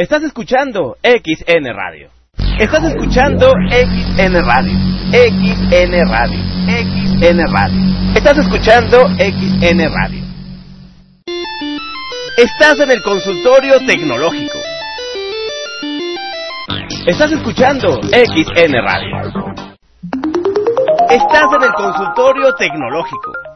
Estás 0.00 0.22
escuchando 0.22 0.96
XN 1.02 1.74
Radio. 1.74 2.08
Estás 2.58 2.84
escuchando 2.84 3.52
XN 3.68 4.32
Radio. 4.46 4.72
XN 5.12 6.08
Radio. 6.08 6.40
XN 6.64 7.52
Radio. 7.52 8.14
Estás 8.14 8.38
escuchando 8.38 9.06
XN 9.18 9.92
Radio. 9.92 10.24
Estás 12.34 12.80
en 12.80 12.90
el 12.92 13.02
consultorio 13.02 13.78
tecnológico. 13.84 14.58
Estás 17.06 17.32
escuchando 17.32 18.00
XN 18.00 18.72
Radio. 18.82 19.16
Estás 21.10 21.46
en 21.58 21.62
el 21.62 21.72
consultorio 21.74 22.54
tecnológico. 22.54 23.49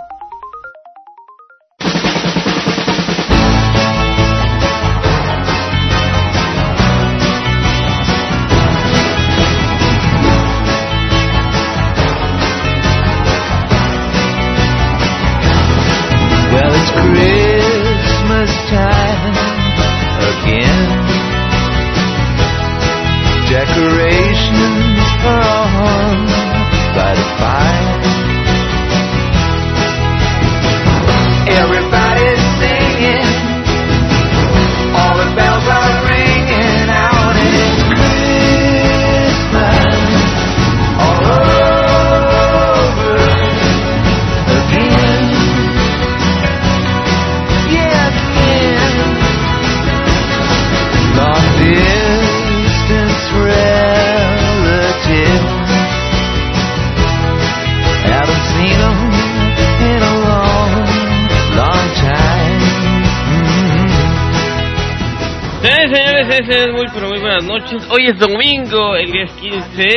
Noches. 67.58 67.86
Hoy 67.91 68.06
es 68.06 68.19
domingo, 68.19 68.97
el 68.97 69.12
día 69.12 69.24
es 69.24 69.33
15, 69.33 69.88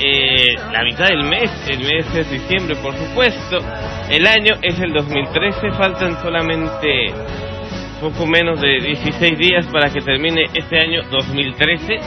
eh, 0.00 0.54
la 0.72 0.82
mitad 0.82 1.06
del 1.06 1.22
mes, 1.24 1.50
el 1.68 1.78
mes 1.80 2.06
es 2.16 2.30
diciembre, 2.30 2.74
por 2.82 2.96
supuesto. 2.96 3.58
El 4.10 4.26
año 4.26 4.54
es 4.60 4.78
el 4.80 4.92
2013, 4.92 5.70
faltan 5.72 6.20
solamente 6.20 7.12
poco 8.00 8.26
menos 8.26 8.60
de 8.60 8.80
16 8.80 9.38
días 9.38 9.66
para 9.72 9.90
que 9.90 10.00
termine 10.00 10.44
este 10.52 10.78
año 10.78 11.02
2013. 11.10 11.98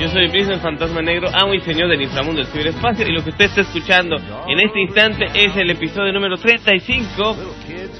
Yo 0.00 0.08
soy 0.08 0.28
Prisma, 0.28 0.58
fantasma 0.58 1.02
negro, 1.02 1.28
amo 1.32 1.54
y 1.54 1.60
señor 1.60 1.88
del 1.88 2.02
inframundo 2.02 2.42
del 2.42 2.50
ciberespacio 2.50 3.06
y 3.06 3.12
lo 3.12 3.22
que 3.22 3.30
usted 3.30 3.46
está 3.46 3.60
escuchando 3.62 4.16
en 4.16 4.60
este 4.60 4.80
instante 4.80 5.24
es 5.34 5.56
el 5.56 5.70
episodio 5.70 6.12
número 6.12 6.36
35 6.36 7.36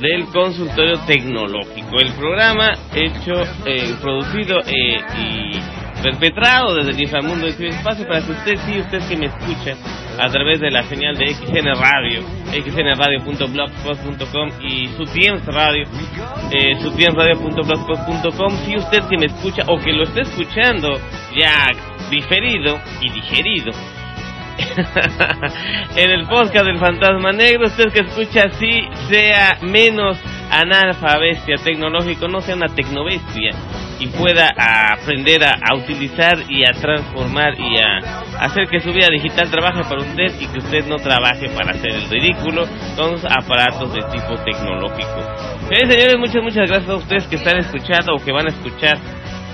del 0.00 0.24
consultorio 0.26 0.98
tecnológico. 1.06 2.00
El 2.00 2.12
programa 2.14 2.72
hecho, 2.94 3.42
eh, 3.64 3.94
producido 4.00 4.60
eh, 4.60 5.00
y 5.18 5.87
perpetrado 6.02 6.74
desde 6.74 6.90
el 6.92 7.00
inframundo 7.00 7.46
del 7.46 7.54
ciberespacio 7.54 8.06
para 8.06 8.20
que 8.24 8.32
usted, 8.32 8.56
sí, 8.66 8.78
usted 8.78 9.00
que 9.08 9.16
me 9.16 9.26
escucha 9.26 9.76
a 10.18 10.28
través 10.28 10.60
de 10.60 10.70
la 10.70 10.82
señal 10.84 11.16
de 11.16 11.34
XN 11.34 11.74
Radio, 11.80 12.22
xnradio.blogspot.com 12.50 14.48
y 14.62 14.88
Sutiens 14.88 15.44
Radio, 15.46 15.84
eh, 16.52 16.74
sutiensradio.blogspot.com. 16.80 18.50
Si 18.64 18.76
usted 18.76 19.02
que 19.08 19.18
me 19.18 19.26
escucha 19.26 19.64
o 19.68 19.78
que 19.78 19.92
lo 19.92 20.04
esté 20.04 20.22
escuchando 20.22 20.98
ya 21.36 21.66
diferido 22.10 22.80
y 23.00 23.10
digerido 23.10 23.72
en 25.96 26.10
el 26.10 26.26
podcast 26.26 26.66
del 26.66 26.78
Fantasma 26.78 27.32
Negro, 27.32 27.66
usted 27.66 27.92
que 27.92 28.00
escucha 28.00 28.44
así 28.46 28.88
sea 29.08 29.58
menos 29.62 30.18
analfabestia 30.50 31.56
tecnológico, 31.62 32.26
no 32.28 32.40
sea 32.40 32.56
una 32.56 32.68
tecnobestia 32.68 33.52
y 34.00 34.06
pueda 34.08 34.50
aprender 34.92 35.44
a, 35.44 35.52
a 35.52 35.74
utilizar 35.76 36.38
y 36.48 36.64
a 36.64 36.72
transformar 36.72 37.54
y 37.58 37.78
a 37.78 37.98
hacer 38.40 38.68
que 38.68 38.80
su 38.80 38.92
vida 38.92 39.08
digital 39.10 39.50
trabaje 39.50 39.82
para 39.82 40.02
usted 40.02 40.40
y 40.40 40.46
que 40.46 40.58
usted 40.58 40.86
no 40.86 40.96
trabaje 40.96 41.48
para 41.50 41.70
hacer 41.70 41.90
el 41.90 42.08
ridículo 42.08 42.64
con 42.96 43.16
aparatos 43.28 43.92
de 43.92 44.00
tipo 44.12 44.36
tecnológico. 44.44 45.48
Señores, 45.68 45.94
señores, 45.94 46.16
muchas, 46.18 46.42
muchas 46.42 46.68
gracias 46.68 46.90
a 46.90 46.96
ustedes 46.96 47.26
que 47.26 47.36
están 47.36 47.58
escuchando 47.58 48.14
o 48.14 48.24
que 48.24 48.32
van 48.32 48.46
a 48.46 48.50
escuchar 48.50 48.98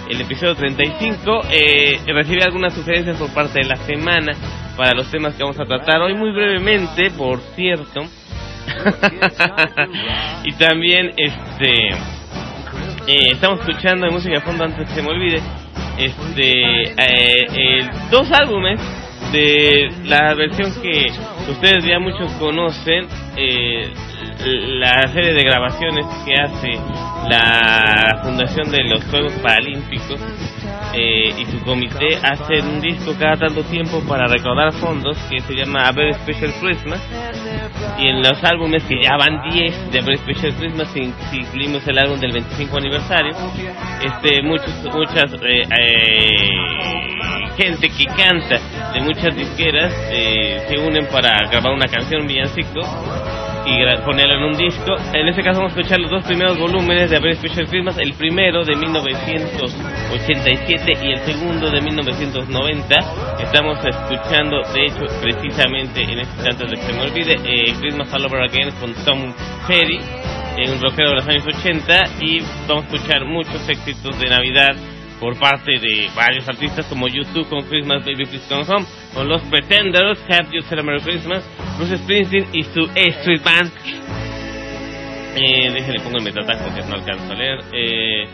el 0.09 0.21
episodio 0.21 0.55
35. 0.55 1.41
Eh, 1.51 2.01
recibí 2.07 2.43
algunas 2.43 2.75
sugerencias 2.75 3.19
por 3.19 3.33
parte 3.33 3.61
de 3.61 3.69
la 3.69 3.77
semana 3.77 4.33
para 4.77 4.93
los 4.93 5.11
temas 5.11 5.35
que 5.35 5.43
vamos 5.43 5.59
a 5.59 5.65
tratar 5.65 6.03
hoy 6.03 6.15
muy 6.15 6.33
brevemente, 6.33 7.11
por 7.11 7.41
cierto. 7.55 8.03
y 10.45 10.53
también 10.55 11.13
este 11.17 11.91
eh, 13.07 13.33
estamos 13.33 13.61
escuchando 13.61 14.07
de 14.07 14.13
música 14.13 14.35
de 14.35 14.41
fondo 14.41 14.65
antes 14.65 14.89
que 14.89 14.95
se 14.95 15.03
me 15.03 15.09
olvide. 15.09 15.41
Este 15.99 16.83
eh, 16.97 17.91
dos 18.11 18.31
álbumes 18.33 18.81
de 19.33 19.91
la 20.05 20.35
versión 20.35 20.73
que 20.81 21.07
ustedes 21.51 21.85
ya 21.85 21.99
muchos 21.99 22.33
conocen 22.33 23.07
eh, 23.37 23.93
la 24.45 25.09
serie 25.13 25.33
de 25.33 25.43
grabaciones 25.43 26.07
que 26.25 26.35
hace 26.35 26.71
la 27.29 28.21
Fundación 28.23 28.71
de 28.71 28.85
los 28.85 29.05
Juegos 29.05 29.33
Paralímpicos 29.43 30.21
eh, 30.95 31.35
y 31.39 31.45
su 31.47 31.61
comité 31.65 32.17
hacen 32.23 32.67
un 32.67 32.81
disco 32.81 33.15
cada 33.19 33.37
tanto 33.37 33.63
tiempo 33.65 34.01
para 34.07 34.27
recaudar 34.27 34.73
fondos 34.75 35.17
que 35.31 35.41
se 35.41 35.55
llama 35.55 35.89
A 35.89 35.93
Special 35.93 36.53
Christmas 36.61 37.01
y 37.99 38.09
en 38.09 38.23
los 38.23 38.43
álbumes 38.45 38.83
que 38.85 39.03
ya 39.03 39.17
van 39.17 39.43
10 39.51 39.93
de 39.93 39.99
A 39.99 40.17
Special 40.17 40.55
Christmas 40.55 40.89
si, 40.93 41.13
si 41.31 41.39
incluimos 41.39 41.87
el 41.89 41.99
álbum 41.99 42.21
del 42.21 42.33
25 42.33 42.77
aniversario 42.77 43.35
este 44.03 44.43
muchos 44.43 44.73
muchas 44.93 45.33
eh, 45.43 45.63
eh, 45.63 46.49
gente 47.57 47.89
que 47.89 48.05
canta 48.05 48.61
de 48.93 49.01
muchas 49.01 49.35
disqueras 49.35 49.93
eh, 50.11 50.65
se 50.69 50.79
unen 50.79 51.07
para 51.07 51.49
grabar 51.51 51.73
una 51.73 51.87
canción 51.87 52.27
villancico 52.27 52.81
y 53.67 53.85
ponerlo 54.05 54.37
en 54.37 54.45
un 54.45 54.57
disco. 54.57 54.95
En 55.13 55.27
este 55.29 55.43
caso 55.43 55.59
vamos 55.61 55.77
a 55.77 55.81
escuchar 55.81 56.01
los 56.01 56.11
dos 56.11 56.25
primeros 56.25 56.59
volúmenes 56.59 57.11
de 57.11 57.19
Very 57.19 57.35
Special 57.37 57.67
Christmas, 57.67 57.99
el 57.99 58.15
primero 58.15 58.65
de 58.65 58.75
1987 58.77 60.93
y 61.03 61.13
el 61.13 61.19
segundo 61.21 61.71
de 61.71 61.81
1990. 61.81 62.97
Estamos 63.41 63.79
escuchando, 63.85 64.63
de 64.73 64.87
hecho, 64.87 65.05
precisamente 65.23 66.03
en 66.03 66.21
este 66.21 66.37
instante 66.37 66.67
de 66.67 66.77
que 66.77 66.83
se 66.83 66.93
me 66.93 67.03
olvide, 67.03 67.33
eh, 67.45 67.75
Christmas 67.81 68.13
All 68.13 68.27
Over 68.27 68.43
Again 68.43 68.71
con 68.81 68.93
Tom 69.05 69.35
Petty, 69.67 69.99
eh, 70.57 70.71
un 70.71 70.81
rockero 70.81 71.11
de 71.11 71.17
los 71.17 71.27
años 71.27 71.45
80 71.47 72.05
y 72.21 72.39
vamos 72.69 72.85
a 72.85 72.87
escuchar 72.95 73.25
muchos 73.25 73.69
éxitos 73.69 74.17
de 74.21 74.29
Navidad 74.29 74.77
por 75.25 75.39
parte 75.39 75.73
de 75.81 76.11
varios 76.15 76.47
artistas 76.47 76.85
como 76.85 77.09
YouTube 77.09 77.49
con 77.49 77.63
Christmas 77.63 78.05
Baby 78.05 78.27
Please 78.27 78.47
Come 78.47 78.65
Home, 78.69 78.85
con 79.15 79.27
los 79.27 79.41
Pretenders, 79.45 80.23
Have 80.29 80.49
You 80.53 80.61
Said 80.69 80.81
a 80.81 80.83
Merry 80.83 81.01
Christmas, 81.01 81.43
Bruce 81.79 81.97
Springsteen 81.97 82.47
y 82.53 82.63
su 82.63 82.83
Street 82.95 83.41
Band. 83.43 83.73
Eh, 85.35 85.71
déjenle 85.73 86.01
pongo 86.01 86.19
el 86.19 86.25
metataco 86.25 86.75
que 86.75 86.83
no 86.83 86.97
alcanzo 86.97 87.33
a 87.33 87.37
leer. 87.37 87.59
Eh, 87.73 88.25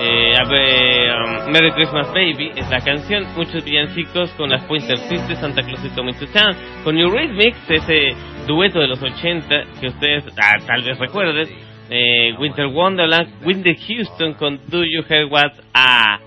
eh, 0.00 0.34
a 0.38 0.44
ver, 0.44 1.46
um, 1.46 1.50
Merry 1.50 1.72
Christmas 1.72 2.08
Baby 2.08 2.52
es 2.54 2.68
la 2.68 2.82
canción. 2.82 3.24
Muchos 3.34 3.64
villancicos 3.64 4.30
con 4.32 4.50
las 4.50 4.62
Pointer 4.64 4.98
Sisters, 4.98 5.40
Santa 5.40 5.62
Claus 5.62 5.82
is 5.82 5.92
Coming 5.92 6.14
to 6.16 6.26
Town. 6.26 6.54
Con 6.84 6.98
Eurythmics, 6.98 7.70
ese 7.70 8.14
dueto 8.46 8.80
de 8.80 8.88
los 8.88 9.02
80 9.02 9.48
que 9.80 9.86
ustedes 9.86 10.24
ah, 10.36 10.58
tal 10.66 10.82
vez 10.82 10.98
recuerden. 10.98 11.67
Eh, 11.90 12.34
Winter 12.38 12.66
Wonderland, 12.66 13.44
Whitney 13.44 13.76
Houston 13.76 14.34
con 14.34 14.60
Do 14.68 14.84
You 14.84 15.02
Hear 15.08 15.24
What 15.26 15.52
Ah, 15.72 16.20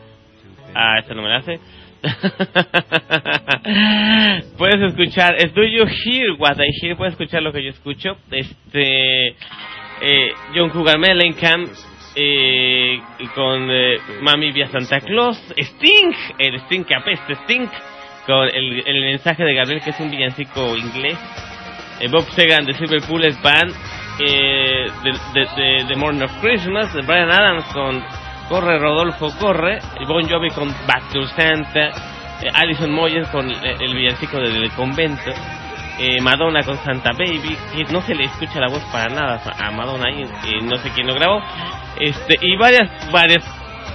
ah, 0.73 0.97
esta 0.99 1.13
no 1.13 1.21
me 1.21 1.29
la 1.29 1.37
hace. 1.37 1.59
puedes 4.57 4.81
escuchar, 4.91 5.35
es 5.37 5.53
Do 5.53 5.63
You 5.63 5.85
Hear 5.85 6.31
What 6.39 6.57
I 6.57 6.71
Hear, 6.81 6.97
puedes 6.97 7.13
escuchar 7.13 7.43
lo 7.43 7.53
que 7.53 7.63
yo 7.63 7.69
escucho. 7.69 8.17
Este, 8.31 9.35
eh, 10.01 10.31
John 10.55 10.71
Cougar 10.71 10.97
Mellencamp, 10.97 11.69
eh, 12.15 12.99
con 13.35 13.69
eh, 13.69 13.99
Mami 14.21 14.51
Via 14.51 14.67
Santa 14.67 14.99
Claus, 14.99 15.37
Sting, 15.55 16.11
el 16.39 16.55
Sting 16.61 16.83
que 16.83 16.95
apesta, 16.95 17.33
Sting, 17.43 17.67
con 18.25 18.47
el, 18.47 18.83
el 18.85 19.01
mensaje 19.01 19.43
de 19.43 19.53
Gabriel 19.53 19.81
que 19.83 19.91
es 19.91 19.99
un 19.99 20.09
villancico 20.09 20.75
inglés. 20.75 21.19
Eh, 21.99 22.07
Bob 22.09 22.27
Segan 22.31 22.65
de 22.65 22.73
Silver 22.73 23.01
Bullet 23.07 23.35
Band, 23.43 23.75
eh, 24.19 24.87
de, 25.03 25.11
de, 25.33 25.47
de, 25.55 25.85
The 25.87 25.95
Morning 25.95 26.23
of 26.23 26.31
Christmas, 26.41 26.93
Brian 27.05 27.31
Adams 27.31 27.65
con 27.73 28.03
Corre 28.49 28.79
Rodolfo 28.79 29.31
Corre, 29.39 29.79
Bon 30.07 30.27
Jovi 30.27 30.49
con 30.49 30.67
Back 30.85 31.11
to 31.13 31.23
Santa, 31.27 31.89
eh, 32.41 32.49
Alison 32.53 32.91
Moyer 32.91 33.25
con 33.31 33.49
eh, 33.49 33.77
el 33.79 33.95
villancico 33.95 34.39
del 34.39 34.69
convento, 34.71 35.31
eh, 35.97 36.19
Madonna 36.21 36.63
con 36.63 36.77
Santa 36.79 37.11
Baby, 37.13 37.55
que 37.73 37.83
no 37.93 38.01
se 38.01 38.13
le 38.13 38.25
escucha 38.25 38.59
la 38.59 38.67
voz 38.67 38.83
para 38.91 39.13
nada 39.13 39.41
a 39.57 39.71
Madonna 39.71 40.07
ahí, 40.07 40.23
no 40.63 40.75
sé 40.77 40.89
quién 40.89 41.07
lo 41.07 41.15
grabó, 41.15 41.41
este 41.99 42.37
y 42.41 42.57
varias, 42.57 42.89
varias, 43.11 43.45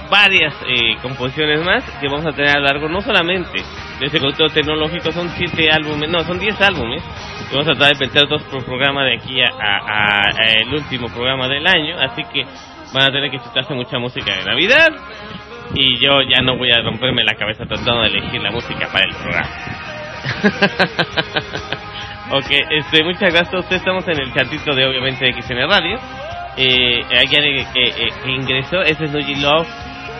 varias 0.09 0.53
eh, 0.67 0.95
composiciones 1.01 1.63
más 1.63 1.83
que 1.99 2.07
vamos 2.07 2.25
a 2.25 2.31
tener 2.31 2.57
a 2.57 2.59
largo, 2.59 2.87
no 2.89 3.01
solamente 3.01 3.61
de 3.99 4.05
ese 4.05 4.19
control 4.19 4.51
tecnológico, 4.51 5.11
son 5.11 5.29
siete 5.37 5.69
álbumes, 5.71 6.09
no, 6.09 6.19
son 6.23 6.39
diez 6.39 6.59
álbumes, 6.61 7.03
que 7.49 7.55
vamos 7.55 7.67
a 7.69 7.73
tratar 7.77 7.97
de 7.97 8.05
meter 8.07 8.27
dos 8.27 8.43
por 8.43 8.63
programa 8.65 9.03
de 9.05 9.15
aquí 9.17 9.41
a, 9.41 9.47
a- 9.59 10.29
el 10.61 10.73
último 10.73 11.07
programa 11.09 11.47
del 11.47 11.65
año, 11.67 11.95
así 11.99 12.23
que 12.31 12.43
van 12.93 13.03
a 13.03 13.07
tener 13.11 13.31
que 13.31 13.39
chutarse 13.39 13.73
mucha 13.73 13.97
música 13.99 14.35
de 14.35 14.45
Navidad 14.45 14.87
y 15.73 15.97
yo 16.03 16.21
ya 16.21 16.41
no 16.41 16.57
voy 16.57 16.69
a 16.71 16.81
romperme 16.81 17.23
la 17.23 17.33
cabeza 17.35 17.65
tratando 17.65 18.01
de 18.03 18.07
elegir 18.07 18.41
la 18.41 18.51
música 18.51 18.87
para 18.91 19.05
el 19.05 19.15
programa. 19.15 19.49
ok, 22.31 22.45
este, 22.71 23.03
muchas 23.03 23.33
gracias 23.33 23.53
a 23.53 23.59
ustedes. 23.59 23.81
Estamos 23.81 24.07
en 24.07 24.19
el 24.21 24.33
chatito 24.33 24.73
de 24.75 24.85
obviamente 24.85 25.33
XN 25.41 25.69
Radio. 25.69 25.97
Eh, 26.57 27.03
alguien 27.19 27.65
que, 27.73 27.91
que, 27.91 28.07
que 28.23 28.31
ingresó, 28.31 28.81
ese 28.81 29.05
es 29.05 29.11
Nuji 29.11 29.35
Love. 29.41 29.67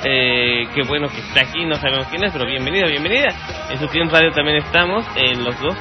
Eh, 0.04 0.68
qué 0.74 0.84
bueno 0.88 1.08
que 1.08 1.20
está 1.20 1.42
aquí, 1.42 1.66
no 1.66 1.76
sabemos 1.76 2.08
quién 2.08 2.24
es, 2.24 2.32
pero 2.32 2.46
bienvenido, 2.46 2.88
bienvenida. 2.88 3.30
En 3.70 3.80
su 3.80 3.88
tiempo 3.88 4.14
radio 4.14 4.32
también 4.32 4.58
estamos, 4.58 5.06
en 5.16 5.44
los 5.44 5.60
dos. 5.60 5.76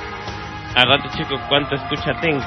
Al 0.74 0.88
rato, 0.88 1.08
chicos, 1.16 1.40
¿cuánto 1.48 1.74
escucha 1.74 2.12
tengo? 2.20 2.44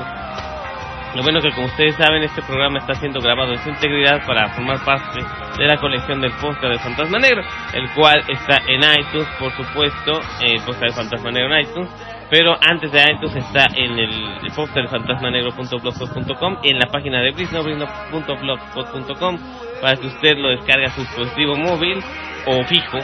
Lo 1.15 1.23
bueno 1.23 1.41
que 1.41 1.49
como 1.51 1.65
ustedes 1.65 1.95
saben 1.95 2.21
este 2.21 2.41
programa 2.43 2.77
está 2.77 2.93
siendo 2.93 3.19
grabado 3.19 3.53
en 3.53 3.59
su 3.59 3.69
integridad 3.69 4.23
para 4.27 4.47
formar 4.49 4.83
parte 4.85 5.19
de 5.57 5.65
la 5.65 5.77
colección 5.77 6.21
del 6.21 6.31
podcast 6.33 6.71
de 6.71 6.79
Fantasma 6.79 7.17
Negro, 7.17 7.41
el 7.73 7.89
cual 7.95 8.23
está 8.27 8.61
en 8.67 8.81
iTunes, 8.99 9.27
por 9.39 9.51
supuesto, 9.53 10.21
eh, 10.41 10.59
podcast 10.65 10.83
de 10.83 10.93
Fantasma 10.93 11.31
Negro 11.31 11.55
en 11.55 11.61
iTunes, 11.61 11.89
pero 12.29 12.55
antes 12.61 12.91
de 12.91 13.01
iTunes 13.01 13.35
está 13.35 13.65
en 13.75 13.97
el, 13.97 14.41
de 14.41 14.51
fantasmanegro.blogspot.com 14.51 16.57
y 16.63 16.71
en 16.71 16.79
la 16.79 16.87
página 16.87 17.21
de 17.21 17.31
Brisno, 17.31 17.63
brisno.blogspot.com 17.63 19.37
para 19.81 19.95
que 19.95 20.07
usted 20.07 20.37
lo 20.37 20.49
descargue 20.49 20.85
a 20.85 20.89
su 20.89 20.99
dispositivo 21.01 21.55
móvil 21.55 22.03
o 22.45 22.63
fijo 22.65 22.97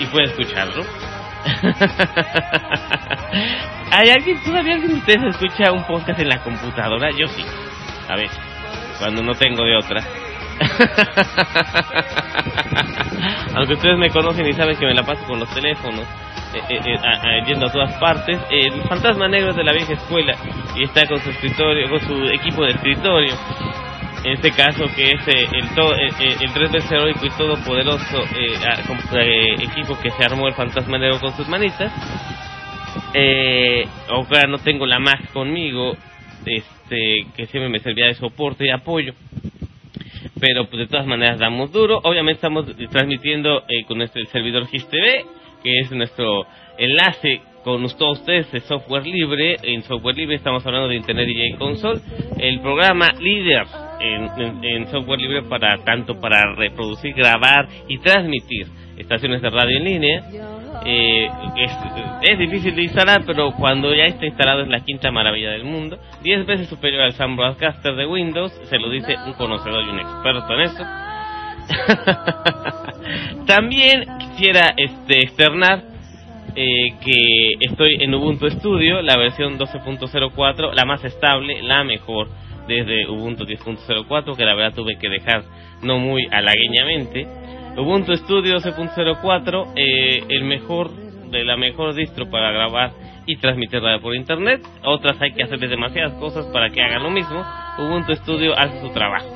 y 0.00 0.06
pueda 0.06 0.24
escucharlo. 0.24 0.82
¿Hay 3.92 4.10
alguien, 4.10 4.42
todavía 4.44 4.74
alguien 4.74 4.92
de 4.92 4.98
ustedes 4.98 5.34
escucha 5.34 5.72
un 5.72 5.84
podcast 5.84 6.20
en 6.20 6.28
la 6.28 6.42
computadora? 6.42 7.10
Yo 7.10 7.26
sí, 7.28 7.42
a 8.08 8.16
veces, 8.16 8.38
cuando 8.98 9.22
no 9.22 9.32
tengo 9.34 9.64
de 9.64 9.76
otra. 9.76 10.02
Aunque 13.54 13.74
ustedes 13.74 13.98
me 13.98 14.10
conocen 14.10 14.46
y 14.48 14.52
saben 14.52 14.76
que 14.76 14.86
me 14.86 14.94
la 14.94 15.02
paso 15.02 15.24
con 15.26 15.40
los 15.40 15.48
teléfonos, 15.54 16.04
eh, 16.54 16.60
eh, 16.68 16.80
eh, 16.84 17.42
yendo 17.46 17.66
a 17.66 17.72
todas 17.72 17.92
partes. 17.94 18.38
El 18.50 18.82
fantasma 18.82 19.28
negro 19.28 19.50
es 19.50 19.56
de 19.56 19.64
la 19.64 19.72
vieja 19.72 19.94
escuela 19.94 20.34
y 20.76 20.84
está 20.84 21.06
con 21.06 21.18
su 21.20 21.30
escritorio, 21.30 21.88
con 21.90 22.00
su 22.00 22.14
equipo 22.32 22.64
de 22.64 22.70
escritorio. 22.72 23.34
En 24.24 24.32
este 24.32 24.50
caso 24.50 24.84
que 24.96 25.10
es 25.12 25.28
el, 25.28 25.68
to- 25.74 25.94
eh, 25.94 26.36
el 26.40 26.52
tres 26.52 26.72
veces 26.72 26.90
heroico 26.90 27.24
y 27.24 27.30
todopoderoso 27.30 28.24
equipo 29.60 29.98
que 30.00 30.10
se 30.10 30.24
armó 30.24 30.48
el 30.48 30.54
fantasma 30.54 30.98
negro 30.98 31.20
con 31.20 31.32
sus 31.36 31.48
manitas. 31.48 31.92
Eh, 33.14 33.86
ahora 34.08 34.46
no 34.48 34.58
tengo 34.58 34.86
la 34.86 34.98
Mac 34.98 35.32
conmigo, 35.32 35.96
este, 36.44 37.26
que 37.36 37.46
siempre 37.46 37.68
me 37.68 37.78
servía 37.78 38.06
de 38.06 38.14
soporte 38.14 38.66
y 38.66 38.70
apoyo. 38.70 39.14
Pero 40.40 40.66
pues 40.66 40.80
de 40.80 40.86
todas 40.86 41.06
maneras 41.06 41.38
damos 41.38 41.72
duro. 41.72 41.98
Obviamente 42.04 42.36
estamos 42.38 42.66
transmitiendo 42.90 43.60
eh, 43.68 43.84
con 43.86 43.98
nuestro 43.98 44.24
servidor 44.26 44.66
GIS-TV, 44.66 45.24
que 45.62 45.80
es 45.80 45.90
nuestro 45.92 46.46
enlace 46.78 47.40
con 47.64 47.86
todos 47.98 48.20
ustedes 48.20 48.50
de 48.52 48.60
software 48.60 49.06
libre. 49.06 49.56
En 49.62 49.82
software 49.82 50.16
libre 50.16 50.36
estamos 50.36 50.64
hablando 50.66 50.88
de 50.88 50.96
Internet 50.96 51.26
DJ 51.26 51.56
Console, 51.58 52.00
el 52.38 52.60
programa 52.60 53.08
líder 53.20 53.66
en, 54.00 54.28
en- 54.40 54.64
en 54.64 54.86
software 54.90 55.20
libre 55.20 55.42
para 55.42 55.76
tanto 55.84 56.20
para 56.20 56.54
reproducir, 56.54 57.14
grabar 57.14 57.66
y 57.88 57.98
transmitir 57.98 58.66
estaciones 58.96 59.42
de 59.42 59.50
radio 59.50 59.78
en 59.78 59.84
línea. 59.84 60.22
Eh, 60.84 61.28
es, 62.22 62.38
difícil 62.38 62.74
de 62.74 62.82
instalar, 62.82 63.22
pero 63.26 63.52
cuando 63.52 63.94
ya 63.94 64.04
está 64.04 64.26
instalado 64.26 64.62
es 64.62 64.68
la 64.68 64.80
quinta 64.80 65.10
maravilla 65.10 65.50
del 65.50 65.64
mundo. 65.64 65.98
Diez 66.22 66.46
veces 66.46 66.68
superior 66.68 67.02
al 67.02 67.12
Sound 67.12 67.36
Broadcaster 67.36 67.94
de 67.94 68.06
Windows, 68.06 68.52
se 68.64 68.78
lo 68.78 68.88
dice 68.90 69.16
un 69.26 69.34
conocedor 69.34 69.84
y 69.84 69.88
un 69.90 70.00
experto 70.00 70.54
en 70.54 70.60
eso. 70.60 70.84
También 73.46 74.04
quisiera 74.18 74.72
este, 74.76 75.18
externar 75.24 75.82
eh, 76.54 76.96
que 77.04 77.50
estoy 77.60 78.02
en 78.02 78.14
Ubuntu 78.14 78.48
Studio, 78.50 79.02
la 79.02 79.16
versión 79.16 79.58
12.04, 79.58 80.72
la 80.72 80.84
más 80.84 81.04
estable, 81.04 81.62
la 81.62 81.84
mejor 81.84 82.28
desde 82.66 83.08
Ubuntu 83.08 83.44
10.04, 83.44 84.36
que 84.36 84.44
la 84.44 84.54
verdad 84.54 84.74
tuve 84.74 84.96
que 84.98 85.08
dejar 85.08 85.42
no 85.82 85.98
muy 85.98 86.26
halagueñamente. 86.30 87.26
Ubuntu 87.76 88.16
Studio 88.16 88.56
12.04, 88.58 89.72
eh, 89.76 90.24
el 90.28 90.44
mejor 90.44 90.90
de 91.30 91.44
la 91.44 91.56
mejor 91.56 91.94
distro 91.94 92.30
para 92.30 92.50
grabar 92.50 92.92
y 93.26 93.36
transmitir 93.36 93.80
radio 93.82 94.00
por 94.00 94.16
internet. 94.16 94.62
Otras 94.82 95.20
hay 95.20 95.32
que 95.32 95.44
hacerles 95.44 95.70
demasiadas 95.70 96.14
cosas 96.14 96.46
para 96.46 96.70
que 96.70 96.82
hagan 96.82 97.02
lo 97.02 97.10
mismo. 97.10 97.44
Ubuntu 97.78 98.14
Studio 98.16 98.58
hace 98.58 98.80
su 98.80 98.88
trabajo. 98.92 99.26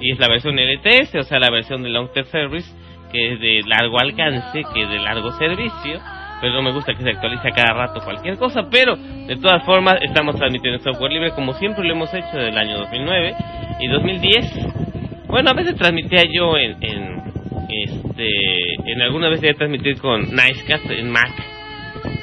Y 0.00 0.12
es 0.12 0.18
la 0.18 0.28
versión 0.28 0.56
LTS, 0.58 1.14
o 1.14 1.22
sea, 1.22 1.38
la 1.38 1.50
versión 1.50 1.82
de 1.82 1.88
Long 1.88 2.12
Term 2.12 2.26
Service, 2.26 2.68
que 3.10 3.32
es 3.32 3.40
de 3.40 3.60
largo 3.66 3.98
alcance, 3.98 4.62
que 4.74 4.82
es 4.82 4.88
de 4.90 4.98
largo 4.98 5.30
servicio. 5.32 6.00
Pero 6.40 6.52
no 6.52 6.62
me 6.62 6.72
gusta 6.72 6.92
que 6.92 7.02
se 7.02 7.10
actualice 7.10 7.48
a 7.48 7.52
cada 7.52 7.72
rato 7.72 8.00
cualquier 8.04 8.36
cosa. 8.36 8.68
Pero, 8.70 8.96
de 8.96 9.36
todas 9.36 9.64
formas, 9.64 9.96
estamos 10.02 10.36
transmitiendo 10.36 10.80
software 10.80 11.12
libre 11.12 11.30
como 11.30 11.54
siempre 11.54 11.84
lo 11.84 11.94
hemos 11.94 12.12
hecho 12.12 12.28
desde 12.34 12.50
el 12.50 12.58
año 12.58 12.78
2009 12.78 13.34
y 13.80 13.88
2010. 13.88 15.26
Bueno, 15.28 15.50
a 15.50 15.54
veces 15.54 15.76
transmitía 15.76 16.24
yo 16.30 16.58
en, 16.58 16.82
en 16.82 17.35
este, 17.68 18.92
en 18.92 19.02
alguna 19.02 19.28
vez 19.28 19.40
ya 19.40 19.54
transmitir 19.54 19.98
con 19.98 20.22
Nicecast 20.22 20.88
en 20.90 21.10
Mac. 21.10 21.32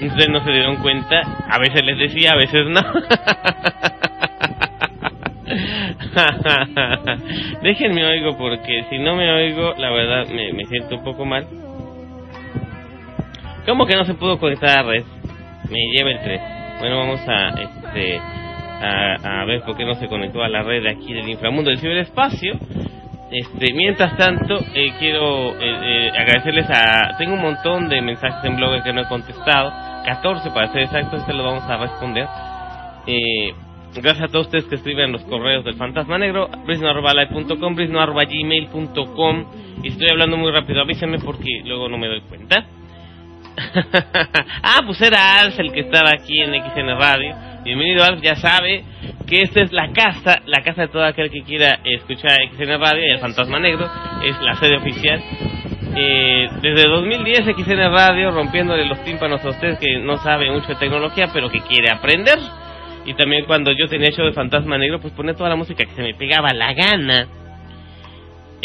Ustedes 0.01 0.30
no 0.30 0.44
se 0.44 0.51
dieron 0.51 0.78
cuenta, 0.78 1.22
a 1.50 1.60
veces 1.60 1.84
les 1.84 1.98
decía, 1.98 2.31
a 2.31 2.38
veces 2.38 2.68
no. 2.68 2.81
Déjenme 7.63 8.06
oigo 8.06 8.38
porque 8.38 8.86
si 8.90 9.00
no 9.00 9.16
me 9.16 9.31
oigo, 9.31 9.74
la 9.78 9.92
verdad 9.92 10.28
me, 10.28 10.54
me 10.54 10.66
siento 10.66 10.98
un 10.98 11.04
poco 11.04 11.25
mal. 11.25 11.48
¿Cómo 13.66 13.86
que 13.86 13.95
no 13.95 14.06
se 14.06 14.14
pudo 14.14 14.40
conectar 14.40 14.80
a 14.80 14.83
red? 14.83 15.04
Me 15.69 15.80
lleva 15.94 16.12
el 16.12 16.19
3. 16.19 16.42
Bueno, 16.80 16.97
vamos 16.97 17.21
a 17.28 17.50
este 17.62 18.18
a, 18.18 19.42
a 19.42 19.45
ver 19.45 19.62
por 19.62 19.78
qué 19.78 19.85
no 19.85 19.95
se 19.95 20.07
conectó 20.07 20.44
a 20.44 20.50
la 20.50 20.64
red 20.64 20.85
aquí 20.85 21.14
del 21.14 21.30
inframundo 21.30 21.69
del 21.69 21.80
ciberespacio. 21.80 22.57
Este, 23.33 23.73
mientras 23.73 24.16
tanto, 24.16 24.59
eh, 24.75 24.94
quiero 24.99 25.59
eh, 25.59 25.59
eh, 25.59 26.11
agradecerles 26.16 26.69
a... 26.69 27.18
Tengo 27.18 27.33
un 27.33 27.42
montón 27.42 27.90
de 27.90 27.99
mensajes 27.99 28.45
en 28.45 28.56
blog 28.56 28.83
que 28.83 28.94
no 28.94 29.02
he 29.02 29.07
contestado, 29.07 29.73
14 30.06 30.52
para 30.52 30.71
ser 30.71 30.83
exactos, 30.83 31.21
este 31.21 31.33
lo 31.33 31.44
vamos 31.44 31.63
a 31.63 31.78
responder. 31.78 32.28
Eh, 33.07 33.52
gracias 33.95 34.30
a 34.30 34.31
todos 34.31 34.45
ustedes 34.45 34.66
que 34.66 34.75
escriben 34.75 35.11
los 35.11 35.23
correos 35.23 35.66
del 35.66 35.73
Fantasma 35.78 36.19
Negro, 36.19 36.47
brisno.live.com, 36.63 37.75
brisno.gmail.com 37.75 39.45
y 39.81 39.87
estoy 39.87 40.09
hablando 40.11 40.37
muy 40.37 40.52
rápido, 40.52 40.81
avísenme 40.81 41.18
porque 41.18 41.63
luego 41.66 41.90
no 41.90 41.97
me 41.97 42.09
doy 42.09 42.21
cuenta. 42.21 42.68
ah, 44.61 44.81
pues 44.85 45.02
era 45.02 45.40
Alf 45.40 45.59
el 45.59 45.71
que 45.71 45.80
estaba 45.80 46.11
aquí 46.11 46.40
en 46.40 46.54
XN 46.54 46.99
Radio. 46.99 47.53
Bienvenido 47.64 48.04
Alf, 48.04 48.22
ya 48.22 48.36
sabe 48.36 48.84
que 49.26 49.42
esta 49.42 49.62
es 49.62 49.72
la 49.72 49.94
casa, 49.94 50.42
la 50.46 50.62
casa 50.64 50.82
de 50.82 50.88
todo 50.90 51.06
aquel 51.06 51.32
que 51.32 51.44
quiera 51.44 51.80
escuchar 51.86 52.38
XN 52.52 52.78
Radio 52.78 53.06
y 53.08 53.12
el 53.12 53.20
Fantasma 53.20 53.58
Negro, 53.58 53.90
es 54.22 54.38
la 54.42 54.56
sede 54.56 54.76
oficial. 54.76 55.24
Eh, 55.96 56.50
desde 56.62 56.90
2010 56.90 57.56
XN 57.56 57.90
Radio 57.90 58.32
rompiéndole 58.32 58.86
los 58.86 59.02
tímpanos 59.06 59.46
a 59.46 59.50
usted 59.50 59.78
que 59.80 59.98
no 60.00 60.18
sabe 60.18 60.52
mucho 60.52 60.68
de 60.68 60.76
tecnología 60.76 61.28
pero 61.32 61.50
que 61.50 61.62
quiere 61.62 61.90
aprender. 61.90 62.38
Y 63.06 63.14
también 63.14 63.46
cuando 63.46 63.72
yo 63.72 63.88
tenía 63.88 64.12
show 64.12 64.26
de 64.26 64.34
Fantasma 64.34 64.78
Negro 64.78 65.00
pues 65.00 65.14
ponía 65.14 65.34
toda 65.34 65.50
la 65.50 65.56
música 65.56 65.86
que 65.86 65.96
se 65.96 66.02
me 66.02 66.16
pegaba 66.16 66.50
la 66.54 66.74
gana. 66.74 67.28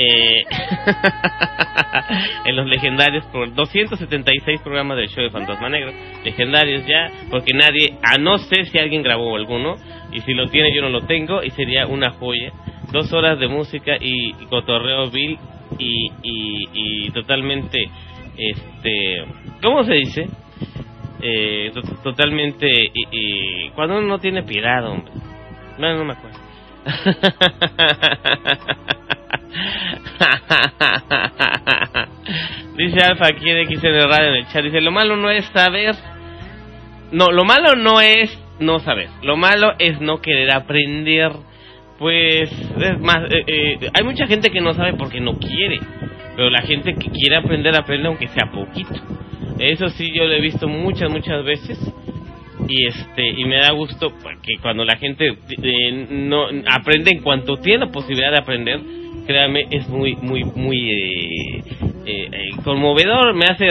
Eh, 0.00 0.44
en 2.44 2.54
los 2.54 2.66
legendarios 2.68 3.24
por 3.26 3.52
276 3.52 4.60
programas 4.60 4.96
del 4.96 5.08
show 5.08 5.24
de 5.24 5.30
Fantasma 5.30 5.68
Negro. 5.68 5.90
Legendarios 6.24 6.86
ya 6.86 7.10
porque 7.30 7.52
nadie 7.52 7.98
a 8.02 8.16
no 8.16 8.38
ser 8.38 8.66
si 8.66 8.78
alguien 8.78 9.02
grabó 9.02 9.34
alguno 9.34 9.74
y 10.12 10.20
si 10.20 10.34
lo 10.34 10.46
tiene 10.46 10.72
yo 10.72 10.82
no 10.82 10.90
lo 10.90 11.00
tengo 11.06 11.42
y 11.42 11.50
sería 11.50 11.88
una 11.88 12.10
joya. 12.12 12.52
Dos 12.92 13.12
horas 13.12 13.40
de 13.40 13.48
música 13.48 13.96
y, 14.00 14.34
cotorreo 14.48 15.10
vil 15.10 15.36
y, 15.80 16.12
y, 16.22 16.68
y 16.72 17.10
totalmente 17.10 17.90
este 18.36 19.24
cómo 19.60 19.82
se 19.82 19.94
dice 19.94 20.28
eh, 21.20 21.72
to- 21.74 21.82
totalmente 22.04 22.70
y, 22.94 23.68
cuando 23.70 23.98
uno 23.98 24.06
no 24.06 24.18
tiene 24.20 24.44
piedad 24.44 24.86
hombre. 24.88 25.10
No 25.76 26.04
me 26.04 26.12
acuerdo 26.12 26.38
dice 32.76 33.00
Alfa 33.00 33.28
aquí 33.28 33.48
en 33.50 33.66
XN 33.66 34.08
Radio 34.08 34.28
en 34.28 34.36
el 34.36 34.46
chat, 34.48 34.62
dice, 34.62 34.80
lo 34.80 34.90
malo 34.90 35.16
no 35.16 35.30
es 35.30 35.44
saber, 35.46 35.94
no, 37.12 37.32
lo 37.32 37.44
malo 37.44 37.76
no 37.76 38.00
es 38.00 38.36
no 38.60 38.78
saber, 38.80 39.08
lo 39.22 39.36
malo 39.36 39.74
es 39.78 40.00
no 40.00 40.20
querer 40.20 40.52
aprender, 40.54 41.32
pues 41.98 42.50
es 42.50 43.00
más, 43.00 43.30
eh, 43.30 43.44
eh, 43.46 43.90
hay 43.92 44.04
mucha 44.04 44.26
gente 44.26 44.50
que 44.50 44.60
no 44.60 44.74
sabe 44.74 44.94
porque 44.94 45.20
no 45.20 45.38
quiere, 45.38 45.80
pero 46.36 46.50
la 46.50 46.62
gente 46.62 46.94
que 46.94 47.10
quiere 47.10 47.36
aprender 47.36 47.76
aprende 47.76 48.08
aunque 48.08 48.28
sea 48.28 48.50
poquito. 48.52 48.94
Eso 49.58 49.88
sí 49.88 50.12
yo 50.14 50.24
lo 50.24 50.34
he 50.34 50.40
visto 50.40 50.68
muchas 50.68 51.10
muchas 51.10 51.44
veces. 51.44 51.78
Y 52.68 52.86
este 52.86 53.26
y 53.26 53.44
me 53.44 53.56
da 53.56 53.72
gusto 53.72 54.12
porque 54.22 54.54
cuando 54.60 54.84
la 54.84 54.96
gente 54.96 55.26
eh, 55.26 56.06
no 56.10 56.44
aprende 56.70 57.10
en 57.10 57.22
cuanto 57.22 57.56
tiene 57.56 57.86
la 57.86 57.90
posibilidad 57.90 58.30
de 58.30 58.38
aprender 58.38 58.80
créame 59.28 59.66
es 59.70 59.86
muy 59.88 60.16
muy 60.16 60.42
muy 60.42 60.90
eh, 60.90 61.62
eh, 62.06 62.28
eh, 62.32 62.50
conmovedor 62.64 63.34
me 63.34 63.44
hace 63.44 63.66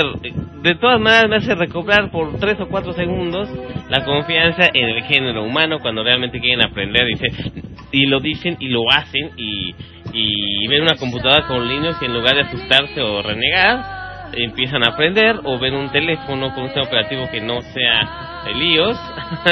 de 0.62 0.76
todas 0.76 1.02
maneras 1.02 1.28
me 1.28 1.38
hace 1.38 1.56
recobrar 1.56 2.12
por 2.12 2.40
tres 2.40 2.60
o 2.62 2.68
cuatro 2.68 2.94
segundos 2.94 3.50
la 3.90 4.06
confianza 4.06 4.70
en 4.72 4.90
el 4.90 5.04
género 5.06 5.44
humano 5.44 5.80
cuando 5.80 6.04
realmente 6.04 6.40
quieren 6.40 6.64
aprender 6.64 7.08
dice 7.08 7.28
y 7.92 8.06
lo 8.06 8.20
dicen 8.20 8.58
y 8.60 8.70
lo 8.70 8.82
hacen 8.92 9.32
y 9.36 9.74
y 10.14 10.68
ven 10.68 10.84
una 10.84 10.96
computadora 10.96 11.48
con 11.48 11.68
Linux 11.68 11.98
y 12.02 12.06
en 12.06 12.14
lugar 12.14 12.36
de 12.36 12.42
asustarse 12.42 13.02
o 13.02 13.24
renegar 13.24 13.98
empiezan 14.34 14.84
a 14.84 14.90
aprender 14.90 15.38
o 15.44 15.58
ven 15.58 15.74
un 15.74 15.92
teléfono 15.92 16.54
con 16.54 16.64
un 16.64 16.70
sistema 16.70 16.86
operativo 16.86 17.28
que 17.32 17.42
no 17.42 17.62
sea 17.62 18.44
de 18.46 18.54
líos 18.54 18.98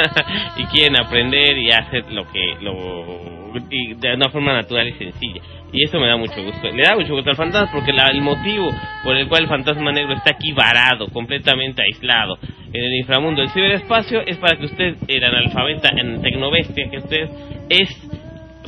y 0.56 0.64
quieren 0.66 1.00
aprender 1.00 1.58
y 1.58 1.72
hacer 1.72 2.04
lo 2.12 2.30
que 2.30 2.56
lo 2.60 3.35
y 3.70 3.94
de 3.94 4.14
una 4.14 4.28
forma 4.30 4.52
natural 4.52 4.88
y 4.88 4.92
sencilla. 4.92 5.40
Y 5.72 5.84
eso 5.84 5.98
me 5.98 6.06
da 6.06 6.16
mucho 6.16 6.42
gusto. 6.42 6.70
Le 6.70 6.82
da 6.82 6.94
mucho 6.94 7.14
gusto 7.14 7.30
al 7.30 7.36
fantasma 7.36 7.70
porque 7.72 7.92
la- 7.92 8.08
el 8.08 8.20
motivo 8.22 8.70
por 9.02 9.16
el 9.16 9.28
cual 9.28 9.42
el 9.42 9.48
fantasma 9.48 9.92
negro 9.92 10.14
está 10.14 10.30
aquí 10.30 10.52
varado 10.52 11.08
completamente 11.08 11.82
aislado 11.82 12.38
en 12.72 12.84
el 12.84 12.94
inframundo 12.94 13.40
del 13.42 13.50
ciberespacio 13.50 14.20
es 14.26 14.36
para 14.38 14.56
que 14.58 14.66
usted 14.66 14.96
el 15.08 15.24
analfabeta 15.24 15.88
en 15.96 16.22
tecnobestia 16.22 16.88
que 16.90 16.98
usted 16.98 17.28
es 17.68 17.88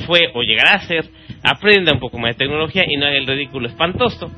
fue 0.05 0.29
o 0.33 0.41
llegará 0.43 0.73
a 0.75 0.79
ser 0.81 1.05
aprenda 1.43 1.93
un 1.93 1.99
poco 1.99 2.17
más 2.17 2.35
de 2.35 2.45
tecnología 2.45 2.83
y 2.87 2.97
no 2.97 3.05
haga 3.05 3.17
el 3.17 3.27
ridículo 3.27 3.67
espantoso 3.67 4.29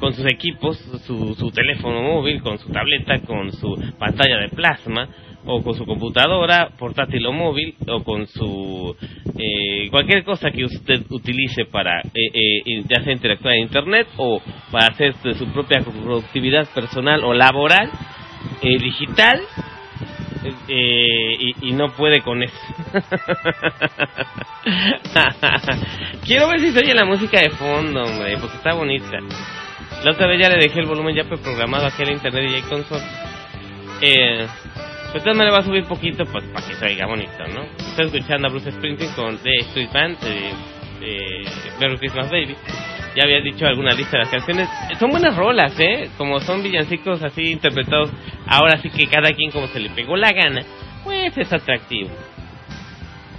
con 0.00 0.12
sus 0.12 0.26
equipos, 0.26 0.76
su, 1.06 1.34
su 1.34 1.50
teléfono 1.50 2.02
móvil, 2.02 2.42
con 2.42 2.58
su 2.58 2.70
tableta, 2.70 3.20
con 3.20 3.52
su 3.52 3.74
pantalla 3.98 4.38
de 4.38 4.48
plasma, 4.48 5.08
o 5.46 5.62
con 5.62 5.74
su 5.74 5.84
computadora 5.84 6.70
portátil 6.78 7.26
o 7.26 7.32
móvil, 7.32 7.74
o 7.88 8.02
con 8.02 8.26
su 8.26 8.96
eh, 9.38 9.88
cualquier 9.90 10.24
cosa 10.24 10.50
que 10.50 10.64
usted 10.64 11.02
utilice 11.10 11.66
para 11.66 12.00
eh, 12.00 12.30
eh, 12.32 12.82
ya 12.88 13.02
sea 13.02 13.12
interactuar 13.12 13.54
en 13.54 13.62
internet 13.62 14.08
o 14.16 14.40
para 14.70 14.86
hacer 14.86 15.14
su 15.36 15.46
propia 15.48 15.82
productividad 15.82 16.66
personal 16.74 17.22
o 17.24 17.34
laboral, 17.34 17.90
eh, 18.62 18.78
digital, 18.78 19.40
eh, 20.68 21.36
y, 21.38 21.68
y 21.68 21.72
no 21.72 21.92
puede 21.94 22.20
con 22.20 22.42
eso. 22.42 22.56
Quiero 26.24 26.48
ver 26.48 26.60
si 26.60 26.70
se 26.70 26.78
oye 26.78 26.94
la 26.94 27.04
música 27.04 27.40
de 27.40 27.50
fondo, 27.50 28.02
hombre, 28.02 28.36
porque 28.38 28.56
está 28.56 28.72
bonita. 28.74 29.18
La 30.04 30.12
otra 30.12 30.26
vez 30.26 30.40
ya 30.40 30.50
le 30.50 30.56
dejé 30.56 30.80
el 30.80 30.86
volumen 30.86 31.14
ya 31.14 31.24
preprogramado 31.24 31.86
aquí 31.86 32.02
en 32.02 32.12
internet 32.12 32.50
y 32.58 32.62
console. 32.68 33.02
Eh, 34.00 34.46
de 35.14 35.20
todas 35.20 35.36
maneras 35.36 35.54
va 35.54 35.62
a 35.62 35.64
subir 35.64 35.84
poquito 35.84 36.24
pues 36.26 36.44
para 36.52 36.66
que 36.66 36.74
se 36.74 36.84
oiga 36.86 37.06
bonito, 37.06 37.46
¿no? 37.54 37.62
Estoy 37.78 38.06
escuchando 38.06 38.48
a 38.48 38.50
Bruce 38.50 38.72
Springsteen 38.72 39.12
con 39.12 39.38
The 39.38 39.50
Street 39.60 39.90
Band 39.92 40.18
de, 40.18 40.50
de 41.00 41.46
Merry 41.78 41.98
Christmas 41.98 42.30
Baby. 42.30 42.56
Ya 43.14 43.22
había 43.22 43.40
dicho 43.40 43.64
alguna 43.64 43.94
lista 43.94 44.16
de 44.16 44.24
las 44.24 44.28
canciones. 44.28 44.68
Son 44.98 45.08
buenas 45.10 45.36
rolas, 45.36 45.78
¿eh? 45.78 46.10
Como 46.18 46.40
son 46.40 46.64
villancicos 46.64 47.22
así 47.22 47.52
interpretados. 47.52 48.10
Ahora 48.46 48.76
sí 48.78 48.90
que 48.90 49.06
cada 49.06 49.30
quien 49.30 49.52
como 49.52 49.68
se 49.68 49.78
le 49.78 49.90
pegó 49.90 50.16
la 50.16 50.32
gana, 50.32 50.62
pues 51.04 51.36
es 51.38 51.52
atractivo. 51.52 52.10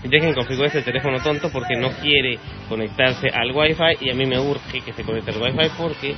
Dejen 0.04 0.34
configurar 0.34 0.70
ese 0.70 0.82
teléfono 0.82 1.20
tonto 1.20 1.50
porque 1.52 1.76
no 1.76 1.90
quiere 2.00 2.38
conectarse 2.70 3.28
al 3.28 3.52
Wi-Fi 3.52 4.06
y 4.06 4.12
a 4.12 4.14
mí 4.14 4.26
me 4.26 4.40
urge 4.40 4.80
que 4.80 4.94
se 4.94 5.04
conecte 5.04 5.32
al 5.32 5.42
Wi-Fi 5.42 5.72
porque 5.78 6.16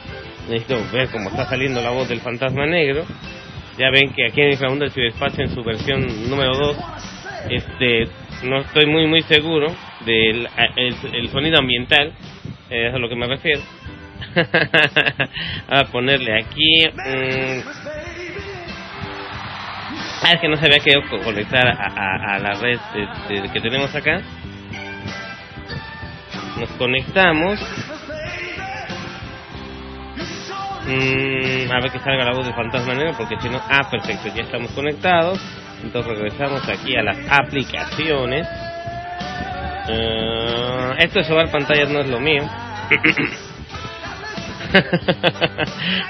necesito 0.49 0.77
ver 0.91 1.09
cómo 1.09 1.29
está 1.29 1.45
saliendo 1.45 1.81
la 1.81 1.89
voz 1.89 2.07
del 2.09 2.19
fantasma 2.19 2.67
negro. 2.67 3.05
Ya 3.77 3.89
ven 3.91 4.11
que 4.13 4.25
aquí 4.27 4.41
en 4.41 4.51
Inframundo 4.51 4.85
del 4.85 4.93
Ciberespacio 4.93 5.43
en 5.43 5.53
su 5.53 5.63
versión 5.63 6.29
número 6.29 6.55
2 6.57 6.77
este 7.49 8.07
no 8.43 8.59
estoy 8.61 8.85
muy 8.87 9.05
muy 9.07 9.21
seguro 9.23 9.67
del 10.05 10.47
el, 10.75 10.95
el 11.13 11.29
sonido 11.29 11.59
ambiental, 11.59 12.11
eh, 12.69 12.87
es 12.89 12.93
a 12.93 12.97
lo 12.97 13.07
que 13.09 13.15
me 13.15 13.27
refiero. 13.27 13.61
a 15.69 15.83
ponerle 15.91 16.39
aquí 16.39 16.85
mm, 16.93 17.61
Ah, 20.23 20.31
es 20.33 20.41
que 20.41 20.47
no 20.49 20.57
se 20.57 20.65
había 20.65 20.79
querido 20.79 21.03
co- 21.09 21.19
conectar 21.21 21.67
a, 21.67 21.71
a- 21.73 22.35
a 22.35 22.39
la 22.39 22.53
red 22.55 22.79
de- 23.29 23.41
de- 23.41 23.49
que 23.51 23.61
tenemos 23.61 23.93
acá. 23.95 24.19
Nos 26.59 26.69
conectamos. 26.71 27.59
Mm, 30.87 31.69
a 31.69 31.81
ver 31.81 31.91
que 31.91 31.99
salga 31.99 32.23
la 32.23 32.31
voz 32.31 32.45
del 32.45 32.55
fantasma 32.55 32.93
negro, 32.93 33.13
porque 33.17 33.35
si 33.41 33.49
no. 33.49 33.61
Ah, 33.69 33.89
perfecto, 33.91 34.29
ya 34.33 34.43
estamos 34.43 34.71
conectados. 34.71 35.39
Entonces 35.83 36.17
regresamos 36.17 36.67
aquí 36.69 36.95
a 36.95 37.03
las 37.03 37.17
aplicaciones. 37.29 38.47
Eh, 39.89 40.95
esto 40.99 41.19
de 41.19 41.25
sobar 41.25 41.51
pantallas 41.51 41.89
no 41.89 41.99
es 41.99 42.07
lo 42.07 42.19
mío. 42.19 42.43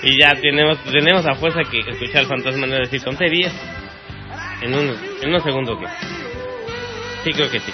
y 0.03 0.21
ya 0.21 0.35
tenemos 0.35 0.77
tenemos 0.83 1.25
a 1.25 1.35
fuerza 1.35 1.61
que 1.69 1.79
escuchar 1.79 2.17
al 2.17 2.27
fantasma 2.27 2.67
negro 2.67 2.83
decir 2.83 3.01
tonterías. 3.03 3.53
En, 4.61 4.73
un, 4.73 4.95
en 5.21 5.29
unos 5.29 5.43
segundos 5.43 5.79
que. 5.79 5.87
Sí, 7.23 7.33
creo 7.33 7.49
que 7.49 7.59
sí. 7.59 7.71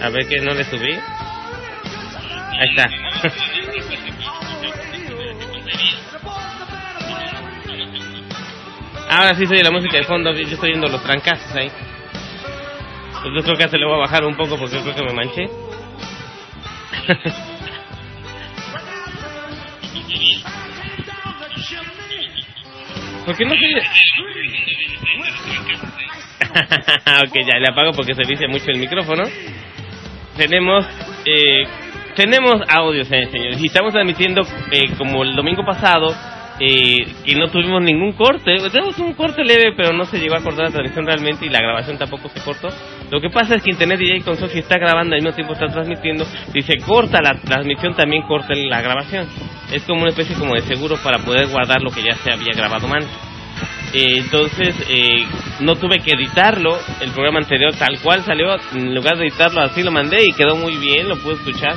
A 0.00 0.08
ver 0.10 0.26
que 0.26 0.40
no 0.40 0.52
le 0.52 0.64
subí. 0.64 0.98
Ahí 2.58 2.68
está. 2.70 2.88
Ahora 9.12 9.34
sí 9.34 9.46
soy 9.46 9.58
la 9.62 9.70
música 9.70 9.98
de 9.98 10.04
fondo, 10.04 10.32
yo 10.32 10.40
estoy 10.42 10.70
viendo 10.70 10.88
los 10.88 11.02
trancazos 11.02 11.54
ahí. 11.54 11.70
Pues 13.22 13.34
yo 13.36 13.42
creo 13.42 13.56
que 13.56 13.68
se 13.68 13.76
le 13.76 13.84
voy 13.84 13.96
a 13.96 13.98
bajar 13.98 14.24
un 14.24 14.34
poco 14.34 14.56
porque 14.56 14.76
yo 14.76 14.82
creo 14.82 14.94
que 14.94 15.02
me 15.02 15.12
manché. 15.12 15.50
¿Por 23.26 23.36
qué 23.36 23.44
no 23.44 23.54
se 23.54 23.58
ok, 27.28 27.34
ya 27.46 27.58
le 27.58 27.70
apago 27.70 27.92
porque 27.92 28.14
se 28.14 28.22
dice 28.26 28.48
mucho 28.48 28.70
el 28.70 28.78
micrófono. 28.78 29.24
Tenemos 30.36 30.86
eh, 31.24 31.64
tenemos 32.14 32.54
audios, 32.68 33.08
señores, 33.08 33.60
y 33.60 33.66
estamos 33.66 33.92
transmitiendo 33.92 34.42
eh, 34.70 34.94
como 34.96 35.22
el 35.22 35.34
domingo 35.34 35.64
pasado 35.64 36.14
eh, 36.60 37.06
que 37.24 37.34
no 37.34 37.48
tuvimos 37.48 37.82
ningún 37.82 38.12
corte. 38.12 38.56
Tenemos 38.70 38.98
un 38.98 39.14
corte 39.14 39.42
leve, 39.44 39.72
pero 39.76 39.92
no 39.92 40.04
se 40.04 40.18
llegó 40.18 40.36
a 40.36 40.42
cortar 40.42 40.66
la 40.66 40.70
transmisión 40.70 41.06
realmente 41.06 41.46
y 41.46 41.48
la 41.48 41.60
grabación 41.60 41.98
tampoco 41.98 42.28
se 42.28 42.40
cortó. 42.40 42.68
Lo 43.10 43.20
que 43.20 43.30
pasa 43.30 43.54
es 43.56 43.62
que 43.62 43.70
Internet 43.70 43.98
DJ 43.98 44.22
Console 44.22 44.52
si 44.52 44.58
está 44.60 44.78
grabando 44.78 45.14
al 45.14 45.22
mismo 45.22 45.34
tiempo 45.34 45.54
está 45.54 45.66
transmitiendo. 45.66 46.24
Si 46.52 46.62
se 46.62 46.78
corta 46.78 47.20
la 47.22 47.34
transmisión, 47.40 47.94
también 47.94 48.22
corta 48.22 48.54
la 48.54 48.80
grabación. 48.80 49.26
Es 49.72 49.82
como 49.84 50.02
una 50.02 50.10
especie 50.10 50.36
como 50.36 50.54
de 50.54 50.60
seguro 50.62 50.96
para 51.02 51.18
poder 51.24 51.48
guardar 51.48 51.82
lo 51.82 51.90
que 51.90 52.02
ya 52.02 52.14
se 52.14 52.32
había 52.32 52.52
grabado 52.54 52.86
mal. 52.86 53.04
Eh, 53.94 54.18
entonces 54.18 54.74
eh, 54.88 55.26
no 55.60 55.76
tuve 55.76 55.98
que 55.98 56.12
editarlo 56.12 56.78
el 57.00 57.10
programa 57.10 57.40
anterior 57.40 57.74
tal 57.74 58.00
cual 58.00 58.24
salió 58.24 58.56
en 58.74 58.94
lugar 58.94 59.18
de 59.18 59.26
editarlo 59.26 59.60
así 59.60 59.82
lo 59.82 59.92
mandé 59.92 60.22
y 60.24 60.32
quedó 60.32 60.56
muy 60.56 60.76
bien 60.76 61.10
lo 61.10 61.18
pude 61.18 61.34
escuchar 61.34 61.76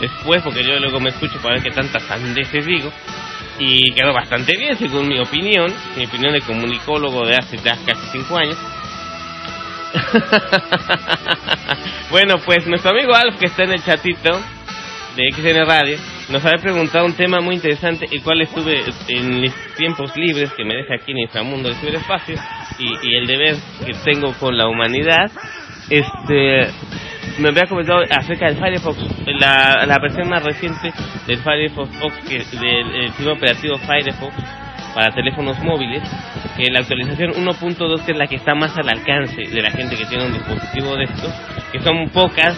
después 0.00 0.42
porque 0.42 0.64
yo 0.64 0.76
luego 0.80 0.98
me 0.98 1.10
escucho 1.10 1.38
para 1.40 1.54
ver 1.54 1.62
qué 1.62 1.70
tantas 1.70 2.02
sandeces 2.02 2.66
digo 2.66 2.90
y 3.60 3.92
quedó 3.92 4.12
bastante 4.12 4.56
bien 4.58 4.76
según 4.76 5.06
mi 5.06 5.20
opinión 5.20 5.72
mi 5.96 6.06
opinión 6.06 6.32
de 6.32 6.40
comunicólogo 6.40 7.24
de 7.26 7.36
hace 7.36 7.56
casi 7.58 8.06
cinco 8.10 8.36
años. 8.36 8.58
Bueno 12.10 12.34
pues 12.44 12.66
nuestro 12.66 12.90
amigo 12.90 13.14
Alf 13.14 13.38
que 13.38 13.46
está 13.46 13.64
en 13.64 13.72
el 13.72 13.82
chatito 13.82 14.38
de 15.16 15.32
XN 15.32 15.64
Radio 15.64 15.96
nos 16.28 16.44
había 16.44 16.62
preguntado 16.62 17.06
un 17.06 17.14
tema 17.14 17.40
muy 17.40 17.56
interesante, 17.56 18.06
el 18.10 18.22
cual 18.22 18.40
estuve 18.42 18.84
en 19.08 19.40
mis 19.40 19.54
tiempos 19.76 20.16
libres 20.16 20.52
que 20.52 20.64
me 20.64 20.74
deja 20.74 20.94
aquí 20.94 21.12
en 21.12 21.18
Inframundo 21.18 21.68
del 21.68 21.78
Ciberespacio 21.78 22.36
y, 22.78 23.08
y 23.08 23.16
el 23.16 23.26
deber 23.26 23.56
que 23.84 23.92
tengo 24.04 24.32
con 24.34 24.56
la 24.56 24.68
humanidad. 24.68 25.30
Este, 25.90 26.68
me 27.38 27.48
había 27.48 27.64
comentado 27.68 28.00
acerca 28.10 28.46
del 28.46 28.56
Firefox, 28.56 28.98
la, 29.40 29.84
la 29.86 29.98
versión 30.00 30.28
más 30.28 30.42
reciente 30.42 30.92
del 31.26 31.38
Firefox, 31.38 31.90
que, 32.28 32.38
del 32.58 32.94
el 32.94 33.08
sistema 33.08 33.32
operativo 33.32 33.78
Firefox, 33.78 34.34
para 34.94 35.14
teléfonos 35.14 35.58
móviles, 35.60 36.02
que 36.56 36.70
la 36.70 36.80
actualización 36.80 37.32
1.2 37.32 38.04
que 38.04 38.12
es 38.12 38.18
la 38.18 38.26
que 38.26 38.36
está 38.36 38.54
más 38.54 38.76
al 38.76 38.88
alcance 38.88 39.42
de 39.42 39.62
la 39.62 39.70
gente 39.70 39.96
que 39.96 40.04
tiene 40.06 40.26
un 40.26 40.34
dispositivo 40.34 40.96
de 40.96 41.04
estos, 41.04 41.34
que 41.72 41.80
son 41.80 42.08
pocas 42.10 42.56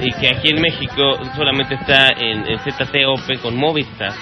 y 0.00 0.10
que 0.12 0.28
aquí 0.28 0.48
en 0.50 0.60
México 0.62 1.18
solamente 1.36 1.74
está 1.74 2.08
en, 2.16 2.46
en 2.48 2.58
ZTOP 2.60 3.40
con 3.42 3.56
Movistar, 3.56 4.12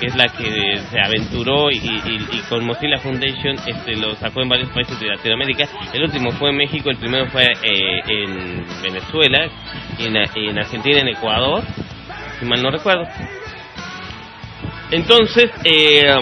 que 0.00 0.06
es 0.06 0.14
la 0.16 0.28
que 0.28 0.78
se 0.90 1.00
aventuró 1.00 1.70
y, 1.70 1.76
y- 1.76 2.40
con 2.48 2.64
Mozilla 2.64 2.98
Foundation 2.98 3.56
este, 3.66 3.96
lo 3.96 4.14
sacó 4.14 4.42
en 4.42 4.48
varios 4.48 4.70
países 4.70 4.98
de 5.00 5.08
Latinoamérica. 5.08 5.66
El 5.92 6.04
último 6.04 6.30
fue 6.32 6.50
en 6.50 6.56
México, 6.56 6.88
el 6.90 6.96
primero 6.98 7.26
fue 7.30 7.42
eh, 7.44 8.00
en 8.06 8.64
Venezuela, 8.82 9.48
en, 9.98 10.16
en 10.16 10.58
Argentina, 10.58 11.00
en 11.00 11.08
Ecuador, 11.08 11.62
si 12.38 12.46
mal 12.46 12.62
no 12.62 12.70
recuerdo. 12.70 13.06
Entonces, 14.90 15.50
eh, 15.64 16.14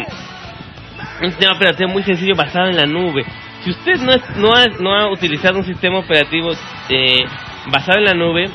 un 1.23 1.31
sistema 1.31 1.55
operativo 1.55 1.89
muy 1.91 2.03
sencillo 2.03 2.35
basado 2.35 2.69
en 2.69 2.77
la 2.77 2.87
nube. 2.87 3.25
Si 3.63 3.71
usted 3.71 3.97
no, 4.01 4.13
es- 4.13 4.37
no, 4.37 4.53
ha, 4.55 4.67
no 4.81 4.95
ha 4.95 5.11
utilizado 5.11 5.59
un 5.59 5.65
sistema 5.65 5.99
operativo 5.99 6.51
eh, 6.89 7.25
basado 7.71 7.99
en 7.99 8.05
la 8.05 8.15
nube, 8.15 8.49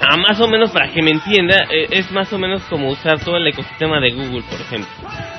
ah, 0.00 0.16
más 0.16 0.40
o 0.40 0.48
menos 0.48 0.70
para 0.70 0.88
que 0.88 1.02
me 1.02 1.10
entienda, 1.10 1.66
eh, 1.70 1.88
es 1.90 2.10
más 2.12 2.32
o 2.32 2.38
menos 2.38 2.62
como 2.64 2.90
usar 2.90 3.18
todo 3.20 3.36
el 3.36 3.46
ecosistema 3.46 4.00
de 4.00 4.10
Google, 4.12 4.42
por 4.42 4.60
ejemplo. 4.60 4.90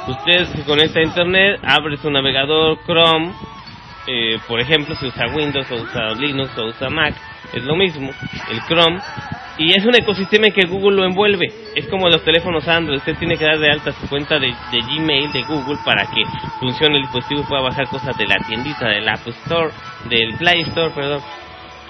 Usted 0.07 0.45
se 0.45 0.63
conecta 0.63 0.99
a 0.99 1.03
Internet, 1.03 1.59
abre 1.63 1.97
su 1.97 2.09
navegador 2.09 2.79
Chrome, 2.85 3.33
eh, 4.07 4.37
por 4.47 4.59
ejemplo, 4.59 4.95
si 4.95 5.07
usa 5.07 5.27
Windows 5.35 5.69
o 5.71 5.75
usa 5.75 6.13
Linux 6.13 6.57
o 6.57 6.65
usa 6.65 6.89
Mac, 6.89 7.13
es 7.53 7.63
lo 7.63 7.75
mismo, 7.75 8.09
el 8.49 8.61
Chrome, 8.61 9.01
y 9.57 9.71
es 9.71 9.83
un 9.85 9.95
ecosistema 9.95 10.47
en 10.47 10.53
que 10.53 10.67
Google 10.67 10.97
lo 10.97 11.05
envuelve. 11.05 11.47
Es 11.75 11.87
como 11.87 12.07
los 12.09 12.23
teléfonos 12.23 12.67
Android, 12.67 12.99
usted 12.99 13.17
tiene 13.17 13.37
que 13.37 13.45
dar 13.45 13.57
de 13.57 13.71
alta 13.71 13.91
su 13.91 14.07
cuenta 14.07 14.39
de, 14.39 14.47
de 14.47 14.81
Gmail 14.81 15.31
de 15.31 15.41
Google 15.43 15.77
para 15.83 16.05
que 16.05 16.21
funcione 16.59 16.97
el 16.97 17.03
dispositivo 17.03 17.41
y 17.41 17.45
pueda 17.45 17.61
bajar 17.63 17.87
cosas 17.87 18.15
de 18.17 18.27
la 18.27 18.37
tiendita, 18.47 18.87
del 18.87 19.09
App 19.09 19.27
Store, 19.27 19.71
del 20.09 20.37
Play 20.37 20.61
Store, 20.61 20.91
perdón. 20.93 21.21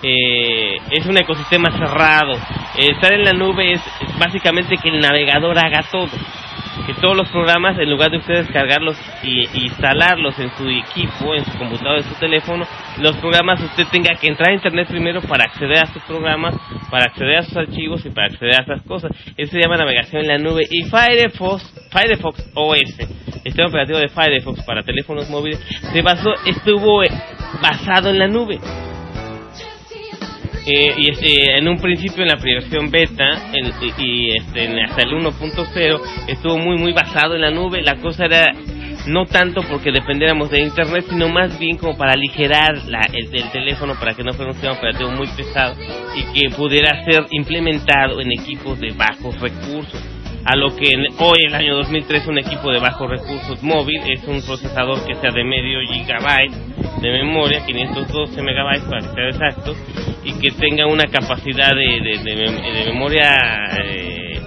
Eh, 0.04 0.78
es 0.92 1.06
un 1.06 1.18
ecosistema 1.18 1.72
cerrado. 1.72 2.34
Eh, 2.78 2.92
estar 2.94 3.14
en 3.14 3.24
la 3.24 3.34
nube 3.34 3.74
es, 3.74 3.82
básicamente 4.20 4.78
que 4.78 4.90
el 4.90 5.00
navegador 5.00 5.58
haga 5.58 5.84
todo 5.92 6.10
que 6.86 6.94
todos 6.94 7.18
los 7.18 7.28
programas, 7.30 7.78
en 7.80 7.90
lugar 7.90 8.12
de 8.12 8.18
usted 8.18 8.36
descargarlos 8.36 8.98
y, 9.24 9.42
y 9.58 9.66
instalarlos 9.66 10.38
en 10.40 10.50
su 10.52 10.70
equipo, 10.70 11.34
en 11.34 11.44
su 11.44 11.58
computador, 11.58 11.98
en 11.98 12.04
su 12.04 12.16
teléfono, 12.16 12.66
los 13.00 13.18
programas 13.18 13.62
usted 13.62 13.86
tenga 13.92 14.16
que 14.16 14.28
entrar 14.28 14.52
a 14.52 14.54
internet 14.54 14.88
primero 14.88 15.22
para 15.22 15.44
acceder 15.44 15.80
a 15.80 15.88
sus 15.88 16.02
programas, 16.04 16.56
para 16.90 17.06
acceder 17.06 17.38
a 17.38 17.44
sus 17.44 17.58
archivos 17.58 18.06
y 18.06 18.10
para 18.10 18.28
acceder 18.28 18.56
a 18.56 18.64
esas 18.64 18.82
cosas. 18.84 19.12
Eso 19.36 19.52
se 19.52 19.60
llama 19.60 19.76
navegación 19.76 20.22
en 20.22 20.28
la 20.28 20.38
nube. 20.38 20.64
Y 20.70 20.84
Firefox, 20.84 21.90
Firefox 21.92 22.52
OS, 22.56 23.00
el 23.00 23.42
sistema 23.44 23.68
operativo 23.68 24.00
de 24.00 24.08
Firefox 24.08 24.64
para 24.64 24.84
teléfonos 24.84 25.30
móviles, 25.30 25.60
se 25.92 26.02
basó, 26.02 26.34
estuvo 26.46 27.04
eh, 27.04 27.10
basado 27.62 28.10
en 28.10 28.20
la 28.20 28.28
nube. 28.28 28.60
Eh, 30.70 30.94
y 30.98 31.10
este, 31.12 31.58
en 31.58 31.68
un 31.68 31.78
principio 31.78 32.24
en 32.24 32.30
la 32.30 32.36
versión 32.36 32.92
beta 32.92 33.52
en- 33.54 33.72
y, 33.82 34.04
y, 34.06 34.36
este, 34.36 34.68
hasta 34.84 35.02
el 35.04 35.14
1.0 35.14 36.02
estuvo 36.28 36.58
muy 36.58 36.78
muy 36.78 36.92
basado 36.92 37.36
en 37.36 37.42
la 37.42 37.52
nube. 37.52 37.82
La 37.82 37.96
cosa 38.02 38.26
era 38.26 38.54
no 39.08 39.26
tanto 39.26 39.62
porque 39.70 39.92
dependiéramos 39.94 40.50
de 40.50 40.60
internet 40.60 41.06
sino 41.10 41.30
más 41.30 41.58
bien 41.58 41.78
como 41.78 41.98
para 41.98 42.12
aligerar 42.12 42.84
la, 42.88 43.00
el, 43.14 43.34
el 43.34 43.50
teléfono 43.52 43.94
para 43.98 44.14
que 44.14 44.24
no 44.24 44.34
fuera 44.34 44.50
un 44.52 44.56
sistema 44.56 44.74
operativo 44.78 45.12
muy 45.12 45.28
pesado 45.28 45.76
y 46.16 46.24
que 46.34 46.50
pudiera 46.54 47.06
ser 47.06 47.26
implementado 47.32 48.20
en 48.20 48.34
equipos 48.34 48.78
de 48.82 48.92
bajos 48.92 49.40
recursos 49.40 50.04
a 50.50 50.56
lo 50.56 50.74
que 50.76 50.86
en- 50.92 51.08
hoy, 51.20 51.38
el 51.46 51.54
año 51.56 51.76
2003, 51.76 52.26
un 52.28 52.38
equipo 52.40 52.72
de 52.72 52.80
bajos 52.80 53.10
recursos 53.10 53.62
móvil 53.64 54.02
es 54.10 54.24
un 54.28 54.42
procesador 54.42 55.06
que 55.06 55.16
sea 55.16 55.32
de 55.32 55.44
medio 55.44 55.80
gigabyte 55.92 56.54
de 57.02 57.12
memoria, 57.12 57.66
512 57.66 58.42
megabytes 58.42 58.84
para 58.86 59.02
que 59.02 59.14
sea 59.14 59.28
exacto, 59.30 59.76
y 60.24 60.34
que 60.40 60.52
tenga 60.52 60.88
una 60.88 61.04
capacidad 61.12 61.70
de, 61.76 62.00
de, 62.02 62.18
de 62.24 62.36
mem- 62.48 62.62
de 62.74 62.92
memoria 62.94 63.36
eh, 63.84 64.40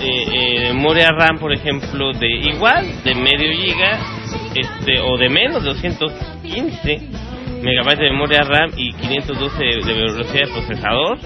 eh, 0.00 0.24
eh, 0.32 0.60
de 0.60 0.72
memoria 0.74 1.10
RAM, 1.10 1.38
por 1.38 1.52
ejemplo, 1.52 2.12
de 2.12 2.28
igual, 2.28 2.84
de 3.04 3.14
medio 3.14 3.52
giga, 3.52 4.00
este, 4.54 5.00
o 5.00 5.16
de 5.16 5.28
menos, 5.28 5.62
de 5.62 5.68
215 5.70 7.00
megabytes 7.62 7.98
de 8.00 8.10
memoria 8.10 8.42
RAM 8.42 8.70
y 8.76 8.92
512 8.94 9.56
de, 9.64 9.76
de 9.86 9.92
velocidad 9.94 10.46
de 10.46 10.52
procesador 10.52 11.18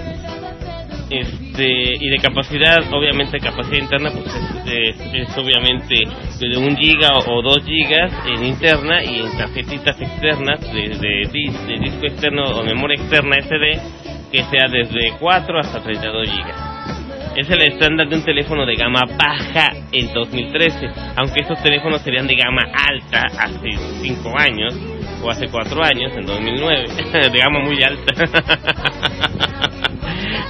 este 1.09 1.65
y 1.99 2.09
de 2.09 2.17
capacidad 2.17 2.77
obviamente 2.91 3.39
capacidad 3.39 3.77
interna 3.77 4.11
pues 4.11 4.25
es, 4.65 5.37
obviamente 5.37 5.95
de 6.39 6.57
un 6.57 6.75
giga 6.75 7.09
o, 7.17 7.37
o 7.37 7.41
dos 7.41 7.63
gigas 7.65 8.11
en 8.25 8.45
interna 8.45 9.03
y 9.03 9.21
en 9.21 9.37
tarjetitas 9.37 9.99
externas 10.01 10.59
de, 10.61 10.89
de, 10.89 11.29
dis- 11.31 11.65
de 11.65 11.79
disco 11.79 12.05
externo 12.07 12.43
o 12.43 12.63
memoria 12.63 12.95
externa 13.01 13.37
SD 13.41 13.79
que 14.31 14.43
sea 14.43 14.67
desde 14.69 15.13
4 15.19 15.59
hasta 15.59 15.81
32 15.81 16.29
gigas. 16.29 16.73
Es 17.37 17.49
el 17.49 17.61
estándar 17.61 18.09
de 18.09 18.15
un 18.17 18.23
teléfono 18.25 18.65
de 18.65 18.75
gama 18.75 18.99
baja 19.17 19.67
en 19.91 20.13
2013 20.13 20.89
aunque 21.15 21.41
estos 21.41 21.61
teléfonos 21.63 22.01
serían 22.01 22.27
de 22.27 22.35
gama 22.35 22.63
alta 22.89 23.23
hace 23.39 23.69
5 24.01 24.33
años 24.37 24.75
o 25.23 25.29
hace 25.29 25.47
4 25.47 25.83
años 25.83 26.11
en 26.17 26.25
2009 26.25 26.85
de 27.31 27.37
gama 27.39 27.59
muy 27.59 27.81
alta 27.81 28.13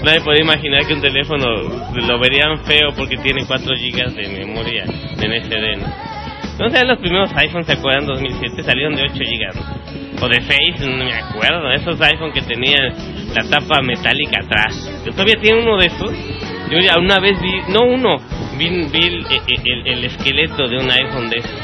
Nadie 0.03 0.21
puede 0.21 0.41
imaginar 0.41 0.85
que 0.85 0.93
un 0.93 1.01
teléfono 1.01 1.45
lo 1.93 2.19
verían 2.19 2.59
feo 2.65 2.93
porque 2.95 3.17
tiene 3.17 3.45
4 3.45 3.65
GB 3.75 4.13
de 4.13 4.27
memoria 4.45 4.83
en 4.83 5.43
SD, 5.43 5.75
¿no? 5.77 6.17
Entonces 6.51 6.87
los 6.87 6.97
primeros 6.99 7.31
iPhones, 7.35 7.67
¿se 7.67 7.73
acuerdan? 7.73 8.05
2007 8.07 8.63
salieron 8.63 8.95
de 8.95 9.03
8 9.03 9.13
GB. 9.13 10.23
O 10.23 10.27
de 10.27 10.41
6, 10.41 10.57
no 10.89 11.05
me 11.05 11.13
acuerdo. 11.13 11.71
Esos 11.71 12.01
iPhones 12.01 12.33
que 12.33 12.41
tenían 12.41 12.93
la 13.35 13.47
tapa 13.47 13.81
metálica 13.83 14.39
atrás. 14.43 14.73
Yo 15.05 15.11
todavía 15.11 15.35
tiene 15.39 15.61
uno 15.61 15.77
de 15.77 15.85
esos. 15.85 16.11
Yo 16.71 16.79
ya 16.79 16.97
una 16.99 17.19
vez 17.19 17.39
vi, 17.39 17.61
no 17.71 17.83
uno, 17.83 18.17
vi, 18.57 18.67
vi 18.91 19.03
el, 19.07 19.25
el- 19.63 19.87
el 19.87 20.03
esqueleto 20.05 20.67
de 20.67 20.77
un 20.77 20.89
iPhone 20.89 21.29
de 21.29 21.37
esos. 21.37 21.61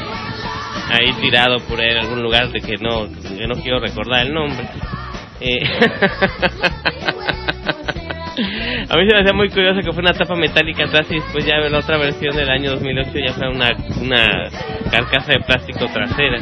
Ahí 0.90 1.12
tirado 1.20 1.58
por 1.68 1.80
ahí 1.80 1.90
en 1.90 1.98
algún 1.98 2.22
lugar 2.22 2.50
de 2.52 2.60
que 2.60 2.76
no, 2.76 3.08
que 3.36 3.46
no 3.48 3.54
quiero 3.60 3.80
recordar 3.80 4.26
el 4.26 4.32
nombre. 4.32 4.64
Eh, 5.40 5.58
A 8.88 8.96
mí 8.96 9.08
se 9.08 9.14
me 9.14 9.20
hacía 9.20 9.32
muy 9.32 9.48
curioso 9.48 9.80
que 9.80 9.92
fue 9.92 10.02
una 10.02 10.12
tapa 10.12 10.34
metálica 10.34 10.84
atrás 10.84 11.06
y 11.10 11.14
después 11.14 11.44
ya 11.46 11.56
la 11.56 11.78
otra 11.78 11.96
versión 11.96 12.36
del 12.36 12.50
año 12.50 12.72
2008 12.72 13.10
ya 13.26 13.32
fue 13.32 13.48
una, 13.48 13.70
una 14.00 14.48
carcasa 14.90 15.32
de 15.32 15.40
plástico 15.40 15.86
trasera. 15.86 16.38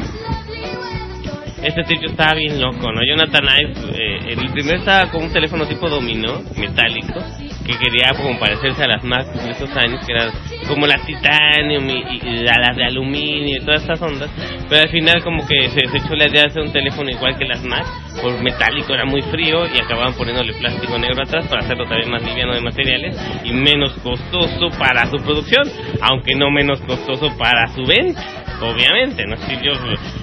Este 1.63 1.83
tipo 1.85 2.05
estaba 2.07 2.33
bien 2.35 2.59
loco, 2.59 2.91
¿no? 2.91 2.99
Jonathan 3.07 3.45
Ive, 3.45 3.73
eh, 3.97 4.35
el 4.37 4.51
primero 4.51 4.79
estaba 4.79 5.09
con 5.09 5.23
un 5.23 5.31
teléfono 5.31 5.65
tipo 5.65 5.87
dominó, 5.89 6.41
metálico, 6.57 7.21
que 7.65 7.77
quería 7.77 8.11
como 8.17 8.37
parecerse 8.37 8.83
a 8.83 8.87
las 8.87 9.03
Mac 9.05 9.25
de 9.27 9.51
esos 9.51 9.69
años, 9.77 10.05
que 10.05 10.11
eran 10.11 10.29
como 10.67 10.85
las 10.85 11.05
Titanium 11.05 11.89
y, 11.89 12.19
y- 12.21 12.47
a 12.47 12.59
las 12.59 12.75
de 12.75 12.83
aluminio 12.83 13.57
y 13.61 13.65
todas 13.65 13.81
estas 13.81 14.01
ondas, 14.01 14.29
pero 14.67 14.81
al 14.81 14.89
final 14.89 15.23
como 15.23 15.47
que 15.47 15.69
se 15.69 15.87
desechó 15.87 16.15
la 16.15 16.27
idea 16.27 16.41
de 16.43 16.47
hacer 16.49 16.61
un 16.63 16.73
teléfono 16.73 17.09
igual 17.09 17.37
que 17.37 17.45
las 17.45 17.63
Mac, 17.63 17.85
por 18.21 18.41
metálico 18.43 18.93
era 18.93 19.05
muy 19.05 19.21
frío 19.21 19.65
y 19.73 19.79
acababan 19.79 20.13
poniéndole 20.15 20.53
plástico 20.55 20.97
negro 20.97 21.23
atrás 21.23 21.47
para 21.47 21.61
hacerlo 21.63 21.85
también 21.85 22.11
más 22.11 22.23
liviano 22.23 22.53
de 22.53 22.61
materiales 22.61 23.15
y 23.45 23.53
menos 23.53 23.93
costoso 24.03 24.69
para 24.77 25.05
su 25.09 25.15
producción, 25.23 25.63
aunque 26.01 26.35
no 26.35 26.51
menos 26.51 26.81
costoso 26.81 27.29
para 27.37 27.67
su 27.69 27.85
venta 27.85 28.21
obviamente, 28.69 29.25
¿no? 29.25 29.37
Steve 29.37 29.61
Jobs 29.63 29.79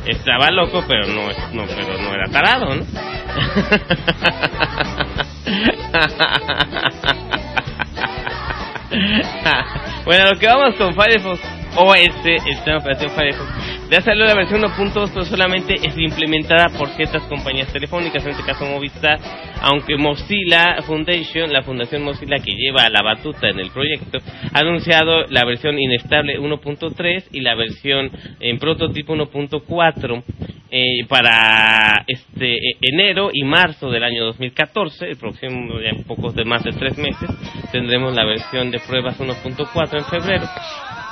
estaba 0.06 0.50
loco, 0.50 0.84
pero 0.86 1.06
no, 1.06 1.28
no, 1.52 1.64
pero 1.66 1.98
no 2.00 2.14
era 2.14 2.28
tarado, 2.30 2.74
¿no? 2.74 2.84
bueno, 10.04 10.30
lo 10.32 10.38
que 10.38 10.46
vamos 10.46 10.74
con 10.76 10.94
Firefox 10.94 11.40
OS, 11.76 12.24
el 12.24 12.40
sistema 12.40 12.78
operativo 12.78 13.10
Firefox, 13.10 13.48
ya 13.90 14.00
salió 14.02 14.24
la 14.24 14.34
versión 14.34 14.62
1.2, 14.62 15.10
pero 15.12 15.24
solamente 15.24 15.74
es 15.74 15.98
implementada 15.98 16.68
por 16.78 16.88
ciertas 16.90 17.22
compañías 17.24 17.72
telefónicas, 17.72 18.24
en 18.24 18.30
este 18.30 18.44
caso 18.44 18.64
Movistar, 18.64 19.18
aunque 19.62 19.96
Mozilla 19.96 20.80
Foundation, 20.82 21.52
la 21.52 21.62
fundación 21.62 22.02
Mozilla 22.02 22.36
que 22.36 22.52
lleva 22.52 22.88
la 22.88 23.02
batuta 23.02 23.48
en 23.48 23.58
el 23.58 23.70
proyecto, 23.70 24.18
ha 24.52 24.60
anunciado 24.60 25.26
la 25.28 25.44
versión 25.44 25.78
inestable 25.78 26.38
1.3 26.38 27.24
y 27.32 27.40
la 27.40 27.56
versión 27.56 28.10
en 28.38 28.58
prototipo 28.58 29.14
1.4 29.14 30.22
eh, 30.70 31.04
para 31.08 32.04
este 32.06 32.52
eh, 32.52 32.76
enero 32.80 33.30
y 33.32 33.42
marzo 33.42 33.90
del 33.90 34.04
año 34.04 34.24
2014, 34.26 35.10
el 35.10 35.16
próximo 35.16 35.80
ya 35.80 35.90
en 35.90 36.04
pocos 36.04 36.32
de 36.36 36.44
más 36.44 36.62
de 36.62 36.70
tres 36.70 36.96
meses, 36.96 37.28
tendremos 37.72 38.14
la 38.14 38.24
versión 38.24 38.70
de 38.70 38.78
pruebas 38.78 39.18
1.4 39.18 39.98
en 39.98 40.04
febrero, 40.04 40.46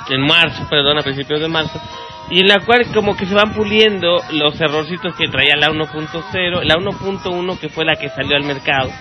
en 0.09 0.21
marzo, 0.21 0.65
perdón, 0.69 0.99
a 0.99 1.03
principios 1.03 1.41
de 1.41 1.49
marzo, 1.49 1.77
y 2.29 2.41
en 2.41 2.47
la 2.47 2.59
cual 2.65 2.85
como 2.93 3.15
que 3.15 3.25
se 3.25 3.33
van 3.33 3.53
puliendo 3.53 4.21
los 4.31 4.59
errorcitos 4.61 5.15
que 5.15 5.27
traía 5.27 5.55
la 5.55 5.69
1.0, 5.69 6.63
la 6.63 6.75
1.1 6.75 7.59
que 7.59 7.69
fue 7.69 7.85
la 7.85 7.95
que 7.95 8.09
salió 8.09 8.35
al 8.35 8.43
mercado, 8.43 8.91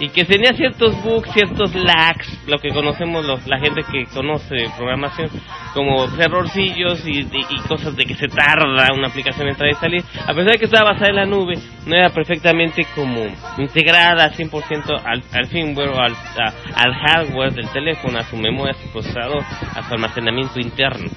y 0.00 0.08
que 0.08 0.24
tenía 0.24 0.52
ciertos 0.54 1.00
bugs, 1.02 1.30
ciertos 1.32 1.74
lags, 1.74 2.26
lo 2.46 2.58
que 2.58 2.70
conocemos 2.70 3.24
los, 3.24 3.46
la 3.46 3.58
gente 3.58 3.82
que 3.90 4.04
conoce 4.06 4.56
programación, 4.76 5.30
como 5.72 6.04
errorcillos 6.18 7.06
y, 7.06 7.20
y- 7.20 7.54
cosas 7.68 7.96
de 7.96 8.04
que 8.04 8.14
se 8.14 8.28
tarda 8.28 8.92
una 8.94 9.08
aplicación 9.08 9.46
en 9.46 9.52
entrar 9.52 9.70
y 9.70 9.74
salir. 9.74 10.04
A 10.26 10.34
pesar 10.34 10.52
de 10.52 10.58
que 10.58 10.64
estaba 10.66 10.92
basada 10.92 11.08
en 11.10 11.16
la 11.16 11.26
nube, 11.26 11.54
no 11.86 11.94
era 11.96 12.10
perfectamente 12.10 12.86
como 12.94 13.24
integrada 13.58 14.24
al 14.24 14.32
100% 14.34 15.02
al, 15.04 15.22
al 15.32 15.46
firmware 15.46 15.88
o 15.88 15.98
al, 16.00 16.14
al 16.74 16.94
hardware 16.94 17.52
del 17.52 17.68
teléfono, 17.70 18.18
a 18.18 18.24
su 18.24 18.36
memoria, 18.36 18.74
a 18.74 18.82
su 18.82 18.92
procesador, 18.92 19.42
a 19.74 19.82
su 19.88 19.94
almacenamiento 19.94 20.60
interno 20.60 21.08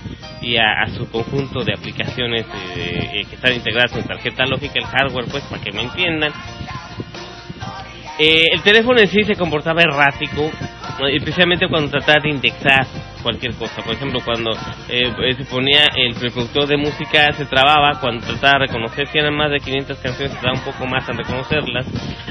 y 0.42 0.58
a, 0.58 0.82
a 0.84 0.88
su 0.90 1.10
conjunto 1.10 1.63
de 1.63 1.74
aplicaciones 1.74 2.46
eh, 2.76 3.10
eh, 3.13 3.26
que 3.30 3.36
están 3.36 3.54
integradas 3.54 3.96
en 3.96 4.04
tarjeta 4.08 4.46
lógica, 4.46 4.74
el 4.76 4.86
hardware, 4.86 5.26
pues 5.32 5.44
para 5.46 5.62
que 5.63 5.72
me 5.72 5.84
entiendan. 5.84 6.32
Eh, 8.19 8.47
el 8.51 8.62
teléfono 8.63 8.99
en 8.99 9.08
sí 9.08 9.23
se 9.23 9.36
comportaba 9.36 9.82
errático, 9.82 10.49
especialmente 11.13 11.67
cuando 11.69 11.91
trataba 11.91 12.17
de 12.23 12.30
indexar 12.30 12.88
cualquier 13.21 13.53
cosa. 13.53 13.84
Por 13.84 13.93
ejemplo, 13.93 14.19
cuando 14.25 14.51
eh, 14.89 15.03
eh, 15.23 15.34
se 15.36 15.45
ponía 15.45 15.84
el 15.95 16.15
reproductor 16.15 16.65
de 16.65 16.77
música, 16.77 17.32
se 17.34 17.45
trababa. 17.45 17.99
Cuando 17.99 18.25
trataba 18.25 18.53
de 18.60 18.67
reconocer 18.67 19.08
si 19.08 19.19
eran 19.19 19.36
más 19.36 19.51
de 19.51 19.60
500 19.60 19.99
canciones, 19.99 20.32
se 20.32 20.38
tardaba 20.39 20.58
un 20.58 20.65
poco 20.65 20.88
más 20.88 21.08
en 21.10 21.17
reconocerlas. 21.17 21.86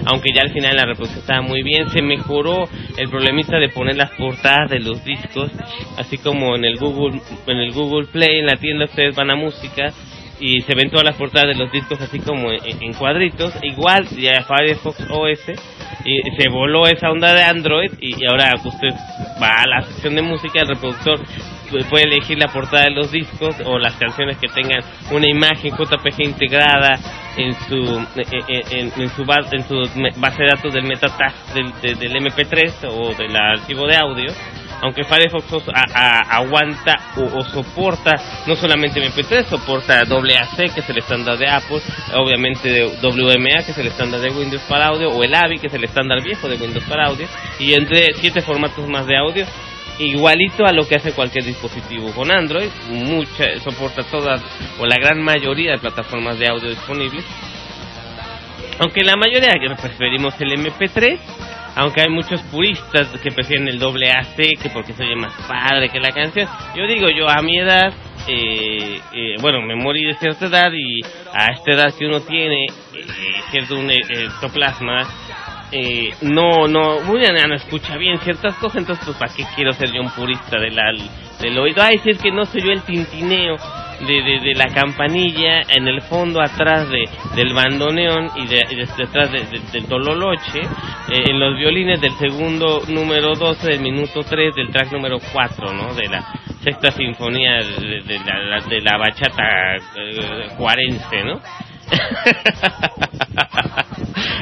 Aunque 0.06 0.30
ya 0.34 0.42
al 0.42 0.52
final 0.52 0.74
la 0.74 0.86
reproducción 0.86 1.20
estaba 1.20 1.42
muy 1.42 1.62
bien. 1.62 1.88
Se 1.90 2.02
mejoró 2.02 2.68
el 2.96 3.08
problemita 3.08 3.58
de 3.58 3.68
poner 3.68 3.96
las 3.96 4.10
portadas 4.12 4.68
de 4.70 4.80
los 4.80 5.04
discos, 5.04 5.52
así 5.98 6.18
como 6.18 6.56
en 6.56 6.64
el 6.64 6.78
Google, 6.78 7.20
en 7.46 7.58
el 7.58 7.72
Google 7.72 8.06
Play, 8.06 8.40
en 8.40 8.46
la 8.46 8.56
tienda 8.56 8.86
ustedes 8.86 9.14
van 9.14 9.30
a 9.30 9.36
música 9.36 9.92
y 10.38 10.60
se 10.62 10.74
ven 10.74 10.90
todas 10.90 11.04
las 11.04 11.16
portadas 11.16 11.48
de 11.48 11.54
los 11.54 11.72
discos 11.72 12.00
así 12.00 12.18
como 12.20 12.50
en 12.50 12.92
cuadritos. 12.94 13.54
Igual 13.62 14.08
ya 14.08 14.42
Firefox 14.42 15.00
OS 15.10 15.75
y 16.06 16.20
se 16.40 16.48
voló 16.48 16.86
esa 16.86 17.10
onda 17.10 17.34
de 17.34 17.42
Android 17.42 17.90
y, 18.00 18.14
ahora 18.30 18.52
usted 18.64 18.88
va 19.42 19.60
a 19.62 19.66
la 19.66 19.82
sección 19.82 20.14
de 20.14 20.22
música, 20.22 20.60
el 20.62 20.68
reproductor 20.68 21.18
pu- 21.70 21.84
puede 21.90 22.04
elegir 22.04 22.38
la 22.38 22.48
portada 22.52 22.84
de 22.84 22.90
los 22.92 23.10
discos 23.10 23.56
o 23.64 23.78
las 23.78 23.94
canciones 23.96 24.36
que 24.38 24.48
tengan 24.48 24.80
una 25.10 25.26
imagen 25.28 25.72
JPG 25.76 26.22
integrada 26.24 26.98
en 27.36 27.52
su 27.68 27.74
en, 28.16 28.44
en- 28.70 28.92
en 29.02 29.08
su 29.10 29.24
base 29.24 29.56
en 29.56 29.62
su 29.64 29.74
base 30.20 30.42
de 30.42 30.48
datos 30.56 30.72
del 30.72 30.84
metatag 30.84 31.34
del, 31.54 31.72
de- 31.82 31.94
del 31.96 32.16
MP3 32.22 32.88
o 32.88 33.14
del 33.14 33.36
archivo 33.36 33.86
de 33.86 33.96
audio 33.96 34.32
aunque 34.82 35.04
Firefox 35.04 35.68
a- 35.68 35.84
a- 35.94 36.36
aguanta 36.36 36.94
o, 37.16 37.42
soporta 37.44 38.12
no 38.46 38.54
solamente 38.56 39.00
MP3, 39.00 39.46
soporta 39.46 40.00
AAC, 40.00 40.74
que 40.74 40.80
es 40.80 40.88
el 40.90 40.98
estándar 40.98 41.38
de 41.38 41.48
Apple, 41.48 41.80
obviamente 42.14 42.84
WMA, 43.02 43.64
que 43.64 43.72
es 43.72 43.78
el 43.78 43.86
estándar 43.88 44.20
de 44.20 44.30
Windows 44.30 44.62
para 44.68 44.86
audio, 44.88 45.10
o 45.10 45.22
el 45.24 45.34
AVI, 45.34 45.58
que 45.58 45.66
es 45.68 45.74
el 45.74 45.84
estándar 45.84 46.22
viejo 46.22 46.48
de 46.48 46.56
Windows 46.56 46.84
para 46.84 47.06
audio, 47.06 47.26
y 47.58 47.72
entre 47.74 48.06
siete 48.20 48.40
formatos 48.42 48.86
más 48.88 49.06
de 49.06 49.16
audio, 49.16 49.46
igualito 49.98 50.66
a 50.66 50.72
lo 50.72 50.86
que 50.86 50.96
hace 50.96 51.12
cualquier 51.12 51.44
dispositivo 51.44 52.12
con 52.12 52.30
Android, 52.30 52.68
mucha, 52.90 53.44
soporta 53.64 54.02
todas 54.02 54.42
o 54.78 54.84
la 54.86 54.96
gran 54.96 55.22
mayoría 55.22 55.72
de 55.72 55.78
plataformas 55.78 56.38
de 56.38 56.48
audio 56.48 56.68
disponibles, 56.68 57.24
aunque 58.78 59.02
la 59.04 59.14
mayoría 59.16 59.52
que 59.52 59.74
preferimos 59.80 60.34
el 60.38 60.52
MP3, 60.52 61.18
aunque 61.76 62.00
hay 62.00 62.08
muchos 62.08 62.40
puristas 62.44 63.08
que 63.22 63.30
prefieren 63.30 63.68
el 63.68 63.78
doble 63.78 64.10
AC, 64.10 64.36
que 64.60 64.70
porque 64.72 64.94
se 64.94 65.04
oye 65.04 65.14
más 65.14 65.34
padre 65.46 65.90
que 65.90 66.00
la 66.00 66.10
canción. 66.10 66.48
Yo 66.74 66.86
digo, 66.86 67.08
yo 67.10 67.28
a 67.28 67.42
mi 67.42 67.58
edad, 67.58 67.92
eh, 68.26 68.98
eh, 69.12 69.34
bueno, 69.40 69.60
me 69.60 69.76
morí 69.76 70.04
de 70.04 70.14
cierta 70.14 70.46
edad 70.46 70.72
y 70.72 71.02
a 71.32 71.52
esta 71.52 71.72
edad 71.72 71.94
que 71.96 72.06
uno 72.06 72.20
tiene, 72.22 72.64
eh, 72.64 72.70
cierto 73.50 73.78
un 73.78 73.90
eh, 73.90 73.98
ectoplasma, 74.08 75.06
eh, 75.70 76.14
no, 76.22 76.66
no, 76.66 77.00
muy 77.00 77.20
no 77.20 77.54
escucha 77.54 77.96
bien 77.98 78.18
ciertas 78.20 78.54
cosas, 78.56 78.78
entonces 78.78 79.04
pues 79.04 79.18
para 79.18 79.34
qué 79.34 79.44
quiero 79.54 79.72
ser 79.72 79.92
yo 79.92 80.00
un 80.00 80.10
purista 80.10 80.58
del, 80.58 80.76
del 81.40 81.58
oído. 81.58 81.82
Ay, 81.82 81.98
si 81.98 82.10
es 82.10 82.18
que 82.18 82.30
no 82.30 82.46
soy 82.46 82.62
yo 82.62 82.70
el 82.70 82.82
tintineo 82.82 83.56
de, 84.00 84.22
de, 84.22 84.40
de 84.40 84.54
la 84.54 84.66
campanilla 84.74 85.62
en 85.68 85.88
el 85.88 86.00
fondo 86.02 86.40
atrás 86.40 86.88
de, 86.88 87.04
del 87.34 87.52
bandoneón 87.54 88.30
y, 88.36 88.46
de, 88.46 88.64
y 88.70 88.74
de- 88.76 88.88
detrás 88.96 89.30
de- 89.32 89.44
de- 89.46 89.60
del 89.72 89.86
tololoche, 89.86 90.60
eh, 90.60 91.24
en 91.30 91.40
los 91.40 91.58
violines 91.58 92.00
del 92.00 92.12
segundo 92.18 92.82
número 92.88 93.34
12 93.34 93.68
del 93.70 93.80
minuto 93.80 94.22
3 94.22 94.54
del 94.54 94.70
track 94.70 94.92
número 94.92 95.18
4, 95.32 95.72
¿no? 95.72 95.94
De 95.94 96.08
la 96.08 96.24
sexta 96.62 96.90
sinfonía 96.92 97.58
de, 97.60 98.20
la, 98.26 98.60
de 98.60 98.80
la 98.80 98.96
bachata 98.98 99.76
eh, 99.96 100.48
¿no? 101.24 101.40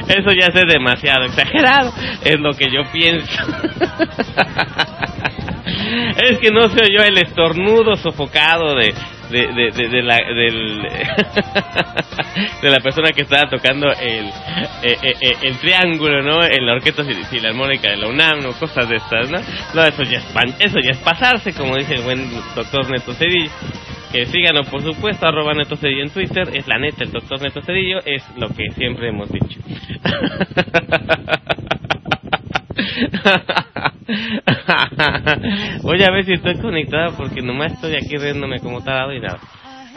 Eso 0.07 0.29
ya 0.39 0.47
es 0.47 0.53
demasiado 0.67 1.25
exagerado, 1.25 1.91
es 2.23 2.39
lo 2.39 2.53
que 2.53 2.71
yo 2.71 2.81
pienso. 2.91 3.27
es 6.17 6.39
que 6.39 6.49
no 6.51 6.69
se 6.69 6.81
oyó 6.81 7.03
el 7.03 7.17
estornudo 7.17 7.95
sofocado 7.97 8.75
de 8.75 8.93
de, 9.29 9.47
de, 9.47 9.71
de, 9.71 9.89
de 9.89 10.01
la 10.03 10.15
del 10.15 10.81
de 12.61 12.69
la 12.69 12.79
persona 12.79 13.11
que 13.11 13.21
estaba 13.23 13.49
tocando 13.49 13.87
el 13.91 14.25
eh, 14.27 14.97
eh, 15.01 15.13
eh, 15.21 15.33
el 15.43 15.57
triángulo 15.59 16.21
no 16.21 16.43
en 16.43 16.65
la 16.65 16.73
orquesta 16.73 17.03
fil- 17.03 17.25
filarmónica 17.25 17.89
de 17.89 17.97
la 17.97 18.07
UNAM 18.07 18.41
no 18.41 18.51
cosas 18.53 18.87
de 18.89 18.97
estas 18.97 19.29
no 19.29 19.39
no 19.73 19.83
eso 19.83 20.03
ya 20.03 20.19
es 20.19 20.25
eso 20.59 20.77
ya 20.83 20.91
es 20.91 20.97
pasarse 20.99 21.53
como 21.53 21.75
dice 21.77 21.95
el 21.95 22.01
buen 22.03 22.29
doctor 22.55 22.89
Neto 22.89 23.13
Cedillo. 23.13 23.51
Que 24.11 24.25
síganos 24.27 24.67
por 24.69 24.81
supuesto 24.81 25.27
arroba 25.27 25.53
Neto 25.53 25.75
Cedillo 25.75 26.03
en 26.03 26.09
Twitter 26.09 26.49
es 26.53 26.65
la 26.67 26.77
neta 26.77 27.03
el 27.03 27.11
doctor 27.11 27.41
Neto 27.41 27.61
Cedillo 27.61 27.99
es 28.05 28.23
lo 28.37 28.47
que 28.49 28.69
siempre 28.75 29.09
hemos 29.09 29.29
dicho 29.31 29.59
Voy 35.81 36.03
a 36.03 36.11
ver 36.11 36.25
si 36.25 36.33
estoy 36.33 36.57
conectada 36.59 37.15
porque 37.15 37.41
nomás 37.41 37.73
estoy 37.73 37.95
aquí 37.95 38.17
riéndome 38.17 38.59
como 38.59 38.83
tarado 38.83 39.13
y 39.13 39.19
nada. 39.19 39.39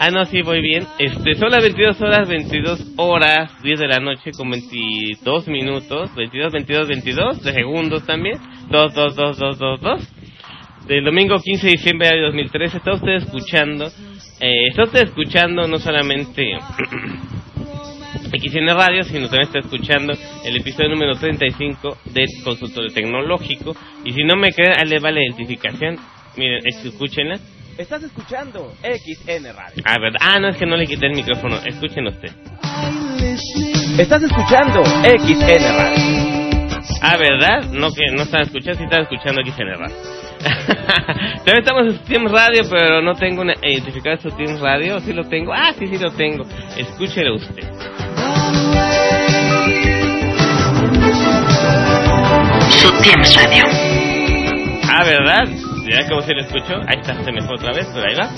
Ah, 0.00 0.10
no, 0.12 0.24
sí, 0.26 0.42
voy 0.42 0.62
bien. 0.62 0.86
Este, 1.00 1.34
son 1.34 1.50
las 1.50 1.60
22 1.60 2.00
horas, 2.00 2.28
22 2.28 2.92
horas, 2.98 3.50
10 3.64 3.80
de 3.80 3.88
la 3.88 3.98
noche 3.98 4.30
con 4.30 4.48
22 4.48 5.48
minutos, 5.48 6.14
22, 6.14 6.52
22, 6.52 6.88
22, 6.88 7.42
de 7.42 7.52
segundos 7.52 8.06
también. 8.06 8.38
2, 8.70 8.94
2, 8.94 9.16
2, 9.16 9.38
2, 9.38 9.58
2, 9.58 9.80
2. 9.80 10.14
Del 10.86 11.04
domingo 11.04 11.36
15 11.42 11.66
de 11.66 11.72
diciembre 11.72 12.08
de 12.10 12.20
2013 12.22 12.76
está 12.76 12.92
usted 12.92 13.14
escuchando, 13.16 13.86
eh, 14.40 14.68
está 14.70 14.84
usted 14.84 15.08
escuchando 15.08 15.66
no 15.66 15.78
solamente 15.78 16.52
XN 18.32 18.68
Radio, 18.74 19.04
sino 19.04 19.28
también 19.28 19.42
está 19.48 19.58
escuchando 19.60 20.12
el 20.44 20.56
episodio 20.56 20.90
número 20.90 21.14
35 21.16 21.98
del 22.06 22.26
consultorio 22.44 22.90
tecnológico. 22.92 23.74
Y 24.04 24.12
si 24.12 24.24
no 24.24 24.36
me 24.36 24.52
creen, 24.52 24.72
ahí 24.78 24.88
le 24.88 24.98
va 25.00 25.10
la 25.10 25.22
identificación. 25.22 25.96
Miren, 26.36 26.60
es- 26.64 26.84
escúchenla. 26.84 27.38
Estás 27.76 28.02
escuchando 28.02 28.72
XN 28.82 29.52
Radio. 29.54 29.82
Ah, 29.84 29.96
¿verdad? 30.00 30.18
Ah, 30.20 30.38
no, 30.40 30.48
es 30.48 30.56
que 30.56 30.66
no 30.66 30.76
le 30.76 30.86
quité 30.86 31.06
el 31.06 31.14
micrófono. 31.14 31.58
Escuchen 31.64 32.06
usted. 32.08 32.30
Estás 33.98 34.22
escuchando 34.22 34.82
XN 34.84 35.76
Radio. 35.76 36.48
Ah, 37.02 37.16
¿verdad? 37.16 37.70
No 37.72 37.90
que 37.92 38.02
no 38.16 38.22
están 38.22 38.42
escuchando, 38.42 38.78
sí 38.78 38.84
están 38.84 39.02
escuchando 39.02 39.40
XN 39.44 39.74
Radio. 39.78 39.96
También 41.44 41.58
estamos 41.58 41.86
en 41.86 41.98
Team 42.04 42.26
Radio, 42.26 42.62
pero 42.70 43.02
no 43.02 43.14
tengo 43.14 43.42
una, 43.42 43.54
identificado 43.62 44.16
su 44.18 44.30
Team 44.30 44.58
Radio. 44.60 45.00
Sí 45.00 45.12
lo 45.12 45.24
tengo. 45.24 45.52
Ah, 45.52 45.72
sí, 45.78 45.86
sí 45.86 45.98
lo 45.98 46.10
tengo. 46.12 46.44
Escúchelo 46.76 47.34
usted. 47.36 47.64
Subtienes 52.70 53.34
Radio. 53.34 53.64
Ah, 54.90 55.04
¿verdad? 55.04 55.44
¿Ya 55.90 56.08
cómo 56.08 56.22
se 56.22 56.32
lo 56.34 56.40
escuchó? 56.42 56.76
Ahí 56.86 57.00
está, 57.00 57.14
se 57.22 57.32
me 57.32 57.42
fue 57.42 57.56
otra 57.56 57.72
vez, 57.72 57.86
pero 57.92 58.06
ahí 58.06 58.14
va. 58.14 58.30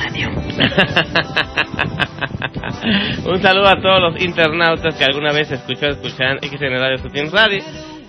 Radio. 0.00 0.30
Un 3.26 3.42
saludo 3.42 3.68
a 3.68 3.78
todos 3.80 4.00
los 4.00 4.18
internautas 4.22 4.94
que 4.96 5.04
alguna 5.04 5.32
vez 5.32 5.50
escucharon, 5.50 5.96
escuchan 5.96 6.38
XN 6.40 6.78
Radio 6.78 6.96
su 6.98 7.08
Team 7.08 7.28
Radio. 7.30 7.62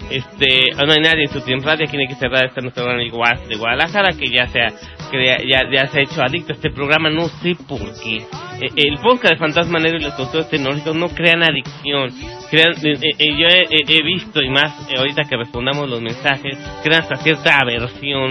Este, 0.10 0.72
no 0.86 0.92
hay 0.92 1.02
nadie 1.02 1.24
en 1.24 1.30
su 1.30 1.42
Team 1.42 1.62
Radio, 1.64 1.86
en 1.86 2.10
XN 2.16 2.32
Radio 2.32 2.48
está 2.48 2.62
nuestro 2.62 2.86
gran 2.86 3.00
igual 3.02 3.40
de 3.48 3.56
Guadalajara 3.58 4.14
que 4.18 4.28
ya 4.30 4.48
se 4.48 4.60
ha, 4.62 4.70
que 5.12 5.24
ya, 5.48 5.88
se 5.88 6.00
ha 6.00 6.02
hecho 6.04 6.22
adicto 6.24 6.54
a 6.54 6.56
este 6.56 6.72
programa, 6.72 7.10
no 7.10 7.28
sé 7.28 7.56
por 7.68 7.80
qué. 8.02 8.18
Eh, 8.62 8.70
El 8.76 8.98
podcast 8.98 9.34
de 9.34 9.38
Fantasma 9.38 9.80
Negro 9.80 10.00
y 10.00 10.04
los 10.04 10.14
consultores 10.16 10.50
tecnológicos 10.50 10.96
no 10.96 11.10
crean 11.10 11.44
adicción. 11.44 12.10
Crean, 12.50 12.72
eh, 12.84 12.98
eh, 13.20 13.36
yo 13.38 13.48
he, 13.48 13.62
he- 13.70 13.98
he 14.00 14.04
visto, 14.04 14.42
y 14.42 14.50
más 14.50 14.90
eh, 14.90 14.96
ahorita 14.98 15.24
que 15.30 15.38
respondamos 15.38 15.88
los 15.88 16.02
mensajes, 16.02 16.58
crean 16.84 17.02
hasta 17.04 17.16
cierta 17.18 17.58
aversión 17.60 18.30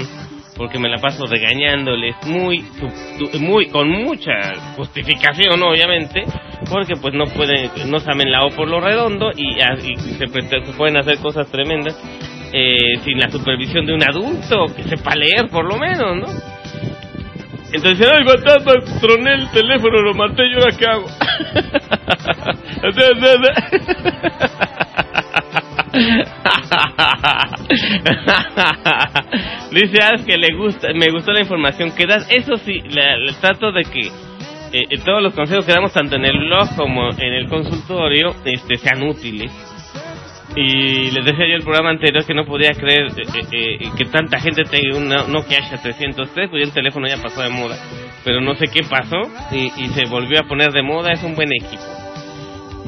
porque 0.58 0.78
me 0.78 0.88
la 0.90 0.98
paso 0.98 1.24
regañándoles 1.26 2.14
muy 2.26 2.62
muy 3.40 3.68
con 3.68 3.88
mucha 3.88 4.32
justificación 4.76 5.62
obviamente 5.62 6.24
porque 6.68 6.94
pues 7.00 7.14
no 7.14 7.24
pueden 7.26 7.70
no 7.86 7.98
saben 8.00 8.30
la 8.30 8.44
O 8.44 8.50
por 8.50 8.68
lo 8.68 8.80
redondo 8.80 9.30
y, 9.34 9.58
a- 9.62 9.78
y 9.82 9.96
se, 10.18 10.26
pueden 10.76 10.98
hacer 10.98 11.18
cosas 11.18 11.50
tremendas 11.50 11.96
eh, 12.52 12.76
sin 13.04 13.18
la 13.18 13.30
supervisión 13.30 13.86
de 13.86 13.94
un 13.94 14.02
adulto 14.02 14.66
que 14.76 14.82
sepa 14.82 15.14
leer 15.14 15.48
por 15.48 15.64
lo 15.64 15.78
menos 15.78 16.16
no 16.16 16.26
entonces 17.72 18.06
ay 18.10 18.24
batata 18.26 18.74
troné 19.00 19.34
el 19.34 19.50
teléfono 19.52 20.00
lo 20.02 20.12
maté 20.14 20.46
y 20.46 20.54
ahora 20.54 20.76
qué 20.76 20.86
hago 20.86 21.06
Dice 29.72 30.02
Alf 30.02 30.24
que 30.24 30.36
le 30.36 30.54
gusta, 30.56 30.88
me 30.94 31.10
gustó 31.12 31.32
la 31.32 31.40
información 31.40 31.92
que 31.94 32.06
das. 32.06 32.26
Eso 32.30 32.56
sí, 32.58 32.80
la 32.88 33.16
trato 33.40 33.72
de 33.72 33.82
que 33.82 34.06
eh, 34.72 34.84
eh, 34.90 34.98
todos 35.04 35.22
los 35.22 35.34
consejos 35.34 35.64
que 35.64 35.72
damos 35.72 35.92
tanto 35.92 36.16
en 36.16 36.24
el 36.24 36.38
blog 36.38 36.74
como 36.76 37.10
en 37.10 37.32
el 37.32 37.48
consultorio 37.48 38.34
este, 38.44 38.76
sean 38.76 39.02
útiles. 39.02 39.52
Y 40.56 41.10
les 41.10 41.24
decía 41.24 41.46
yo 41.46 41.56
el 41.56 41.62
programa 41.62 41.90
anterior 41.90 42.24
que 42.24 42.34
no 42.34 42.44
podía 42.44 42.72
creer 42.72 43.06
eh, 43.16 43.22
eh, 43.52 43.78
que 43.96 44.04
tanta 44.06 44.40
gente 44.40 44.64
tenga 44.64 44.96
un 44.96 45.08
Nokia 45.08 45.60
H303, 45.60 46.50
pues 46.50 46.64
el 46.64 46.72
teléfono 46.72 47.06
ya 47.06 47.22
pasó 47.22 47.42
de 47.42 47.50
moda. 47.50 47.76
Pero 48.24 48.40
no 48.40 48.54
sé 48.54 48.64
qué 48.72 48.80
pasó 48.82 49.22
y 49.52 49.88
se 49.88 50.06
volvió 50.06 50.40
a 50.40 50.48
poner 50.48 50.72
de 50.72 50.82
moda, 50.82 51.12
es 51.12 51.22
un 51.22 51.34
buen 51.34 51.50
equipo. 51.52 52.07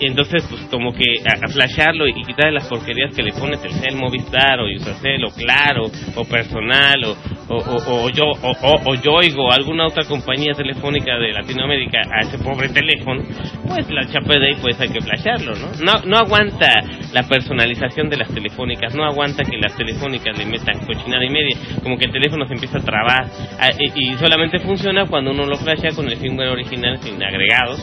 Y 0.01 0.07
entonces, 0.07 0.47
pues 0.49 0.63
como 0.71 0.93
que 0.93 1.05
a, 1.27 1.35
a 1.35 2.09
y 2.09 2.25
quitarle 2.25 2.53
las 2.53 2.69
porquerías 2.69 3.15
que 3.15 3.23
le 3.23 3.33
pone 3.33 3.59
Telcel, 3.59 3.97
Movistar, 3.97 4.59
o 4.61 4.65
Usacel, 4.65 5.23
o 5.25 5.29
Claro, 5.29 5.91
o 6.17 6.25
Personal, 6.25 7.05
o, 7.05 7.17
o, 7.49 8.05
o, 8.05 8.09
yo, 8.09 8.25
o, 8.25 8.81
o, 8.87 8.95
Yoigo, 8.95 9.49
o 9.49 9.53
alguna 9.53 9.87
otra 9.87 10.05
compañía 10.05 10.55
telefónica 10.55 11.19
de 11.19 11.33
Latinoamérica 11.33 12.01
a 12.01 12.23
ese 12.23 12.39
pobre 12.39 12.71
teléfono, 12.71 13.23
pues 13.69 13.91
la 13.91 14.07
chapa 14.07 14.39
de 14.39 14.47
ahí 14.49 14.57
pues 14.63 14.81
hay 14.81 14.89
que 14.89 15.01
flashearlo, 15.03 15.53
¿no? 15.57 15.69
No, 15.85 16.01
no 16.07 16.17
aguanta 16.17 16.69
la 17.13 17.23
personalización 17.25 18.09
de 18.09 18.17
las 18.17 18.29
telefónicas, 18.33 18.95
no 18.95 19.05
aguanta 19.05 19.45
que 19.45 19.59
las 19.59 19.77
telefónicas 19.77 20.39
le 20.39 20.47
metan 20.47 20.79
cochinada 20.87 21.25
y 21.25 21.31
media, 21.31 21.57
como 21.83 21.99
que 21.99 22.07
el 22.07 22.13
teléfono 22.13 22.47
se 22.47 22.55
empieza 22.55 22.79
a 22.79 22.83
trabar, 22.83 23.27
ah, 23.59 23.71
y, 23.79 24.13
y 24.13 24.15
solamente 24.15 24.61
funciona 24.61 25.05
cuando 25.05 25.33
uno 25.33 25.45
lo 25.45 25.57
flashea 25.57 25.91
con 25.95 26.09
el 26.09 26.17
firmware 26.17 26.49
original 26.49 26.99
sin 27.03 27.23
agregados 27.23 27.81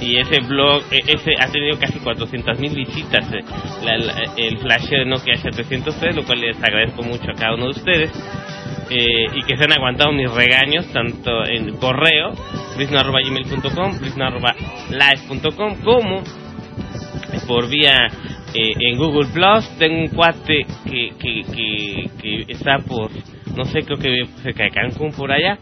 y 0.00 0.16
ese 0.18 0.40
blog 0.40 0.82
eh, 0.90 1.00
ese 1.06 1.32
ha 1.40 1.48
tenido 1.50 1.78
casi 1.78 1.98
400 1.98 2.58
mil 2.58 2.74
visitas 2.74 3.24
eh, 3.32 3.44
la- 3.84 3.96
la- 3.98 4.32
el 4.36 4.58
flash 4.58 4.88
de 4.90 5.04
Nokia 5.04 5.34
H303 5.34 6.14
lo 6.14 6.24
cual 6.24 6.40
les 6.40 6.56
agradezco 6.62 7.02
mucho 7.02 7.30
a 7.30 7.34
cada 7.34 7.54
uno 7.54 7.64
de 7.64 7.70
ustedes 7.70 8.10
eh, 8.90 9.26
y 9.34 9.42
que 9.42 9.56
se 9.56 9.64
han 9.64 9.72
aguantado 9.72 10.12
mis 10.12 10.30
regaños 10.30 10.86
tanto 10.92 11.44
en 11.46 11.76
correo 11.76 12.32
brisno.gmail.com 12.76 13.98
brisno.live.com 13.98 15.74
como 15.84 16.22
por 17.46 17.68
vía 17.68 17.96
eh, 18.54 18.72
en 18.80 18.96
Google 18.96 19.28
Plus. 19.32 19.68
Tengo 19.78 20.00
un 20.02 20.08
cuate 20.08 20.66
que, 20.84 21.10
que, 21.18 21.42
que, 21.52 22.10
que 22.20 22.52
está 22.52 22.78
por 22.78 23.10
no 23.56 23.64
sé 23.64 23.82
creo 23.82 23.98
que 23.98 24.26
cerca 24.42 24.64
de 24.64 24.70
Cancún 24.70 25.12
por 25.12 25.32
allá 25.32 25.58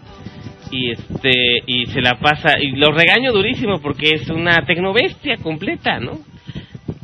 y 0.70 0.90
este 0.90 1.32
y 1.66 1.86
se 1.86 2.00
la 2.00 2.18
pasa 2.20 2.58
y 2.60 2.72
lo 2.72 2.90
regaño 2.92 3.32
durísimo 3.32 3.80
porque 3.80 4.10
es 4.14 4.28
una 4.28 4.64
tecnobestia 4.66 5.36
completa 5.38 6.00
no 6.00 6.18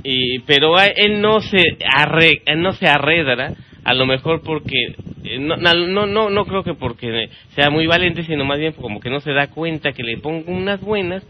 y 0.05 0.41
pero 0.41 0.79
él 0.81 1.21
no 1.21 1.41
se 1.41 1.63
arre, 1.95 2.43
él 2.47 2.61
no 2.61 2.73
se 2.73 2.87
arredra 2.87 3.55
a 3.85 3.95
lo 3.95 4.07
mejor 4.07 4.43
porque 4.43 4.95
eh, 5.25 5.39
no, 5.39 5.57
no 5.57 6.07
no 6.07 6.31
no 6.31 6.45
creo 6.45 6.63
que 6.63 6.75
porque 6.75 7.29
sea 7.55 7.71
muy 7.71 7.87
valiente 7.87 8.23
sino 8.25 8.45
más 8.45 8.59
bien 8.59 8.73
como 8.73 9.01
que 9.01 9.11
no 9.11 9.21
se 9.21 9.33
da 9.33 9.49
cuenta 9.49 9.93
que 9.93 10.03
le 10.03 10.19
pongo 10.19 10.53
unas 10.53 10.81
buenas 10.81 11.25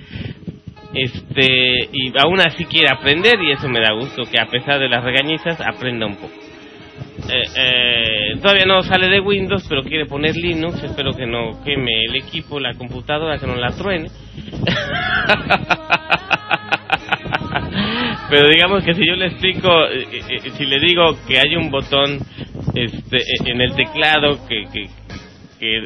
este 0.95 1.89
y 1.93 2.13
aún 2.19 2.41
así 2.41 2.65
quiere 2.67 2.89
aprender 2.91 3.43
y 3.43 3.53
eso 3.53 3.69
me 3.69 3.81
da 3.81 3.93
gusto 3.93 4.25
que 4.31 4.41
a 4.41 4.47
pesar 4.47 4.79
de 4.79 4.89
las 4.89 5.03
regañizas 5.03 5.61
aprenda 5.61 6.07
un 6.07 6.17
poco 6.17 6.42
eh, 7.29 7.43
eh, 7.57 8.37
todavía 8.41 8.65
no 8.67 8.83
sale 8.83 9.09
de 9.09 9.21
Windows, 9.21 9.65
pero 9.69 9.83
quiere 9.83 10.07
poner 10.07 10.35
Linux. 10.37 10.83
Espero 10.83 11.13
que 11.13 11.27
no 11.27 11.63
queme 11.65 11.93
el 12.09 12.17
equipo, 12.17 12.59
la 12.59 12.75
computadora, 12.75 13.39
que 13.39 13.47
no 13.47 13.55
la 13.57 13.71
truene. 13.71 14.09
pero 18.31 18.49
digamos 18.49 18.83
que 18.85 18.95
si 18.95 19.07
yo 19.07 19.15
le 19.15 19.27
explico, 19.27 19.69
eh, 19.87 20.07
eh, 20.11 20.51
si 20.57 20.65
le 20.65 20.81
digo 20.81 21.19
que 21.27 21.39
hay 21.39 21.55
un 21.55 21.71
botón 21.71 22.19
este, 22.75 23.19
eh, 23.19 23.45
en 23.45 23.61
el 23.61 23.75
teclado 23.75 24.39
que, 24.49 24.65
que, 24.73 24.89
que, 25.61 25.83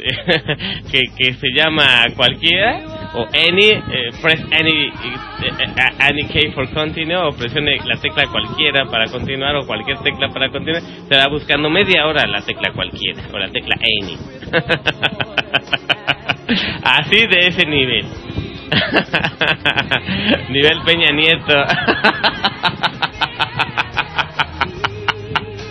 que 1.18 1.34
se 1.34 1.48
llama 1.54 2.04
cualquiera 2.16 2.95
o 3.16 3.26
any 3.32 3.70
eh, 3.72 4.10
press 4.20 4.40
any 4.52 4.88
eh, 4.88 5.90
any 6.00 6.28
key 6.28 6.52
for 6.52 6.68
continue 6.72 7.16
o 7.16 7.32
presione 7.32 7.78
la 7.84 7.96
tecla 7.96 8.26
cualquiera 8.30 8.84
para 8.86 9.06
continuar 9.06 9.56
o 9.56 9.66
cualquier 9.66 9.98
tecla 9.98 10.28
para 10.28 10.50
continuar 10.50 10.82
va 11.10 11.28
buscando 11.30 11.70
media 11.70 12.06
hora 12.06 12.26
la 12.26 12.42
tecla 12.42 12.72
cualquiera 12.72 13.22
o 13.32 13.38
la 13.38 13.48
tecla 13.48 13.76
any. 13.76 14.18
Así 16.84 17.26
de 17.26 17.48
ese 17.48 17.66
nivel. 17.66 18.06
Nivel 20.50 20.82
Peña 20.84 21.10
Nieto. 21.12 21.54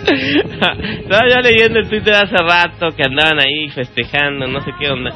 Estaba 0.06 1.28
yo 1.28 1.40
leyendo 1.40 1.80
el 1.80 1.88
Twitter 1.88 2.14
hace 2.14 2.36
rato 2.36 2.90
que 2.96 3.02
andaban 3.04 3.40
ahí 3.40 3.68
festejando, 3.70 4.46
no 4.46 4.60
sé 4.60 4.70
qué 4.78 4.90
onda. 4.90 5.10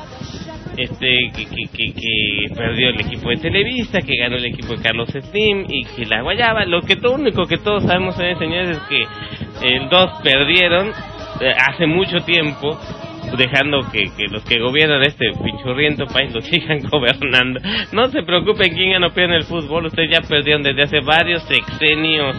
Este, 0.80 1.30
que, 1.36 1.44
que, 1.44 2.54
perdió 2.56 2.88
el 2.88 3.00
equipo 3.00 3.28
de 3.28 3.36
Televisa, 3.36 4.00
que 4.00 4.16
ganó 4.16 4.36
el 4.36 4.46
equipo 4.46 4.74
de 4.74 4.82
Carlos 4.82 5.10
Slim 5.10 5.66
y 5.68 5.84
que 5.84 6.06
la 6.06 6.22
guayaba. 6.22 6.64
Lo 6.64 6.80
que 6.80 6.96
todo 6.96 7.16
único 7.16 7.44
que 7.44 7.58
todos 7.58 7.82
sabemos, 7.84 8.18
eh, 8.18 8.34
señores, 8.38 8.70
es 8.70 8.82
que 8.84 9.04
el 9.62 9.90
dos 9.90 10.10
perdieron 10.22 10.88
eh, 11.40 11.52
hace 11.68 11.84
mucho 11.86 12.20
tiempo, 12.24 12.80
dejando 13.36 13.90
que, 13.92 14.04
que 14.16 14.24
los 14.30 14.42
que 14.44 14.58
gobiernan 14.58 15.02
este 15.02 15.26
pichurriento 15.44 16.06
país 16.06 16.32
lo 16.32 16.40
sigan 16.40 16.78
gobernando. 16.90 17.60
No 17.92 18.08
se 18.08 18.22
preocupen 18.22 18.72
quién 18.72 18.92
ganó 18.92 19.08
en 19.14 19.32
el 19.32 19.44
fútbol, 19.44 19.84
ustedes 19.84 20.10
ya 20.10 20.26
perdieron 20.26 20.62
desde 20.62 20.84
hace 20.84 21.00
varios 21.00 21.42
sexenios. 21.42 22.36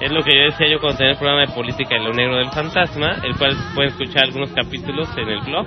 Es 0.00 0.12
lo 0.12 0.22
que 0.22 0.30
yo 0.32 0.44
decía 0.44 0.68
yo 0.68 0.78
cuando 0.78 0.98
tenía 0.98 1.14
el 1.14 1.18
programa 1.18 1.40
de 1.40 1.54
política 1.54 1.96
en 1.96 2.04
lo 2.04 2.12
negro 2.12 2.36
del 2.36 2.50
fantasma, 2.50 3.16
el 3.24 3.34
cual 3.36 3.56
pueden 3.74 3.90
escuchar 3.90 4.24
algunos 4.24 4.52
capítulos 4.52 5.08
en 5.18 5.28
el 5.28 5.40
blog. 5.40 5.66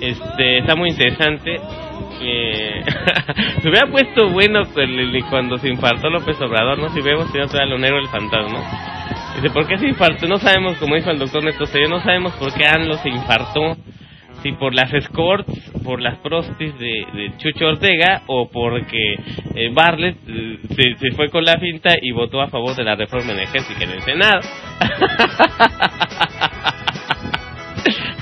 Este, 0.00 0.58
está 0.58 0.74
muy 0.76 0.90
interesante. 0.90 1.56
Eh, 2.22 2.82
se 3.62 3.68
hubiera 3.68 3.86
puesto 3.90 4.28
bueno 4.30 4.62
el- 4.76 5.24
cuando 5.30 5.56
se 5.58 5.68
infartó 5.68 6.10
López 6.10 6.40
Obrador, 6.40 6.78
¿no? 6.78 6.88
Si 6.90 7.00
vemos 7.00 7.30
si 7.30 7.38
no 7.38 7.46
trae 7.46 7.66
lo 7.66 7.78
negro 7.78 7.98
del 7.98 8.08
fantasma. 8.08 8.60
Dice, 9.36 9.50
¿por 9.50 9.66
qué 9.66 9.78
se 9.78 9.86
infartó? 9.88 10.26
No 10.26 10.38
sabemos, 10.38 10.76
como 10.78 10.96
dijo 10.96 11.10
el 11.10 11.18
doctor 11.18 11.44
Neto 11.44 11.64
Cedillo, 11.66 11.88
no 11.88 12.00
sabemos 12.02 12.32
por 12.34 12.52
qué 12.52 12.66
ANLO 12.66 12.94
se 12.98 13.08
infartó. 13.08 13.76
Si 14.42 14.52
por 14.52 14.74
las 14.74 14.90
escorts, 14.94 15.52
por 15.84 16.00
las 16.00 16.16
prostis 16.18 16.72
de, 16.78 17.06
de 17.12 17.32
Chucho 17.36 17.66
Ortega 17.66 18.22
o 18.26 18.48
porque 18.50 19.14
eh, 19.54 19.68
Bartlett 19.70 20.16
eh, 20.26 20.58
se, 20.70 20.94
se 20.98 21.10
fue 21.14 21.28
con 21.28 21.44
la 21.44 21.58
finta 21.58 21.90
y 22.00 22.10
votó 22.12 22.40
a 22.40 22.48
favor 22.48 22.74
de 22.74 22.84
la 22.84 22.96
reforma 22.96 23.32
energética 23.32 23.84
en 23.84 23.90
el 23.90 24.00
Senado. 24.02 24.40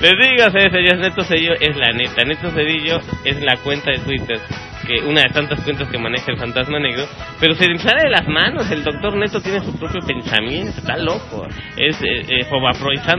Les 0.01 0.11
digo, 0.11 0.49
señores, 0.49 0.99
Neto 0.99 1.23
Cedillo 1.23 1.53
es 1.59 1.75
la 1.75 1.91
neta. 1.91 2.23
Neto 2.23 2.49
Cedillo 2.51 3.01
es 3.25 3.41
la 3.41 3.57
cuenta 3.57 3.91
de 3.91 3.99
Twitter, 3.99 4.39
que 4.87 5.01
una 5.01 5.23
de 5.23 5.29
tantas 5.29 5.59
cuentas 5.61 5.89
que 5.89 5.97
maneja 5.97 6.31
el 6.31 6.37
fantasma 6.37 6.79
negro, 6.79 7.05
pero 7.39 7.53
se 7.53 7.67
le 7.67 7.77
sale 7.79 8.03
de 8.03 8.09
las 8.09 8.25
manos. 8.27 8.71
El 8.71 8.83
doctor 8.83 9.17
Neto 9.17 9.41
tiene 9.41 9.59
su 9.59 9.77
propio 9.77 9.99
pensamiento, 10.07 10.79
está 10.79 10.95
loco. 10.95 11.45
Es 11.75 12.01
eh, 12.01 12.25
eh, 12.29 12.45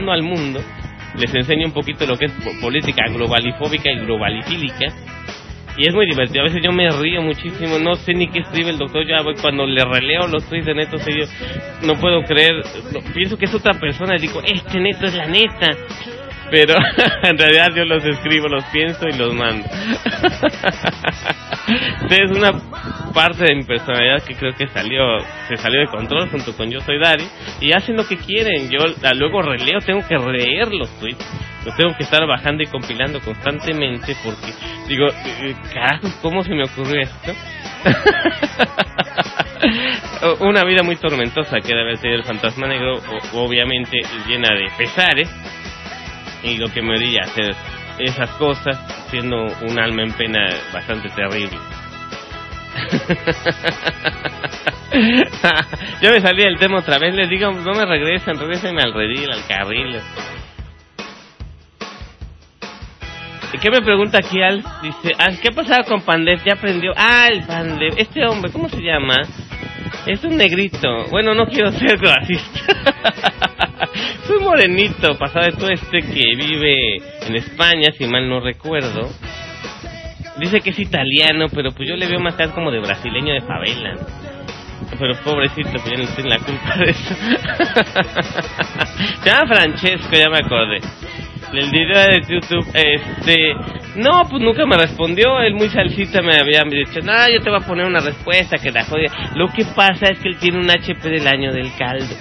al 0.09 0.23
mundo. 0.23 0.59
Les 1.17 1.33
enseño 1.35 1.67
un 1.67 1.73
poquito 1.73 2.05
lo 2.07 2.17
que 2.17 2.25
es 2.25 2.31
po- 2.31 2.59
política 2.61 3.03
globalifóbica 3.09 3.91
y 3.91 3.99
globalifílica. 3.99 4.87
Y 5.77 5.87
es 5.87 5.93
muy 5.93 6.05
divertido. 6.05 6.41
A 6.41 6.45
veces 6.45 6.61
yo 6.63 6.71
me 6.71 6.89
río 6.89 7.21
muchísimo. 7.21 7.77
No 7.79 7.95
sé 7.95 8.13
ni 8.13 8.27
qué 8.27 8.39
escribe 8.39 8.71
el 8.71 8.77
doctor. 8.79 9.05
Voy- 9.23 9.35
cuando 9.39 9.67
le 9.67 9.83
releo 9.85 10.27
los 10.27 10.45
tweets 10.49 10.65
de 10.65 10.73
Neto 10.73 10.97
Cedillo, 10.97 11.27
no 11.83 11.95
puedo 11.99 12.23
creer. 12.23 12.53
pienso 13.13 13.37
que 13.37 13.45
es 13.45 13.53
otra 13.53 13.73
persona. 13.79 14.15
Digo, 14.19 14.41
este 14.43 14.79
Neto 14.79 15.05
es 15.05 15.13
la 15.15 15.27
neta 15.27 15.77
pero 16.51 16.75
en 17.23 17.37
realidad 17.37 17.69
yo 17.73 17.85
los 17.85 18.03
escribo, 18.03 18.49
los 18.49 18.65
pienso 18.65 19.07
y 19.07 19.13
los 19.17 19.33
mando. 19.33 19.65
es 22.09 22.29
una 22.29 22.51
parte 23.13 23.45
de 23.45 23.55
mi 23.55 23.63
personalidad 23.63 24.21
que 24.23 24.35
creo 24.35 24.53
que 24.53 24.67
salió, 24.67 25.19
se 25.47 25.55
salió 25.55 25.79
de 25.79 25.87
control 25.87 26.29
junto 26.29 26.53
con 26.55 26.69
Yo 26.69 26.81
Soy 26.81 26.99
Dari 26.99 27.25
y 27.61 27.71
hacen 27.73 27.95
lo 27.95 28.05
que 28.05 28.17
quieren. 28.17 28.69
Yo 28.69 28.79
luego 29.15 29.41
releo, 29.41 29.79
tengo 29.79 30.05
que 30.07 30.17
leer 30.17 30.71
los 30.73 30.89
tweets, 30.99 31.25
los 31.65 31.75
tengo 31.77 31.95
que 31.95 32.03
estar 32.03 32.27
bajando 32.27 32.61
y 32.63 32.67
compilando 32.67 33.21
constantemente 33.21 34.13
porque 34.23 34.51
digo, 34.89 35.07
eh, 35.07 35.55
carajos, 35.73 36.13
¿cómo 36.21 36.43
se 36.43 36.53
me 36.53 36.65
ocurrió 36.65 37.01
esto? 37.01 37.31
una 40.41 40.63
vida 40.65 40.83
muy 40.83 40.97
tormentosa 40.97 41.61
que 41.61 41.73
debe 41.73 41.97
haber 41.97 42.05
el 42.05 42.23
fantasma 42.23 42.67
negro, 42.67 42.99
obviamente 43.33 44.01
llena 44.27 44.53
de 44.53 44.67
pesares 44.77 45.29
y 46.43 46.57
lo 46.57 46.67
que 46.69 46.81
me 46.81 46.95
haría 46.95 47.21
hacer 47.23 47.55
esas 47.99 48.29
cosas 48.31 48.77
siendo 49.09 49.45
un 49.61 49.79
alma 49.79 50.03
en 50.03 50.11
pena 50.13 50.47
bastante 50.73 51.09
terrible. 51.09 51.57
Yo 56.01 56.11
me 56.11 56.21
salí 56.21 56.43
del 56.43 56.57
tema 56.57 56.79
otra 56.79 56.97
vez, 56.97 57.13
les 57.13 57.29
digo, 57.29 57.51
no 57.51 57.73
me 57.73 57.85
regresen, 57.85 58.37
regresenme 58.37 58.81
al 58.81 58.93
redil, 58.93 59.29
al 59.31 59.45
carril. 59.47 59.99
¿Y 63.53 63.57
qué 63.57 63.69
me 63.69 63.81
pregunta 63.81 64.19
aquí 64.19 64.41
Al? 64.41 64.63
Dice, 64.81 65.11
Al, 65.17 65.39
¿qué 65.39 65.49
ha 65.49 65.51
pasado 65.51 65.83
con 65.83 66.01
Pandev? 66.01 66.41
¿Ya 66.43 66.53
aprendió? 66.53 66.93
Ah, 66.95 67.27
el 67.29 67.43
Pandev. 67.43 67.93
Este 67.97 68.25
hombre, 68.25 68.49
¿cómo 68.51 68.69
se 68.69 68.81
llama? 68.81 69.15
Es 70.05 70.23
un 70.23 70.37
negrito. 70.37 70.87
Bueno, 71.09 71.33
no 71.33 71.45
quiero 71.47 71.71
ser 71.71 71.99
racista. 72.01 73.69
un 74.29 74.43
morenito 74.43 75.17
pasado 75.17 75.45
de 75.45 75.53
todo 75.53 75.69
este 75.69 75.99
que 75.99 76.35
vive 76.35 76.97
en 77.27 77.35
España, 77.35 77.91
si 77.97 78.05
mal 78.05 78.27
no 78.27 78.39
recuerdo. 78.39 79.09
Dice 80.37 80.61
que 80.61 80.69
es 80.71 80.79
italiano, 80.79 81.45
pero 81.53 81.71
pues 81.71 81.87
yo 81.87 81.95
le 81.95 82.07
veo 82.07 82.19
más 82.19 82.35
cara 82.35 82.51
como 82.51 82.71
de 82.71 82.79
brasileño 82.79 83.33
de 83.33 83.41
favela. 83.41 83.95
Pero 84.97 85.13
pobrecito, 85.23 85.69
pues 85.71 85.85
ya 85.85 85.97
no 85.97 86.07
tiene 86.15 86.29
la 86.29 86.39
culpa 86.39 86.75
de 86.77 86.89
eso. 86.89 87.13
Se 89.23 89.29
llama 89.29 89.47
Francesco, 89.47 90.09
ya 90.11 90.29
me 90.29 90.39
acordé. 90.39 90.79
El 91.53 91.69
video 91.69 91.99
de 91.99 92.21
YouTube, 92.27 92.65
este... 92.73 93.53
No, 93.95 94.23
pues 94.29 94.41
nunca 94.41 94.65
me 94.65 94.77
respondió. 94.77 95.39
Él 95.41 95.53
muy 95.53 95.69
salsita 95.69 96.21
me 96.21 96.35
había 96.35 96.63
dicho, 96.63 97.01
no, 97.03 97.29
yo 97.29 97.41
te 97.41 97.49
voy 97.49 97.59
a 97.61 97.67
poner 97.67 97.85
una 97.85 97.99
respuesta 97.99 98.57
que 98.57 98.71
la 98.71 98.85
jodida. 98.85 99.11
Lo 99.35 99.47
que 99.47 99.65
pasa 99.75 100.11
es 100.11 100.19
que 100.19 100.29
él 100.29 100.37
tiene 100.37 100.59
un 100.59 100.69
HP 100.69 101.09
del 101.09 101.27
año 101.27 101.51
del 101.51 101.75
caldo. 101.77 102.15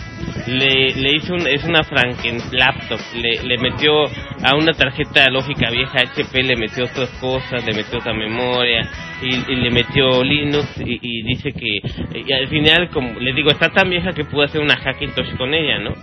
Le, 0.46 0.94
le 0.94 1.16
hizo 1.16 1.35
un, 1.35 1.46
es 1.46 1.64
una 1.64 1.85
Franken 1.85 2.38
laptop, 2.53 2.98
le, 3.14 3.42
le 3.42 3.59
metió 3.59 4.05
a 4.05 4.57
una 4.57 4.72
tarjeta 4.72 5.29
lógica 5.31 5.70
vieja 5.70 6.00
HP, 6.00 6.42
le 6.42 6.57
metió 6.57 6.85
otras 6.85 7.11
cosas, 7.20 7.64
le 7.64 7.74
metió 7.74 7.98
otra 7.98 8.14
memoria 8.14 8.88
y, 9.22 9.55
le 9.55 9.70
metió 9.70 10.22
Linux 10.24 10.66
y, 10.85 11.22
dice 11.22 11.53
que 11.53 11.81
y 12.26 12.33
al 12.33 12.48
final, 12.48 12.88
como 12.90 13.18
le 13.20 13.33
digo, 13.33 13.50
está 13.50 13.70
tan 13.70 13.90
vieja 13.90 14.12
que 14.12 14.24
pudo 14.24 14.42
hacer 14.42 14.61
una 14.61 14.76
Hackintosh 14.76 15.37
con 15.37 15.55
ella, 15.55 15.79
¿no? 15.79 15.94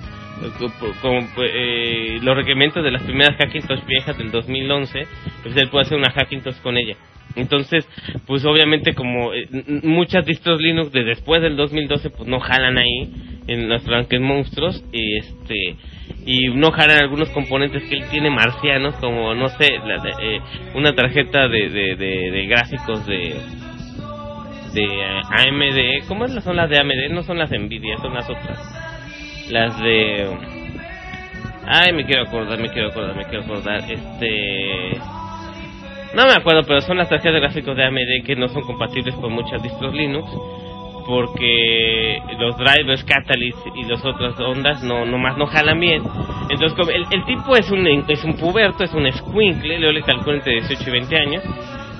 Como 1.01 1.27
eh, 1.43 2.19
los 2.21 2.35
requerimientos 2.35 2.83
de 2.83 2.91
las 2.91 3.01
primeras 3.01 3.37
Hackintosh 3.37 3.85
viejas 3.85 4.17
del 4.17 4.29
2011, 4.29 5.07
pues 5.41 5.57
él 5.57 5.69
puede 5.69 5.85
hacer 5.85 5.97
una 5.97 6.11
Hackintosh 6.11 6.61
con 6.61 6.77
ella. 6.77 6.95
Entonces, 7.37 7.87
pues 8.25 8.43
obviamente 8.45 8.93
como 8.93 9.33
eh, 9.33 9.47
muchas 9.83 10.25
distros 10.25 10.59
Linux 10.61 10.91
de 10.91 11.03
después 11.03 11.41
del 11.41 11.55
2012 11.55 12.09
pues 12.09 12.27
no 12.27 12.39
jalan 12.39 12.77
ahí 12.77 13.09
en 13.47 13.69
los 13.69 13.81
Franken 13.83 14.23
monstruos 14.23 14.83
y 14.91 15.17
este 15.17 15.75
y 16.25 16.49
no 16.49 16.71
jalan 16.71 16.97
algunos 16.99 17.29
componentes 17.29 17.83
que 17.83 17.95
él 17.95 18.03
tiene 18.11 18.29
marcianos 18.29 18.95
como 18.95 19.33
no 19.35 19.47
sé 19.49 19.67
la 19.85 20.01
de- 20.01 20.35
eh, 20.35 20.41
una 20.75 20.93
tarjeta 20.93 21.47
de, 21.47 21.69
de, 21.69 21.95
de, 21.95 22.45
gráficos 22.47 23.05
de 23.05 23.35
de 24.73 24.83
eh, 24.83 25.21
AMD 25.29 26.07
¿cómo 26.07 26.27
son 26.27 26.55
las 26.57 26.69
de 26.69 26.77
AMD? 26.79 27.11
no 27.11 27.23
son 27.23 27.37
las 27.37 27.49
de 27.49 27.59
Nvidia 27.59 27.97
son 27.97 28.13
las 28.13 28.29
otras. 28.29 28.59
Las 29.49 29.79
de 29.79 30.27
ay 31.65 31.93
me 31.93 32.05
quiero 32.05 32.23
acordar 32.23 32.59
me 32.59 32.69
quiero 32.69 32.89
acordar 32.89 33.15
me 33.15 33.23
quiero 33.25 33.43
acordar. 33.45 33.79
Este 33.89 34.99
no 36.13 36.25
me 36.25 36.33
acuerdo, 36.33 36.63
pero 36.67 36.81
son 36.81 36.97
las 36.97 37.09
tarjetas 37.09 37.33
de 37.33 37.39
gráficos 37.39 37.75
de 37.75 37.85
AMD 37.85 38.25
que 38.25 38.35
no 38.35 38.47
son 38.47 38.63
compatibles 38.63 39.15
con 39.15 39.33
muchas 39.33 39.61
distros 39.61 39.93
Linux 39.93 40.29
porque 41.07 42.21
los 42.37 42.57
drivers 42.57 43.03
Catalyst 43.05 43.57
y 43.75 43.85
las 43.85 44.03
otras 44.03 44.37
ondas 44.39 44.83
no 44.83 45.05
nomás 45.05 45.37
no 45.37 45.47
jalan 45.47 45.79
bien. 45.79 46.03
Entonces, 46.49 46.77
el, 47.11 47.23
tipo 47.23 47.55
es 47.55 47.71
un 47.71 47.87
es 47.87 48.23
un 48.25 48.35
puberto, 48.35 48.83
es 48.83 48.93
un 48.93 49.09
squinkle, 49.11 49.79
yo 49.79 49.91
le 49.91 50.01
calculo 50.01 50.35
entre 50.35 50.59
18 50.59 50.83
y 50.85 50.91
20 50.91 51.17
años. 51.17 51.43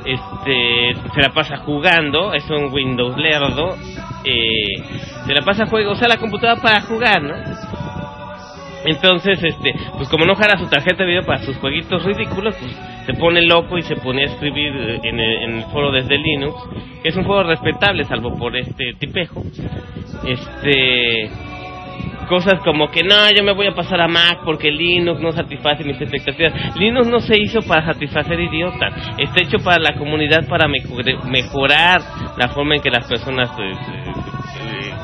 Este, 0.05 0.93
se 1.13 1.21
la 1.21 1.29
pasa 1.33 1.57
jugando, 1.57 2.33
es 2.33 2.49
un 2.49 2.71
Windows 2.71 3.17
lerdo, 3.17 3.75
eh, 4.23 4.81
se 5.25 5.33
la 5.33 5.41
pasa 5.41 5.65
juego, 5.65 5.91
usa 5.91 6.07
la 6.07 6.17
computadora 6.17 6.61
para 6.61 6.81
jugar, 6.81 7.21
¿no? 7.21 7.35
Entonces, 8.85 9.43
este, 9.43 9.73
pues 9.97 10.09
como 10.09 10.25
no 10.25 10.35
jala 10.35 10.57
su 10.57 10.69
tarjeta 10.69 11.03
de 11.03 11.09
video 11.09 11.25
para 11.25 11.39
sus 11.39 11.57
jueguitos 11.57 12.03
ridículos, 12.03 12.55
pues 12.59 12.71
se 13.05 13.13
pone 13.13 13.41
loco 13.41 13.77
y 13.77 13.83
se 13.83 13.95
pone 13.95 14.23
a 14.23 14.25
escribir 14.25 14.73
eh, 14.75 14.99
en 15.03 15.19
el, 15.19 15.43
en 15.43 15.57
el 15.57 15.63
foro 15.65 15.91
desde 15.91 16.17
Linux, 16.17 16.55
es 17.03 17.15
un 17.15 17.25
foro 17.25 17.47
respetable, 17.47 18.03
salvo 18.03 18.37
por 18.37 18.55
este 18.55 18.93
tipejo. 18.99 19.43
Este, 20.25 21.29
cosas 22.27 22.59
como 22.63 22.89
que 22.89 23.03
no, 23.03 23.15
yo 23.35 23.43
me 23.43 23.53
voy 23.53 23.67
a 23.67 23.73
pasar 23.73 24.01
a 24.01 24.07
Mac 24.07 24.39
porque 24.43 24.69
Linux 24.69 25.21
no 25.21 25.31
satisface 25.31 25.83
mis 25.83 25.99
expectativas. 25.99 26.75
Linux 26.75 27.07
no 27.07 27.19
se 27.19 27.39
hizo 27.39 27.61
para 27.61 27.85
satisfacer 27.85 28.39
idiotas, 28.39 28.93
está 29.17 29.41
hecho 29.41 29.57
para 29.63 29.81
la 29.81 29.97
comunidad 29.97 30.47
para 30.47 30.67
mejorar 30.67 32.01
la 32.37 32.49
forma 32.49 32.75
en 32.75 32.81
que 32.81 32.89
las 32.89 33.07
personas 33.07 33.49
eh, 33.57 33.71
eh, 33.71 34.26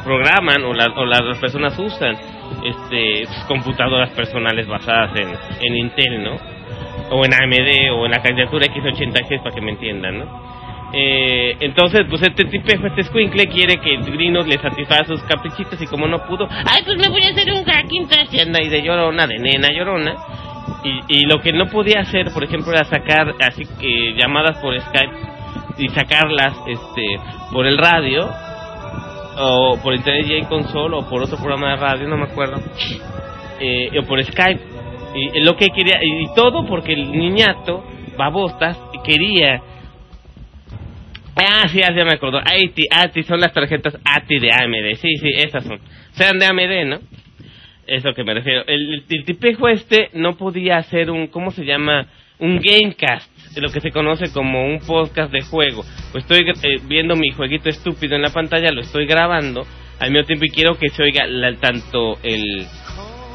programan 0.04 0.64
o, 0.64 0.74
la- 0.74 0.94
o 0.96 1.06
las 1.06 1.38
personas 1.40 1.78
usan 1.80 2.16
este 2.64 3.26
sus 3.26 3.44
computadoras 3.46 4.10
personales 4.12 4.68
basadas 4.68 5.12
en, 5.16 5.30
en 5.62 5.76
Intel, 5.76 6.24
¿no? 6.24 6.38
O 7.12 7.26
en 7.26 7.34
AMD 7.34 7.92
o 7.98 8.06
en 8.06 8.12
la 8.12 8.22
candidatura 8.22 8.66
X86 8.68 9.42
para 9.44 9.56
que 9.56 9.62
me 9.62 9.72
entiendan, 9.72 10.20
¿no? 10.20 10.54
Eh, 10.96 11.58
entonces, 11.62 12.02
pues 12.08 12.22
este 12.22 12.46
tipejo, 12.46 12.86
este 12.86 13.04
squinkle 13.04 13.48
quiere 13.48 13.78
que 13.78 13.98
Linux 13.98 14.46
le 14.48 14.60
satisfaga 14.60 15.06
sus 15.06 15.24
caprichitos 15.24 15.82
y 15.82 15.88
como 15.88 16.08
no 16.08 16.24
pudo, 16.28 16.48
ay, 16.52 16.84
pues 16.86 16.98
me 17.00 17.10
voy 17.10 17.24
a 17.24 17.30
hacer 17.30 17.52
un 17.52 17.64
Hackintosh 17.64 18.32
y 18.32 18.40
anda 18.42 18.60
ahí 18.60 18.70
de 18.70 18.84
llorona, 18.84 19.26
de 19.26 19.40
nena 19.40 19.70
llorona. 19.76 20.14
Y, 20.84 21.00
y 21.08 21.26
lo 21.26 21.40
que 21.42 21.52
no 21.52 21.66
podía 21.68 22.02
hacer, 22.02 22.28
por 22.32 22.44
ejemplo, 22.44 22.72
era 22.74 22.84
sacar 22.86 23.34
así 23.42 23.64
que 23.80 24.14
llamadas 24.16 24.58
por 24.60 24.80
Skype 24.80 25.14
y 25.80 25.90
sacarlas 25.90 26.54
este 26.68 27.04
por 27.52 27.66
el 27.66 27.78
radio 27.80 28.30
o 29.38 29.78
por 29.82 29.94
internet 29.94 30.26
en 30.30 30.46
console 30.46 30.96
o 30.96 31.10
por 31.10 31.24
otro 31.24 31.38
programa 31.38 31.72
de 31.72 31.76
radio, 31.78 32.08
no 32.08 32.18
me 32.18 32.24
acuerdo, 32.24 32.62
eh, 33.60 33.90
o 34.00 34.04
por 34.06 34.24
Skype. 34.24 34.62
Y 35.16 35.42
lo 35.42 35.56
que 35.56 35.68
quería, 35.68 36.00
y 36.02 36.34
todo 36.36 36.66
porque 36.66 36.94
el 36.94 37.12
niñato, 37.12 37.84
babostas, 38.18 38.80
quería. 39.04 39.62
Ah, 41.36 41.68
sí, 41.68 41.80
ya 41.80 41.92
me 42.06 42.16
acuerdo. 42.16 42.40
ATI, 42.40 42.88
ATI 42.90 43.24
son 43.24 43.40
las 43.40 43.54
tarjetas 43.54 43.96
ATI 44.04 44.40
de 44.40 44.50
AMD. 44.52 44.96
Sí, 44.96 45.10
sí, 45.18 45.30
esas 45.36 45.66
son. 45.66 45.80
Sean 46.14 46.40
de 46.40 46.46
AMD, 46.46 46.90
¿no? 46.90 47.00
Es 47.86 48.04
lo 48.04 48.14
que 48.14 48.24
me 48.24 48.34
refiero. 48.34 48.64
El, 48.66 48.94
el, 48.94 49.04
el 49.10 49.26
tipejo 49.26 49.68
este 49.68 50.10
no 50.14 50.36
podía 50.38 50.78
hacer 50.78 51.12
un, 51.12 51.28
¿cómo 51.28 51.52
se 51.52 51.66
llama? 51.66 52.08
Un 52.40 52.60
gamecast, 52.60 53.30
lo 53.56 53.70
que 53.70 53.80
se 53.82 53.92
conoce 53.92 54.32
como 54.32 54.66
un 54.66 54.80
podcast 54.80 55.32
de 55.32 55.42
juego. 55.42 55.84
Pues 56.12 56.24
estoy 56.24 56.40
eh, 56.50 56.80
viendo 56.88 57.16
mi 57.16 57.30
jueguito 57.32 57.70
estúpido 57.70 58.16
en 58.16 58.22
la 58.22 58.30
pantalla, 58.30 58.72
lo 58.72 58.82
estoy 58.82 59.06
grabando 59.06 59.66
al 60.00 60.12
mismo 60.12 60.26
tiempo 60.26 60.46
y 60.46 60.50
quiero 60.50 60.76
que 60.78 60.90
se 60.90 61.04
oiga 61.04 61.26
la- 61.28 61.56
tanto 61.58 62.18
el, 62.24 62.66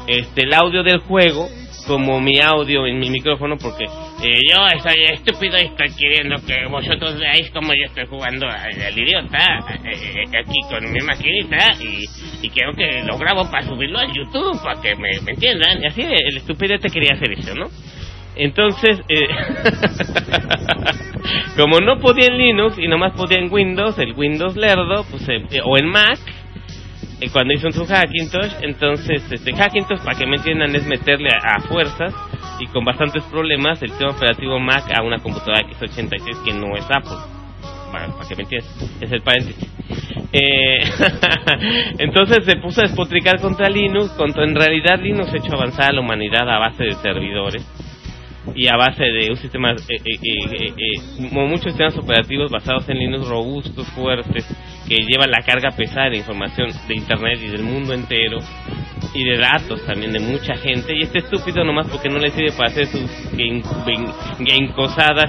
este, 0.07 0.43
el 0.43 0.53
audio 0.53 0.83
del 0.83 0.99
juego 0.99 1.47
como 1.87 2.19
mi 2.19 2.39
audio 2.39 2.85
en 2.85 2.99
mi 2.99 3.09
micrófono 3.09 3.57
porque 3.57 3.85
eh, 3.85 4.39
yo 4.51 4.67
estoy 4.67 5.05
estúpido 5.11 5.57
y 5.57 5.65
estoy 5.65 5.87
queriendo 5.97 6.35
que 6.45 6.67
vosotros 6.69 7.17
veáis 7.17 7.49
como 7.51 7.69
yo 7.73 7.85
estoy 7.85 8.05
jugando 8.05 8.45
al, 8.47 8.95
idiota 8.99 9.39
eh, 9.85 10.23
aquí 10.37 10.59
con 10.69 10.91
mi 10.91 10.99
maquinita 10.99 11.73
y, 11.81 12.45
y 12.45 12.49
quiero 12.51 12.73
que 12.75 13.01
lo 13.03 13.17
grabo 13.17 13.49
para 13.49 13.65
subirlo 13.65 13.97
a 13.97 14.05
YouTube 14.05 14.61
para 14.61 14.79
que 14.81 14.95
me, 14.95 15.09
me 15.23 15.31
entiendan 15.31 15.81
y 15.81 15.87
así 15.87 16.01
el 16.01 16.37
estúpido 16.37 16.77
te 16.77 16.89
quería 16.89 17.15
hacer 17.15 17.31
eso, 17.31 17.55
¿no? 17.55 17.65
Entonces, 18.39 19.01
eh, 19.09 19.17
como 21.57 21.81
no 21.81 21.99
podía 21.99 22.27
en 22.27 22.37
Linux 22.37 22.79
y 22.79 22.87
nomás 22.87 23.11
podía 23.11 23.37
en 23.37 23.51
Windows, 23.51 23.99
el 23.99 24.13
Windows 24.13 24.55
lerdo, 24.55 25.03
pues, 25.11 25.27
eh, 25.27 25.59
o 25.61 25.77
en 25.77 25.87
Mac, 25.87 26.17
eh, 27.19 27.27
cuando 27.33 27.53
hizo 27.53 27.69
su 27.71 27.85
Hackintosh, 27.85 28.53
entonces 28.61 29.29
este 29.29 29.51
Hackintosh, 29.51 29.99
para 30.05 30.17
que 30.17 30.25
me 30.25 30.37
entiendan, 30.37 30.73
es 30.73 30.85
meterle 30.85 31.31
a, 31.31 31.59
fuerzas 31.67 32.15
y 32.61 32.67
con 32.67 32.85
bastantes 32.85 33.25
problemas 33.25 33.83
el 33.83 33.89
sistema 33.89 34.11
operativo 34.11 34.57
Mac 34.57 34.85
a 34.97 35.01
una 35.01 35.17
computadora 35.17 35.59
x86 35.59 36.45
que 36.45 36.53
no 36.53 36.77
es 36.77 36.85
Apple. 36.85 37.17
Para, 37.91 38.07
para 38.07 38.25
que 38.25 38.35
me 38.37 38.43
entiendas, 38.43 39.01
es 39.01 39.11
el 39.11 39.21
paréntesis. 39.21 39.69
Eh, 40.31 40.77
entonces 41.97 42.45
se 42.45 42.55
puso 42.55 42.79
a 42.79 42.83
despotricar 42.83 43.41
contra 43.41 43.67
Linux, 43.67 44.11
contra 44.11 44.45
en 44.45 44.55
realidad 44.55 44.97
Linux 45.01 45.33
ha 45.33 45.37
hecho 45.37 45.55
avanzar 45.55 45.89
a 45.89 45.91
la 45.91 45.99
humanidad 45.99 46.49
a 46.49 46.57
base 46.57 46.85
de 46.85 46.93
servidores 46.93 47.67
y 48.55 48.67
a 48.67 48.75
base 48.75 49.03
de 49.03 49.29
un 49.29 49.37
sistema, 49.37 49.71
eh, 49.71 49.75
eh, 49.89 49.99
eh, 50.05 50.55
eh, 50.59 50.73
eh, 50.77 51.01
muchos 51.31 51.65
sistemas 51.65 51.97
operativos 51.97 52.51
basados 52.51 52.87
en 52.89 52.97
Linux 52.99 53.27
robustos, 53.27 53.87
fuertes, 53.89 54.45
que 54.87 54.95
llevan 55.07 55.29
la 55.31 55.41
carga 55.45 55.71
pesada 55.71 56.09
de 56.09 56.17
información 56.17 56.69
de 56.87 56.95
Internet 56.95 57.39
y 57.43 57.47
del 57.49 57.63
mundo 57.63 57.93
entero, 57.93 58.39
y 59.13 59.23
de 59.23 59.37
datos 59.37 59.85
también 59.85 60.11
de 60.13 60.19
mucha 60.19 60.55
gente, 60.57 60.93
y 60.95 61.01
este 61.03 61.19
estúpido 61.19 61.63
nomás 61.63 61.87
porque 61.87 62.09
no 62.09 62.19
le 62.19 62.29
sirve 62.31 62.51
para 62.51 62.69
hacer 62.69 62.85
sus 62.87 63.01
game, 63.31 63.61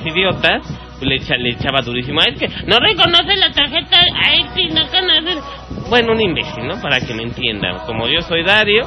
idiotas, 0.07 0.63
pues 0.99 1.03
le, 1.09 1.17
echa- 1.17 1.37
le 1.37 1.51
echaba 1.51 1.81
durísimo, 1.83 2.21
"Ah, 2.21 2.29
es 2.31 2.39
que 2.39 2.49
no 2.67 2.79
reconoce 2.79 3.37
la 3.37 3.53
tarjeta, 3.53 3.99
ay, 4.25 4.45
sí, 4.55 4.67
no 4.69 4.83
conoce. 4.89 5.41
Bueno, 5.89 6.13
un 6.13 6.21
imbécil, 6.21 6.67
¿no? 6.67 6.81
Para 6.81 7.01
que 7.01 7.15
me 7.15 7.23
entiendan, 7.23 7.79
como 7.87 8.07
yo 8.09 8.21
soy 8.23 8.43
Dario, 8.45 8.87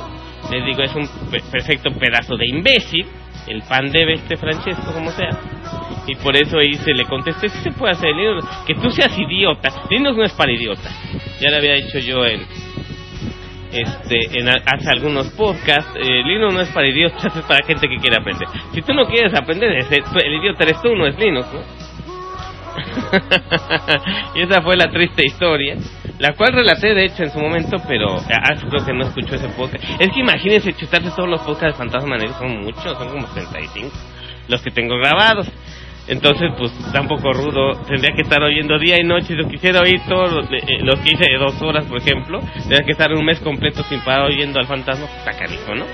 les 0.51 0.66
digo, 0.66 0.84
es 0.84 0.93
un 0.95 1.08
pe- 1.32 1.41
perfecto 1.51 1.89
pedazo 1.99 2.36
de 2.38 2.47
imbécil, 2.47 3.05
el 3.48 3.62
pan 3.64 3.91
de 3.91 4.14
este 4.14 4.38
Francesco, 4.38 4.94
como 4.94 5.12
sea. 5.12 5.30
Y 6.08 6.16
por 6.16 6.36
eso 6.36 6.58
ahí 6.58 6.74
se 6.76 6.94
le 6.94 7.06
contesté, 7.06 7.50
sí 7.50 7.60
se 7.60 7.72
puede 7.72 7.94
hacer, 7.94 8.10
Linux, 8.10 8.46
que 8.66 8.76
tú 8.76 8.89
seas 8.91 9.18
idiota. 9.18 9.70
Linux 9.89 10.18
no 10.18 10.24
es 10.24 10.34
para 10.34 10.52
idiotas. 10.52 10.94
Ya 11.39 11.50
lo 11.50 11.58
había 11.58 11.74
dicho 11.74 12.00
yo 12.00 12.26
en 12.26 12.41
este 13.72 14.39
en 14.39 14.50
hace 14.50 14.89
algunos 14.89 15.28
podcasts. 15.38 15.96
Eh, 15.96 16.24
Linux 16.24 16.54
no 16.54 16.62
es 16.62 16.70
para 16.70 16.88
idiotas, 16.88 17.36
es 17.36 17.44
para 17.46 17.66
gente 17.66 17.88
que 17.88 17.98
quiere 17.98 18.18
aprender. 18.18 18.48
Si 18.74 18.82
tú 18.82 18.94
no 18.94 19.06
quieres 19.06 19.34
aprender, 19.34 19.72
el 19.72 20.34
idiota 20.34 20.64
eres 20.64 20.82
tú, 20.82 20.96
no 20.96 21.08
es 21.08 21.18
Linux, 21.18 21.48
¿no? 21.54 21.62
y 24.36 24.41
esa 24.41 24.62
fue 24.62 24.76
la 24.76 24.89
triste 24.89 25.24
historia. 25.26 25.78
La 26.24 26.34
cual 26.36 26.53
relaté 26.53 26.93
de 26.93 27.03
hecho 27.05 27.24
en 27.24 27.32
su 27.32 27.39
momento, 27.39 27.76
pero 27.86 28.15
ah, 28.15 28.55
creo 28.69 28.86
que 28.86 28.93
no 28.93 29.03
escuchó 29.03 29.36
ese 29.36 29.49
podcast. 29.49 29.84
Es 29.99 30.09
que 30.09 30.21
imagínense 30.21 30.71
chutarse 30.74 31.09
todos 31.11 31.28
los 31.28 31.41
podcasts 31.41 31.78
de 31.78 31.84
Fantasma 31.84 32.17
Negro, 32.17 32.34
son 32.39 32.61
muchos, 32.63 32.97
son 32.97 33.09
como 33.09 33.28
35 33.28 33.91
los 34.47 34.61
que 34.61 34.71
tengo 34.71 34.95
grabados. 34.97 35.47
Entonces, 36.07 36.49
pues, 36.57 36.71
tampoco 36.91 37.32
rudo. 37.32 37.71
Tendría 37.88 38.13
que 38.15 38.24
estar 38.24 38.41
oyendo 38.41 38.78
día 38.78 38.97
y 38.99 39.03
noche. 39.05 39.28
Si 39.28 39.36
lo 39.36 39.47
quisiera 39.47 39.82
oír 39.82 40.01
todos 40.07 40.34
los, 40.34 40.51
eh, 40.51 40.80
los 40.82 40.99
que 40.99 41.11
hice 41.11 41.24
de 41.32 41.38
dos 41.38 41.61
horas, 41.61 41.86
por 41.86 41.97
ejemplo, 41.99 42.39
tendría 42.55 42.86
que 42.86 42.91
estar 42.91 43.11
un 43.13 43.24
mes 43.26 43.39
completo 43.39 43.84
sin 43.84 44.01
parar 44.01 44.28
oyendo 44.28 44.59
al 44.59 44.67
fantasma. 44.67 45.05
Pues, 45.05 45.17
está 45.19 45.32
canijo, 45.32 45.76
¿no? 45.76 45.86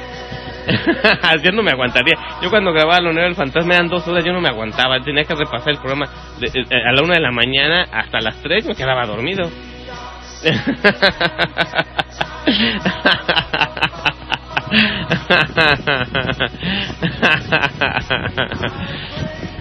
yo 1.44 1.52
no 1.52 1.62
me 1.64 1.72
aguantaría. 1.72 2.16
Yo 2.42 2.50
cuando 2.50 2.72
grababa 2.72 3.00
lo 3.02 3.14
nuevo 3.14 3.28
del 3.28 3.36
fantasma 3.36 3.76
eran 3.76 3.88
dos 3.88 4.08
horas, 4.08 4.24
yo 4.26 4.34
no 4.34 4.42
me 4.42 4.50
aguantaba. 4.50 5.00
Tenía 5.02 5.24
que 5.26 5.36
repasar 5.36 5.70
el 5.74 5.78
programa 5.78 6.08
de- 6.40 6.60
eh, 6.60 6.84
a 6.88 6.92
la 6.92 7.04
una 7.04 7.14
de 7.16 7.22
la 7.22 7.32
mañana 7.32 7.86
hasta 7.92 8.20
las 8.20 8.42
tres, 8.42 8.66
me 8.66 8.76
quedaba 8.76 9.06
dormido. 9.06 9.50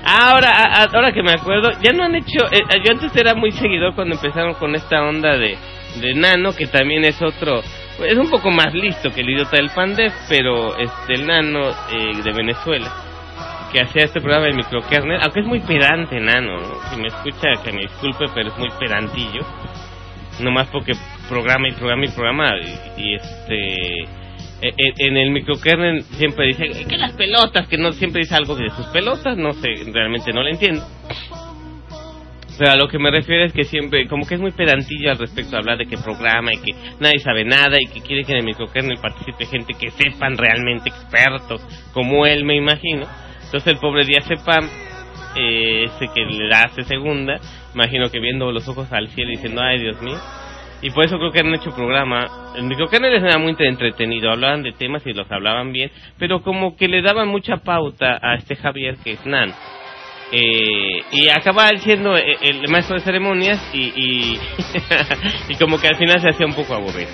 Ahora, 0.05 0.87
ahora 0.93 1.12
que 1.12 1.22
me 1.22 1.33
acuerdo, 1.33 1.70
ya 1.83 1.93
no 1.93 2.05
han 2.05 2.14
hecho. 2.14 2.47
eh, 2.51 2.61
yo 2.85 2.93
antes 2.93 3.14
era 3.16 3.35
muy 3.35 3.53
seguidor 3.53 3.95
cuando 3.95 4.14
empezaron 4.14 4.55
con 4.55 4.74
esta 4.74 5.03
onda 5.03 5.37
de, 5.37 5.59
de 6.01 6.14
Nano, 6.14 6.53
que 6.53 6.66
también 6.66 7.05
es 7.05 7.20
otro. 7.20 7.61
Es 8.05 8.16
un 8.16 8.31
poco 8.31 8.51
más 8.51 8.72
listo 8.72 9.11
que 9.12 9.20
el 9.22 9.31
idiota 9.31 9.57
del 9.57 9.70
Pandef, 9.70 10.12
pero 10.29 10.76
este, 10.79 11.14
el 11.14 11.26
Nano 11.26 11.70
eh, 11.91 12.22
de 12.22 12.33
Venezuela, 12.33 12.91
que 13.72 13.81
hacía 13.83 14.05
este 14.05 14.20
programa 14.20 14.47
de 14.47 14.55
microkernel, 14.55 15.20
aunque 15.20 15.41
es 15.41 15.47
muy 15.47 15.61
pedante, 15.61 16.20
Nano. 16.20 16.59
¿no? 16.61 16.74
Si 16.91 17.01
me 17.01 17.09
escucha, 17.09 17.49
que 17.64 17.72
me 17.72 17.83
disculpe, 17.83 18.26
pero 18.35 18.49
es 18.49 18.59
muy 18.59 18.70
pedantillo. 18.79 19.45
Nomás 20.41 20.68
porque 20.68 20.93
programa 21.28 21.68
y 21.68 21.72
programa 21.72 22.05
y 22.05 22.09
programa, 22.09 22.53
y, 22.97 23.14
este 23.14 24.03
e- 24.61 24.74
e- 24.76 24.95
en 25.07 25.16
el 25.16 25.30
microkernel 25.30 26.03
siempre 26.03 26.47
dice 26.47 26.84
que 26.89 26.97
las 26.99 27.12
pelotas, 27.12 27.66
que 27.68 27.76
no 27.78 27.93
siempre 27.93 28.20
dice 28.22 28.34
algo 28.34 28.55
de 28.57 28.70
sus 28.70 28.86
pelotas, 28.86 29.36
no 29.36 29.53
sé, 29.55 29.68
realmente 29.93 30.32
no 30.32 30.43
lo 30.43 30.49
entiendo. 30.49 30.84
Pero 32.59 32.72
a 32.72 32.76
lo 32.76 32.89
que 32.89 32.99
me 32.99 33.12
refiero 33.12 33.45
es 33.45 33.53
que 33.53 33.62
siempre, 33.62 34.09
como 34.09 34.26
que 34.26 34.34
es 34.34 34.41
muy 34.41 34.51
pedantillo 34.51 35.12
al 35.12 35.18
respecto 35.18 35.53
de 35.53 35.59
hablar 35.59 35.78
de 35.78 35.86
que 35.86 35.97
programa 35.97 36.51
y 36.53 36.59
que 36.59 36.72
nadie 36.99 37.20
sabe 37.20 37.45
nada 37.45 37.76
y 37.80 37.86
que 37.86 38.01
quiere 38.01 38.24
que 38.24 38.32
en 38.32 38.39
el 38.39 38.45
microkernel 38.45 38.99
participe 39.01 39.47
gente 39.47 39.74
que 39.74 39.91
sepan 39.91 40.36
realmente 40.36 40.89
expertos, 40.89 41.64
como 41.93 42.26
él 42.26 42.45
me 42.45 42.57
imagino. 42.57 43.07
Entonces 43.45 43.72
el 43.72 43.78
pobre 43.78 44.05
día 44.05 44.22
Cepam, 44.22 44.68
eh, 45.37 45.85
ese 45.85 46.09
que 46.14 46.24
le 46.24 46.49
da 46.49 46.64
hace 46.64 46.85
segunda, 46.85 47.39
imagino 47.74 48.11
que 48.11 48.20
viendo 48.20 48.51
los 48.53 48.68
ojos 48.68 48.93
al 48.93 49.09
cielo 49.09 49.31
y 49.31 49.37
diciendo, 49.37 49.62
ay 49.62 49.81
Dios 49.81 50.01
mío. 50.03 50.18
Y 50.81 50.91
por 50.91 51.05
eso 51.05 51.18
creo 51.18 51.33
que 51.33 51.41
han 51.41 51.55
hecho 51.55 51.74
programa. 51.74 52.53
El 52.57 52.64
microkernel 52.64 53.12
era 53.12 53.39
muy 53.39 53.57
entretenido, 53.59 54.31
hablaban 54.31 54.62
de 54.62 54.72
temas 54.72 55.05
y 55.07 55.12
los 55.12 55.31
hablaban 55.31 55.72
bien, 55.72 55.91
pero 56.18 56.43
como 56.43 56.76
que 56.76 56.87
le 56.87 57.03
daban 57.03 57.29
mucha 57.29 57.57
pauta 57.57 58.18
a 58.22 58.37
este 58.37 58.55
Javier 58.57 58.97
que 59.03 59.12
es 59.12 59.26
Nan. 59.26 59.53
Eh, 60.31 61.03
y 61.12 61.29
acaba 61.31 61.68
siendo 61.79 62.16
el, 62.16 62.37
el 62.43 62.68
maestro 62.68 62.97
de 62.97 63.01
ceremonias 63.01 63.59
y, 63.72 63.93
y, 63.97 64.39
y 65.49 65.55
como 65.57 65.81
que 65.81 65.89
al 65.89 65.97
final 65.97 66.20
se 66.20 66.29
hacía 66.29 66.47
un 66.47 66.55
poco 66.55 66.74
aburrido. 66.74 67.11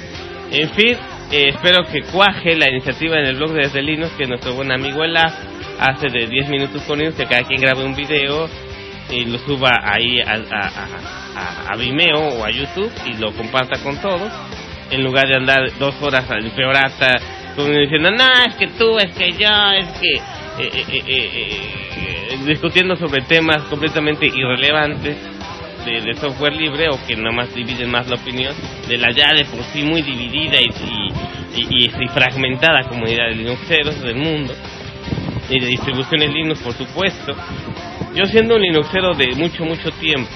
En 0.51 0.71
fin, 0.71 0.97
eh, 1.33 1.49
espero 1.49 1.85
que 1.91 2.03
cuaje 2.03 2.55
la 2.57 2.71
iniciativa 2.71 3.19
en 3.19 3.27
el 3.27 3.37
blog 3.37 3.53
de 3.53 3.63
Desde 3.63 3.83
Linux 3.83 4.13
que 4.13 4.27
nuestro 4.27 4.55
buen 4.55 4.71
amigo 4.71 5.03
Elaf 5.03 5.33
hace 5.87 6.09
de 6.09 6.27
10 6.27 6.49
minutos 6.49 6.83
con 6.83 6.99
Linux, 6.99 7.17
que 7.17 7.27
cada 7.27 7.43
quien 7.45 7.61
grabe 7.61 7.85
un 7.85 7.95
video 7.95 8.49
y 9.11 9.25
lo 9.27 9.39
suba 9.39 9.71
ahí 9.83 10.21
a, 10.21 10.33
a, 10.33 10.69
a- 10.69 11.73
a- 11.73 11.77
Vimeo 11.77 12.19
o 12.39 12.45
a 12.45 12.51
YouTube 12.51 12.91
y 13.07 13.15
lo 13.15 13.33
comparta 13.33 13.79
con 13.83 14.01
todos, 14.01 14.31
en 14.91 15.03
lugar 15.05 15.27
de 15.29 15.37
andar 15.37 15.61
dos 15.79 15.95
horas 16.03 16.31
al 16.31 16.51
peorata 16.53 17.13
diciendo, 17.57 18.11
no, 18.11 18.33
es 18.49 18.55
que 18.57 18.67
tú, 18.69 18.99
es 18.99 19.13
que 19.17 19.33
yo, 19.33 19.49
es 19.73 19.87
que... 20.01 20.15
eh, 20.15 20.21
eh, 20.59 20.85
eh, 20.89 21.03
eh, 21.07 22.29
eh, 22.31 22.39
discutiendo 22.47 22.97
sobre 22.97 23.23
temas 23.23 23.59
completamente 23.65 24.27
irrelevantes 24.27 25.17
de, 25.85 26.01
software 26.15 26.55
libre 26.55 26.89
o 26.89 26.99
que 27.07 27.15
nada 27.17 27.33
más 27.33 27.55
dividen 27.55 27.91
más 27.91 28.09
la 28.09 28.17
opinión 28.17 28.55
de 28.89 28.97
la 28.99 29.11
ya 29.13 29.33
de 29.35 29.45
por 29.45 29.63
sí 29.73 29.83
muy 29.83 30.01
dividida 30.03 30.57
y, 30.61 30.65
y, 31.61 31.61
y- 31.61 31.91
y 32.05 32.09
fragmentada 32.09 32.89
comunidad 32.89 33.27
de 33.29 33.35
Linuxeros 33.37 34.01
del 34.03 34.17
mundo 34.17 34.55
y 35.55 35.61
de 35.61 35.67
distribuciones 35.69 36.31
Linux 36.33 36.61
por 36.61 36.73
supuesto. 36.75 37.33
Yo 38.15 38.25
siendo 38.27 38.57
un 38.57 38.63
Linuxero 38.63 39.15
de 39.15 39.35
mucho 39.37 39.65
mucho 39.65 39.91
tiempo 39.93 40.31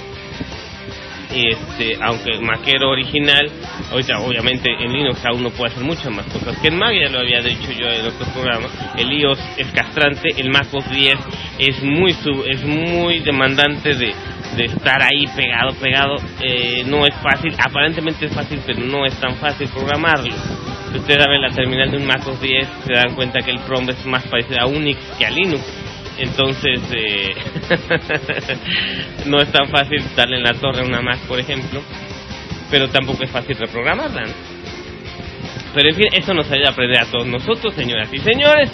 este 1.30 1.96
aunque 2.00 2.38
maquero 2.40 2.88
original 2.90 3.50
ahorita 3.92 4.18
obviamente 4.20 4.70
en 4.80 4.90
Linux 4.92 5.22
aún 5.26 5.42
no 5.42 5.50
puede 5.50 5.72
hacer 5.72 5.84
muchas 5.84 6.10
más 6.10 6.24
cosas 6.26 6.58
que 6.58 6.68
en 6.68 6.78
Mac 6.78 6.92
ya 6.94 7.10
lo 7.10 7.18
había 7.20 7.42
dicho 7.42 7.70
yo 7.70 7.86
en 7.86 8.06
otro 8.06 8.26
programa 8.32 8.66
el 8.96 9.12
iOS 9.12 9.38
es 9.58 9.66
castrante 9.72 10.30
el 10.38 10.48
MacOS 10.48 10.90
10 10.90 11.14
es 11.58 11.82
muy 11.82 12.12
sub- 12.14 12.44
es 12.50 12.64
muy 12.64 13.18
demandante 13.20 13.94
de, 13.94 14.14
de 14.56 14.64
estar 14.64 15.02
ahí 15.02 15.26
pegado 15.36 15.74
pegado 15.74 16.16
eh, 16.40 16.82
no 16.86 17.04
es 17.04 17.14
fácil 17.16 17.54
aparentemente 17.62 18.24
es 18.24 18.32
fácil 18.32 18.60
pero 18.66 18.80
no 18.80 19.04
es 19.04 19.14
tan 19.20 19.36
fácil 19.36 19.68
programarlo 19.68 20.34
si 20.92 20.98
ustedes 20.98 21.24
abren 21.24 21.42
la 21.42 21.50
terminal 21.50 21.90
de 21.90 21.96
un 21.98 22.06
MacOS 22.06 22.40
10 22.40 22.68
se 22.86 22.92
dan 22.92 23.14
cuenta 23.14 23.40
que 23.40 23.50
el 23.50 23.58
PROM 23.60 23.88
es 23.88 24.04
más 24.06 24.24
parecido 24.26 24.60
a 24.60 24.66
Unix 24.66 24.98
que 25.18 25.26
a 25.26 25.30
Linux. 25.30 25.62
Entonces 26.18 26.80
eh, 26.92 27.34
no 29.26 29.38
es 29.38 29.52
tan 29.52 29.68
fácil 29.68 30.02
darle 30.16 30.38
en 30.38 30.42
la 30.42 30.54
torre 30.54 30.84
una 30.84 31.00
Mac 31.00 31.20
por 31.28 31.38
ejemplo 31.38 31.80
pero 32.70 32.88
tampoco 32.88 33.24
es 33.24 33.30
fácil 33.30 33.56
reprogramarla. 33.56 34.24
Pero 35.74 35.88
en 35.88 35.94
fin 35.94 36.06
eso 36.12 36.34
nos 36.34 36.50
ayuda 36.50 36.68
a 36.68 36.72
aprender 36.72 37.02
a 37.02 37.10
todos 37.10 37.26
nosotros 37.26 37.74
señoras 37.74 38.12
y 38.12 38.18
señores 38.18 38.70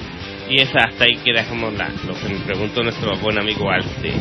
y 0.49 0.61
es 0.61 0.71
hasta 0.75 1.05
ahí 1.05 1.17
que 1.25 1.33
dejamos 1.33 1.73
la, 1.75 1.89
lo 2.07 2.15
que 2.15 2.29
me 2.29 2.41
preguntó 2.41 2.83
nuestro 2.83 3.17
buen 3.19 3.39
amigo 3.39 3.71
Alf 3.71 3.87
de, 4.03 4.13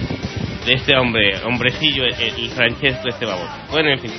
de 0.66 0.74
este 0.74 0.96
hombre 0.96 1.38
hombrecillo 1.44 2.06
el, 2.06 2.14
el 2.14 2.50
Francesco 2.52 3.10
este 3.10 3.26
baboso 3.26 3.52
bueno 3.72 3.90
en 3.90 4.00
fin 4.00 4.12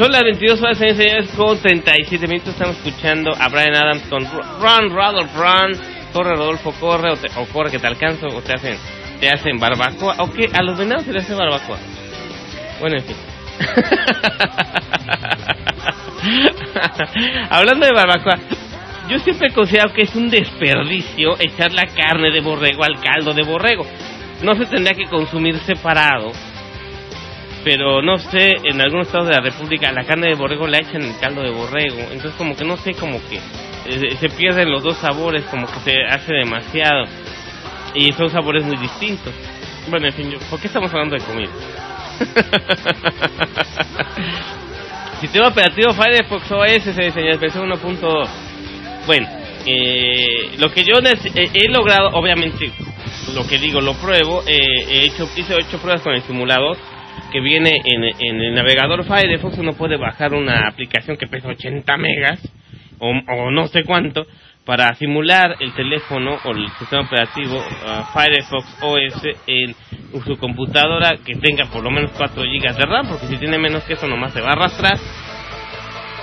son 0.00 0.12
las 0.12 0.22
22 0.22 0.62
horas 0.62 0.78
señores 0.78 0.96
señores 0.96 1.28
con 1.36 1.58
37 1.60 2.26
minutos. 2.26 2.54
Estamos 2.54 2.76
escuchando 2.78 3.32
a 3.38 3.48
Brian 3.50 3.74
Adams 3.74 4.02
con 4.08 4.24
Run 4.24 4.88
Rudolph 4.90 5.36
Run. 5.36 5.78
Corre 6.14 6.30
Rodolfo 6.34 6.72
corre 6.80 7.10
o, 7.12 7.16
te- 7.16 7.28
o 7.38 7.44
corre 7.52 7.70
que 7.70 7.78
te 7.78 7.86
alcanzo 7.86 8.26
o 8.28 8.40
te 8.40 8.54
hacen 8.54 8.78
te 9.20 9.28
hacen 9.28 9.58
barbacoa. 9.60 10.14
O 10.20 10.30
que 10.32 10.48
a 10.52 10.62
los 10.62 10.78
venados 10.78 11.04
se 11.04 11.12
les 11.12 11.24
hace 11.24 11.34
barbacoa. 11.34 11.76
Bueno 12.80 12.96
en 12.96 13.04
fin. 13.04 13.16
Hablando 17.50 17.86
de 17.86 17.92
barbacoa 17.92 18.38
yo 19.08 19.18
siempre 19.18 19.48
he 19.48 19.52
considerado 19.52 19.92
que 19.92 20.02
es 20.02 20.14
un 20.14 20.30
desperdicio 20.30 21.34
echar 21.40 21.72
la 21.72 21.86
carne 21.86 22.30
de 22.30 22.40
borrego 22.40 22.84
al 22.84 23.00
caldo 23.00 23.34
de 23.34 23.42
borrego. 23.42 23.84
No 24.42 24.54
se 24.54 24.64
tendría 24.66 24.94
que 24.94 25.06
consumir 25.10 25.58
separado 25.58 26.30
pero 27.64 28.02
no 28.02 28.18
sé, 28.18 28.52
en 28.64 28.80
algunos 28.80 29.06
estados 29.06 29.28
de 29.28 29.34
la 29.34 29.40
República 29.40 29.92
la 29.92 30.04
carne 30.04 30.28
de 30.28 30.34
borrego 30.34 30.66
la 30.66 30.78
echan 30.78 31.02
en 31.02 31.10
el 31.10 31.18
caldo 31.18 31.42
de 31.42 31.50
borrego, 31.50 31.98
entonces 32.10 32.32
como 32.36 32.56
que 32.56 32.64
no 32.64 32.76
sé, 32.76 32.94
como 32.94 33.20
que 33.28 33.36
eh, 33.36 34.16
se 34.18 34.28
pierden 34.28 34.70
los 34.70 34.82
dos 34.82 34.96
sabores, 34.96 35.44
como 35.44 35.66
que 35.66 35.80
se 35.80 36.02
hace 36.08 36.32
demasiado 36.32 37.04
y 37.94 38.12
son 38.12 38.30
sabores 38.30 38.64
muy 38.64 38.76
distintos. 38.76 39.34
Bueno, 39.88 40.06
en 40.06 40.12
fin, 40.12 40.34
¿por 40.48 40.60
qué 40.60 40.68
estamos 40.68 40.92
hablando 40.92 41.16
de 41.16 41.22
comida? 41.22 41.50
Sistema 45.20 45.48
operativo 45.48 45.92
Firefox 45.92 46.50
OS 46.50 46.82
se 46.82 47.02
diseñó 47.02 47.38
versión 47.38 47.68
1.2. 47.68 48.28
Bueno, 49.06 49.28
eh, 49.66 50.52
lo 50.58 50.70
que 50.70 50.84
yo 50.84 50.94
eh, 50.94 51.50
he 51.52 51.68
logrado, 51.68 52.10
obviamente, 52.12 52.72
lo 53.34 53.46
que 53.46 53.58
digo 53.58 53.80
lo 53.80 53.94
pruebo, 53.94 54.42
eh, 54.46 54.58
he 54.88 55.04
hecho, 55.04 55.28
hice 55.36 55.54
ocho 55.54 55.78
pruebas 55.78 56.02
con 56.02 56.14
el 56.14 56.22
simulador 56.22 56.76
que 57.32 57.40
viene 57.40 57.76
en, 57.84 58.04
en 58.04 58.40
el 58.40 58.54
navegador 58.54 59.04
Firefox, 59.04 59.58
uno 59.58 59.74
puede 59.74 59.96
bajar 59.96 60.34
una 60.34 60.68
aplicación 60.68 61.16
que 61.16 61.26
pesa 61.26 61.48
80 61.48 61.96
megas 61.96 62.40
o, 63.00 63.50
no 63.50 63.66
sé 63.68 63.84
cuánto 63.84 64.26
para 64.64 64.94
simular 64.94 65.56
el 65.58 65.72
teléfono 65.72 66.38
o 66.44 66.50
el 66.50 66.68
sistema 66.78 67.02
operativo 67.02 67.60
ah, 67.86 68.10
Firefox 68.12 68.76
OS 68.82 69.22
en 69.46 69.74
su 70.24 70.36
computadora 70.36 71.16
que 71.24 71.34
tenga 71.36 71.64
por 71.66 71.82
lo 71.82 71.90
menos 71.90 72.12
4 72.16 72.42
GB 72.42 72.76
de 72.76 72.84
RAM, 72.84 73.08
porque 73.08 73.26
si 73.26 73.36
tiene 73.38 73.58
menos 73.58 73.82
que 73.84 73.94
eso 73.94 74.06
nomás 74.06 74.32
se 74.32 74.40
va 74.40 74.50
a 74.50 74.52
arrastrar. 74.52 74.98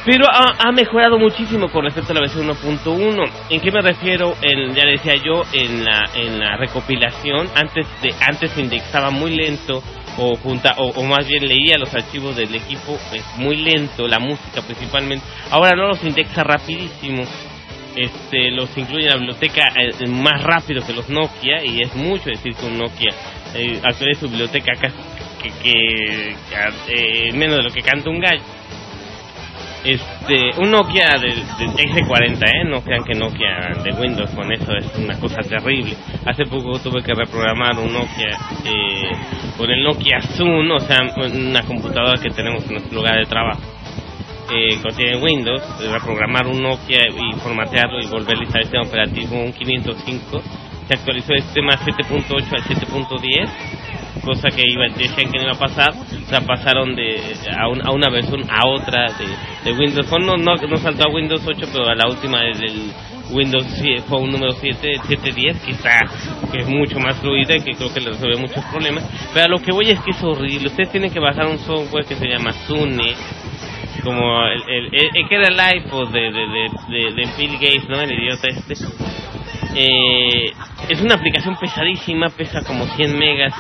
Pero 0.06 0.26
ha, 0.32 0.72
mejorado 0.72 1.20
muchísimo 1.20 1.68
con 1.70 1.84
respecto 1.84 2.14
a 2.14 2.16
la 2.16 2.22
versión 2.22 2.48
1.1. 2.48 3.30
¿En 3.50 3.60
qué 3.60 3.72
me 3.72 3.82
refiero? 3.82 4.36
En, 4.42 4.74
ya 4.74 4.86
decía 4.86 5.16
yo, 5.16 5.44
en 5.52 5.84
la, 5.84 6.10
en 6.16 6.40
la 6.40 6.56
recopilación. 6.56 7.50
Antes 7.54 7.86
de 8.02 8.14
antes 8.26 8.58
indexaba 8.58 9.10
muy 9.10 9.36
lento 9.36 9.84
o, 10.18 10.36
junta, 10.36 10.76
o, 10.78 10.90
o 10.90 11.04
más 11.04 11.28
bien 11.28 11.48
leía 11.48 11.78
los 11.78 11.94
archivos 11.94 12.36
del 12.36 12.54
equipo 12.56 12.98
es 13.14 13.24
muy 13.38 13.58
lento, 13.58 14.08
la 14.08 14.20
música 14.20 14.62
principalmente. 14.62 15.26
Ahora 15.52 15.76
no 15.76 15.88
los 15.88 16.04
indexa 16.04 16.44
rapidísimo. 16.44 17.24
Este, 17.96 18.52
los 18.52 18.78
incluye 18.78 19.06
en 19.06 19.10
la 19.10 19.18
biblioteca 19.18 19.64
eh, 19.76 20.08
más 20.08 20.44
rápido 20.44 20.86
que 20.86 20.94
los 20.94 21.10
Nokia 21.10 21.66
y 21.66 21.82
es 21.82 21.96
mucho 21.96 22.30
decir 22.30 22.54
que 22.54 22.66
un 22.68 22.78
Nokia 22.78 23.12
eh, 23.56 23.80
actualiza 23.84 24.22
su 24.22 24.30
biblioteca 24.30 24.74
casi 24.80 24.96
que, 25.42 25.50
que, 25.64 26.36
que, 26.48 27.30
eh, 27.30 27.34
menos 27.34 27.58
de 27.58 27.64
lo 27.64 27.72
que 27.72 27.82
canta 27.82 28.12
un 28.12 28.20
gallo 28.20 28.44
Este, 29.88 30.52
un 30.60 30.70
Nokia 30.70 31.18
del, 31.18 31.34
del 31.58 31.70
X40, 31.70 32.44
¿eh? 32.44 32.66
No 32.66 32.82
crean 32.82 33.06
que 33.06 33.14
Nokia 33.14 33.72
de 33.82 33.94
Windows 33.94 34.30
con 34.32 34.52
eso 34.52 34.76
es 34.76 34.86
una 34.98 35.18
cosa 35.18 35.38
terrible. 35.38 35.96
Hace 36.26 36.44
poco 36.44 36.78
tuve 36.80 37.02
que 37.02 37.14
reprogramar 37.14 37.80
un 37.80 37.94
Nokia 37.94 38.38
eh, 38.66 39.12
con 39.58 39.70
el 39.70 39.82
Nokia 39.86 40.20
Zoom, 40.36 40.70
o 40.72 40.80
sea, 40.82 41.00
una 41.16 41.64
computadora 41.64 42.22
que 42.22 42.32
tenemos 42.32 42.66
en 42.66 42.74
nuestro 42.74 42.98
lugar 42.98 43.18
de 43.18 43.28
trabajo. 43.28 43.62
Eh, 44.52 44.78
contiene 44.82 45.24
Windows, 45.24 45.64
reprogramar 45.90 46.48
un 46.48 46.62
Nokia 46.62 47.04
y 47.08 47.40
formatearlo 47.40 48.02
y 48.02 48.08
volverle 48.08 48.46
a 48.46 48.62
sistema 48.62 48.84
operativo 48.84 49.38
un 49.38 49.54
505. 49.54 50.42
Se 50.88 50.94
actualizó 50.94 51.34
el 51.34 51.42
sistema 51.44 51.74
7.8 51.74 52.54
al 52.54 52.64
7.10 52.64 53.50
cosa 54.24 54.50
que 54.50 54.64
iba, 54.66 54.88
decían 54.98 55.32
que 55.32 55.38
no 55.38 55.44
iba 55.44 55.52
a 55.54 55.60
pasar, 55.60 55.94
sea, 56.28 56.42
pasaron 56.42 56.96
de 56.96 57.18
a, 57.56 57.68
un- 57.70 57.86
a 57.86 57.92
una 57.92 58.10
versión 58.10 58.42
a 58.50 58.68
otra 58.68 59.06
de, 59.64 59.72
Windows 59.74 60.08
Phone, 60.08 60.26
no, 60.26 60.36
no, 60.36 60.58
saltó 60.78 61.08
a 61.08 61.14
Windows 61.14 61.42
8, 61.46 61.68
pero 61.72 61.88
a 61.88 61.96
la 61.96 62.08
última 62.10 62.42
del 62.42 62.92
Windows 63.32 63.66
Phone 64.10 64.32
número 64.32 64.52
7, 64.54 64.80
el 64.92 65.02
710, 65.02 65.62
que 65.62 65.72
está, 65.72 66.00
que 66.52 66.60
es 66.60 66.68
mucho 66.68 67.00
más 67.00 67.18
fluida 67.20 67.56
y 67.56 67.62
que 67.62 67.74
creo 67.76 67.94
que 67.94 68.02
le 68.02 68.10
resuelve 68.10 68.38
muchos 68.42 68.66
problemas, 68.66 69.06
pero 69.34 69.46
a 69.46 69.50
lo 69.50 69.60
que 69.60 69.72
voy 69.72 69.92
es 69.92 70.00
que 70.02 70.12
es 70.12 70.24
horrible, 70.24 70.68
ustedes 70.68 70.92
tienen 70.92 71.12
que 71.12 71.20
bajar 71.20 71.46
un 71.48 71.60
software 71.60 72.06
que 72.06 72.16
se 72.16 72.28
llama 72.28 72.52
Sune, 72.66 73.14
como 74.04 74.44
el, 74.48 74.90
el, 74.94 75.28
que 75.30 75.36
era 75.36 75.48
el 75.48 75.78
iPod 75.78 76.10
de, 76.12 76.32
de, 76.32 77.14
de 77.14 77.30
Bill 77.38 77.54
Gates, 77.54 77.88
¿no? 77.88 78.02
El 78.02 78.12
idiota 78.12 78.48
este. 78.50 78.76
Eh, 79.80 80.54
es 80.90 81.02
una 81.02 81.14
aplicación 81.14 81.56
pesadísima, 81.56 82.30
pesa 82.30 82.64
como 82.64 82.88
100 82.88 83.16
megas. 83.16 83.54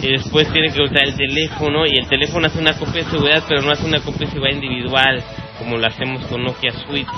Y 0.00 0.12
después 0.12 0.50
tiene 0.50 0.72
que 0.72 0.80
usar 0.80 1.04
el 1.04 1.14
teléfono 1.14 1.84
y 1.84 1.98
el 1.98 2.08
teléfono 2.08 2.46
hace 2.46 2.58
una 2.58 2.72
copia 2.78 3.04
de 3.04 3.10
seguridad, 3.10 3.44
pero 3.46 3.60
no 3.60 3.72
hace 3.72 3.84
una 3.84 4.00
copia 4.00 4.26
de 4.26 4.32
seguridad 4.32 4.54
individual, 4.54 5.22
como 5.58 5.76
lo 5.76 5.86
hacemos 5.86 6.24
con 6.26 6.42
Nokia 6.42 6.72
Suite. 6.72 7.10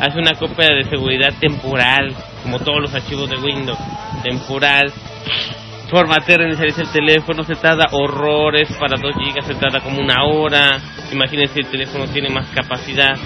Hace 0.00 0.16
una 0.16 0.34
copia 0.34 0.68
de 0.68 0.84
seguridad 0.84 1.34
temporal, 1.40 2.14
como 2.44 2.60
todos 2.60 2.82
los 2.82 2.94
archivos 2.94 3.28
de 3.28 3.36
Windows, 3.36 3.78
temporal. 4.22 4.92
Formatear, 5.90 6.40
reiniciar 6.40 6.68
el 6.68 6.92
teléfono, 6.92 7.42
se 7.42 7.56
tarda 7.56 7.86
horrores, 7.90 8.70
para 8.78 9.00
2 9.00 9.14
gigas 9.24 9.46
se 9.46 9.54
tarda 9.56 9.80
como 9.80 10.00
una 10.00 10.22
hora. 10.22 10.70
Imagínense 11.10 11.58
el 11.58 11.66
teléfono 11.66 12.06
tiene 12.06 12.28
más 12.28 12.46
capacidad. 12.50 13.16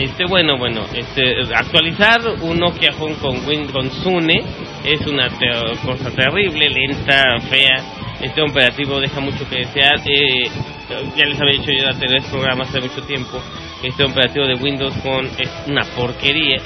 Este, 0.00 0.24
bueno, 0.24 0.56
bueno, 0.56 0.86
este, 0.94 1.42
actualizar 1.54 2.20
un 2.40 2.58
Nokia 2.58 2.92
Phone 2.92 3.16
con 3.16 3.46
Win 3.46 3.66
con 3.70 3.90
Sune 3.90 4.42
es 4.82 5.06
una 5.06 5.28
te- 5.28 5.76
cosa 5.84 6.10
terrible, 6.10 6.70
lenta, 6.70 7.22
fea. 7.50 7.84
Este 8.22 8.40
operativo 8.40 8.98
deja 8.98 9.20
mucho 9.20 9.46
que 9.48 9.56
desear. 9.58 9.96
Eh, 10.06 10.48
ya 11.16 11.26
les 11.26 11.38
había 11.38 11.60
dicho 11.60 11.70
yo 11.70 11.86
de 11.92 12.06
tres 12.06 12.24
programas 12.30 12.68
hace 12.70 12.80
mucho 12.80 13.02
tiempo. 13.02 13.42
Este 13.82 14.02
operativo 14.04 14.46
de 14.46 14.54
Windows 14.54 14.94
Phone 15.02 15.28
es 15.38 15.50
una 15.66 15.84
porquería. 15.94 16.62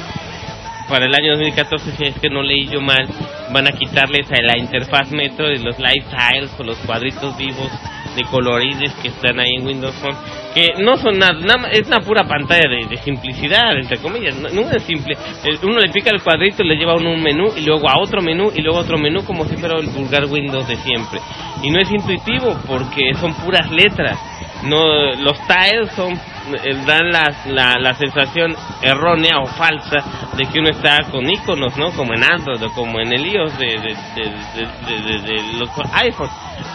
Para 0.88 1.06
el 1.06 1.14
año 1.14 1.32
2014, 1.32 1.90
si 1.96 2.04
es 2.04 2.18
que 2.20 2.28
no 2.28 2.40
leí 2.42 2.68
yo 2.68 2.80
mal, 2.80 3.08
van 3.52 3.66
a 3.66 3.72
quitarles 3.72 4.30
a 4.30 4.42
la 4.42 4.58
interfaz 4.58 5.10
Metro 5.10 5.50
y 5.50 5.58
los 5.58 5.76
live 5.78 6.04
tiles 6.10 6.50
o 6.58 6.62
los 6.62 6.76
cuadritos 6.78 7.36
vivos 7.36 7.70
de 8.16 8.22
colorides 8.24 8.92
que 9.02 9.08
están 9.08 9.38
ahí 9.40 9.54
en 9.58 9.66
Windows 9.66 9.94
Phone, 9.96 10.16
que 10.54 10.68
no 10.82 10.96
son 10.96 11.18
nada, 11.18 11.32
nada 11.34 11.68
es 11.72 11.86
una 11.86 12.00
pura 12.00 12.24
pantalla 12.26 12.68
de, 12.68 12.86
de 12.88 12.96
simplicidad, 12.98 13.76
entre 13.76 13.98
comillas, 13.98 14.36
no, 14.36 14.70
es 14.70 14.82
simple. 14.84 15.14
Eh, 15.44 15.58
Uno 15.62 15.78
le 15.80 15.90
pica 15.90 16.10
el 16.10 16.22
cuadrito 16.22 16.62
le 16.62 16.76
lleva 16.76 16.92
a 16.92 16.96
uno 16.96 17.12
un 17.12 17.22
menú 17.22 17.48
y 17.56 17.64
luego 17.64 17.88
a 17.88 17.98
otro 18.00 18.22
menú 18.22 18.50
y 18.54 18.60
luego 18.62 18.78
a 18.78 18.82
otro 18.82 18.98
menú 18.98 19.24
como 19.24 19.44
si 19.46 19.56
fuera 19.56 19.78
el 19.78 19.86
vulgar 19.88 20.24
Windows 20.26 20.66
de 20.68 20.76
siempre. 20.76 21.20
Y 21.62 21.70
no 21.70 21.78
es 21.80 21.90
intuitivo 21.90 22.56
porque 22.66 23.14
son 23.20 23.32
puras 23.34 23.70
letras. 23.70 24.18
No, 24.62 25.12
los 25.16 25.38
tiles 25.46 25.90
son 25.94 26.14
eh, 26.14 26.74
dan 26.86 27.10
la, 27.10 27.34
la, 27.46 27.74
la 27.78 27.94
sensación 27.94 28.54
errónea 28.80 29.38
o 29.42 29.46
falsa 29.46 29.96
de 30.36 30.44
que 30.46 30.58
uno 30.58 30.70
está 30.70 30.98
con 31.10 31.28
iconos, 31.28 31.76
¿no? 31.76 31.90
Como 31.92 32.14
en 32.14 32.22
Android 32.24 32.62
o 32.62 32.72
como 32.72 32.98
en 33.00 33.12
el 33.12 33.26
iOS 33.26 33.58
de- 33.58 33.66
de- 33.66 35.02
de- 35.02 35.18
de 35.22 35.42
los 35.58 35.68
iPhones. 35.92 36.32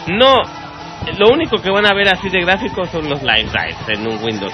No, 0.08 0.36
lo 1.18 1.28
único 1.30 1.56
que 1.58 1.70
van 1.70 1.86
a 1.86 1.94
ver 1.94 2.08
así 2.08 2.28
de 2.28 2.40
gráficos 2.40 2.90
son 2.90 3.08
los 3.08 3.22
live 3.22 3.48
drives 3.50 3.88
en 3.88 4.06
un 4.06 4.22
Windows. 4.22 4.52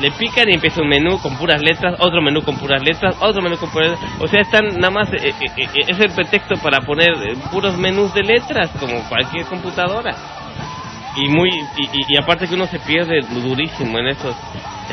Le 0.00 0.10
pican 0.12 0.48
y 0.50 0.54
empieza 0.54 0.82
un 0.82 0.88
menú 0.88 1.18
con 1.18 1.36
puras 1.38 1.60
letras, 1.62 1.94
otro 2.00 2.20
menú 2.20 2.42
con 2.42 2.56
puras 2.58 2.82
letras, 2.82 3.16
otro 3.20 3.40
menú 3.42 3.56
con 3.56 3.70
puras 3.70 3.92
letras. 3.92 4.10
O 4.20 4.26
sea, 4.28 4.40
están 4.42 4.78
nada 4.78 4.90
más, 4.90 5.10
eh, 5.14 5.32
eh, 5.40 5.50
eh, 5.56 5.68
es 5.88 5.98
el 5.98 6.10
pretexto 6.10 6.56
para 6.62 6.80
poner 6.82 7.08
eh, 7.12 7.34
puros 7.50 7.78
menús 7.78 8.12
de 8.12 8.22
letras, 8.22 8.70
como 8.78 9.02
cualquier 9.08 9.46
computadora 9.46 10.14
y 11.16 11.28
muy 11.30 11.48
y- 11.78 12.14
y 12.14 12.18
aparte 12.22 12.46
que 12.46 12.54
uno 12.54 12.66
se 12.66 12.78
pierde 12.80 13.20
durísimo 13.30 13.98
en 13.98 14.08
esos 14.08 14.36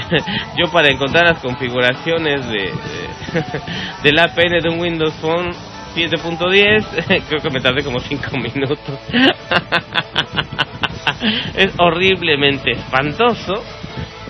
yo 0.57 0.71
para 0.71 0.87
encontrar 0.89 1.25
las 1.25 1.39
configuraciones 1.39 2.45
de, 2.47 2.71
de 2.71 3.43
del 4.03 4.19
APN 4.19 4.59
de 4.63 4.69
un 4.69 4.79
Windows 4.79 5.13
Phone 5.15 5.51
7.10 5.95 7.23
creo 7.27 7.41
que 7.41 7.49
me 7.49 7.61
tardé 7.61 7.83
como 7.83 7.99
5 7.99 8.23
minutos 8.37 8.79
es 11.55 11.71
horriblemente 11.77 12.71
espantoso 12.71 13.63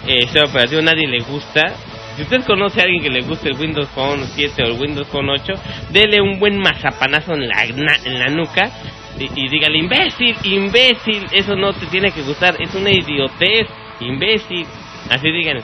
este 0.05 0.41
operativo 0.41 0.81
a 0.81 0.85
nadie 0.85 1.07
le 1.07 1.23
gusta 1.23 1.73
si 2.15 2.23
usted 2.23 2.43
conoce 2.45 2.79
a 2.79 2.83
alguien 2.83 3.01
que 3.01 3.09
le 3.09 3.21
guste 3.21 3.49
el 3.49 3.59
Windows 3.59 3.89
Phone 3.89 4.25
7 4.25 4.63
o 4.63 4.65
el 4.67 4.79
Windows 4.79 5.07
Phone 5.07 5.29
8 5.29 5.53
dele 5.91 6.21
un 6.21 6.39
buen 6.39 6.59
mazapanazo 6.59 7.33
en 7.33 7.47
la, 7.47 7.63
en 7.63 8.19
la 8.19 8.27
nuca 8.27 8.71
y, 9.19 9.29
y 9.35 9.49
dígale, 9.49 9.77
imbécil, 9.77 10.35
imbécil, 10.43 11.25
eso 11.31 11.55
no 11.55 11.73
te 11.73 11.85
tiene 11.87 12.11
que 12.11 12.21
gustar, 12.23 12.55
es 12.59 12.73
una 12.73 12.91
idiotez, 12.91 13.67
imbécil. 13.99 14.65
Así 15.09 15.29
digan. 15.31 15.59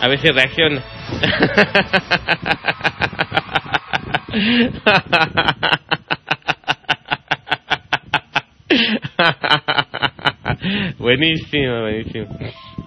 A 0.00 0.08
ver 0.08 0.18
si 0.18 0.28
reacciona. 0.28 0.80
buenísimo, 10.98 11.80
buenísimo. 11.82 12.26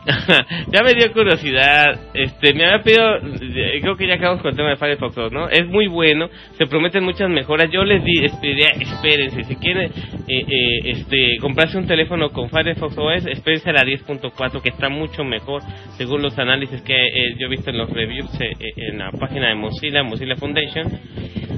ya 0.72 0.84
me 0.84 0.94
dio 0.94 1.12
curiosidad. 1.14 2.12
Este, 2.14 2.54
me 2.54 2.66
había 2.66 2.84
pedido, 2.84 3.18
eh, 3.18 3.80
creo 3.82 3.96
que 3.96 4.08
ya 4.08 4.16
acabamos 4.16 4.42
con 4.42 4.52
el 4.52 4.58
tema 4.58 4.70
de 4.70 4.76
Firefox 4.76 5.16
2, 5.16 5.32
¿no? 5.32 5.50
Es 5.50 5.66
muy 5.68 5.88
bueno, 5.88 6.30
se 6.58 6.66
prometen 6.66 7.04
muchas 7.04 7.30
mejoras. 7.30 7.70
Yo 7.72 7.84
les 7.84 8.04
di, 8.04 8.16
les 8.20 8.34
pediría, 8.34 8.70
espérense, 8.70 9.44
si 9.44 9.56
quieren 9.56 9.92
eh, 10.28 10.46
eh, 10.48 10.80
este, 10.86 11.38
comprarse 11.40 11.78
un 11.78 11.88
teléfono 11.88 12.30
con 12.32 12.50
Firefox 12.50 12.98
OS, 12.98 13.26
espérense 13.28 13.70
a 13.70 13.74
la 13.74 13.84
10.4 13.84 14.62
que 14.62 14.70
está 14.70 14.90
mucho 14.90 15.24
mejor 15.24 15.62
según 15.98 16.22
los 16.22 16.38
análisis 16.38 16.82
que 16.82 16.96
eh, 16.96 17.36
yo 17.38 17.48
he 17.48 17.50
visto 17.50 17.70
en 17.70 17.78
los 17.78 17.90
reviews 17.90 18.30
eh, 18.40 18.52
en 18.76 18.98
la 18.98 19.12
página 19.12 19.50
de 19.50 19.56
Mozilla, 19.56 20.04
Mozilla 20.04 20.36
Foundation. 20.36 20.88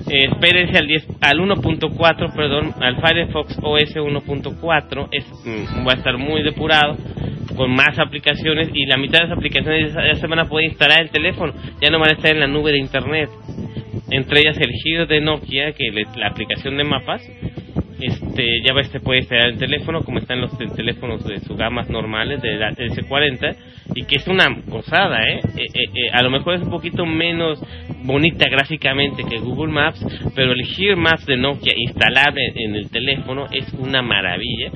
Espérense 0.08 0.78
al 0.78 0.88
10 0.88 1.08
al 1.22 1.40
1.4, 1.40 2.36
perdón, 2.36 2.74
al 2.80 3.02
Firefox 3.02 3.58
OS 3.62 3.96
1.4 3.96 5.08
es 5.12 5.26
mm, 5.44 5.88
va 5.88 5.94
a 5.94 5.96
estar 5.96 6.18
muy 6.18 6.44
depurado 6.44 6.96
con 7.56 7.72
más 7.72 7.98
aplicaciones 8.00 8.70
y 8.74 8.86
la 8.86 8.98
mitad 8.98 9.20
de 9.22 9.28
las 9.28 9.38
aplicaciones 9.38 9.94
ya 9.94 10.16
se 10.16 10.28
van 10.28 10.40
a 10.40 10.46
poder 10.46 10.66
instalar 10.66 11.02
el 11.02 11.10
teléfono, 11.10 11.54
ya 11.82 11.90
no 11.90 12.00
van 12.00 12.10
a 12.12 12.14
estar 12.14 12.32
en 12.32 12.40
la 12.40 12.48
nube 12.48 12.72
de 12.72 12.80
internet. 12.80 13.30
Entre 14.12 14.40
ellas 14.42 14.58
el 14.60 14.72
giro 14.84 15.06
de 15.06 15.22
Nokia, 15.22 15.72
que 15.74 15.92
le- 15.92 16.06
la 16.20 16.28
aplicación 16.28 16.78
de 16.78 16.84
mapas, 16.84 17.22
este 18.00 18.46
ya 18.68 18.84
se 18.84 19.00
puede 19.00 19.20
instalar 19.20 19.48
el 19.50 19.58
teléfono 19.58 20.04
como 20.04 20.20
están 20.20 20.42
los 20.42 20.56
te- 20.58 20.68
teléfonos 20.68 21.24
de 21.26 21.40
sus 21.40 21.56
gamas 21.58 21.90
normales 21.90 22.42
de 22.42 22.56
la 22.58 22.72
S40 22.72 23.56
y 23.96 24.04
que 24.04 24.16
es 24.18 24.28
una 24.28 24.48
gozada, 24.68 25.24
¿eh? 25.24 25.40
Eh, 25.56 25.62
eh, 25.62 25.80
eh, 25.94 26.10
a 26.12 26.22
lo 26.22 26.30
mejor 26.30 26.56
es 26.56 26.62
un 26.62 26.70
poquito 26.72 27.06
menos 27.06 27.60
bonita 28.04 28.50
gráficamente 28.50 29.24
que 29.24 29.38
Google 29.40 29.72
Maps, 29.72 30.06
pero 30.36 30.52
el 30.52 30.62
Here 30.62 30.96
Maps 30.98 31.26
de 31.26 31.38
Nokia 31.38 31.74
instalable 31.78 32.42
en 32.56 32.76
el 32.76 32.90
teléfono 32.90 33.46
es 33.52 33.72
una 33.74 34.02
maravilla. 34.02 34.72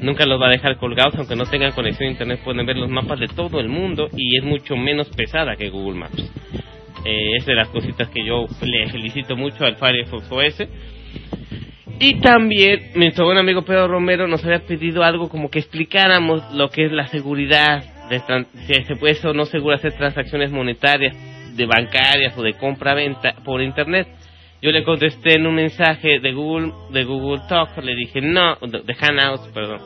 Nunca 0.00 0.26
los 0.26 0.40
va 0.40 0.48
a 0.48 0.50
dejar 0.50 0.76
colgados, 0.76 1.14
aunque 1.16 1.36
no 1.36 1.46
tengan 1.46 1.72
conexión 1.72 2.08
a 2.08 2.12
internet, 2.12 2.40
pueden 2.44 2.66
ver 2.66 2.76
los 2.76 2.90
mapas 2.90 3.18
de 3.18 3.28
todo 3.28 3.60
el 3.60 3.68
mundo 3.68 4.08
y 4.14 4.36
es 4.36 4.44
mucho 4.44 4.76
menos 4.76 5.08
pesada 5.08 5.56
que 5.56 5.70
Google 5.70 5.98
Maps. 5.98 6.32
Eh, 7.04 7.36
es 7.38 7.46
de 7.46 7.54
las 7.54 7.68
cositas 7.68 8.08
que 8.10 8.24
yo 8.24 8.46
le 8.62 8.88
felicito 8.88 9.36
mucho 9.36 9.64
al 9.64 9.76
Firefox 9.76 10.30
OS. 10.30 10.68
Y 11.98 12.20
también 12.20 12.90
nuestro 12.94 13.24
buen 13.24 13.38
amigo 13.38 13.62
Pedro 13.62 13.88
Romero 13.88 14.26
nos 14.26 14.44
había 14.44 14.66
pedido 14.66 15.02
algo 15.02 15.30
como 15.30 15.50
que 15.50 15.60
explicáramos 15.60 16.42
lo 16.52 16.68
que 16.68 16.84
es 16.84 16.92
la 16.92 17.06
seguridad, 17.06 17.82
de 18.10 18.20
si 18.66 18.84
se 18.84 18.96
puede 18.96 19.16
o 19.26 19.32
no 19.32 19.46
seguro 19.46 19.76
hacer 19.76 19.94
transacciones 19.96 20.50
monetarias, 20.50 21.16
de 21.56 21.64
bancarias 21.64 22.36
o 22.36 22.42
de 22.42 22.52
compra-venta 22.52 23.36
por 23.44 23.62
internet. 23.62 24.08
Yo 24.62 24.70
le 24.72 24.84
contesté 24.84 25.34
en 25.34 25.46
un 25.46 25.54
mensaje 25.54 26.18
de 26.18 26.32
Google, 26.32 26.72
de 26.90 27.04
Google 27.04 27.42
Talk, 27.48 27.76
le 27.82 27.94
dije 27.94 28.20
no, 28.20 28.56
de 28.56 28.94
Hangouts, 28.94 29.48
perdón. 29.52 29.80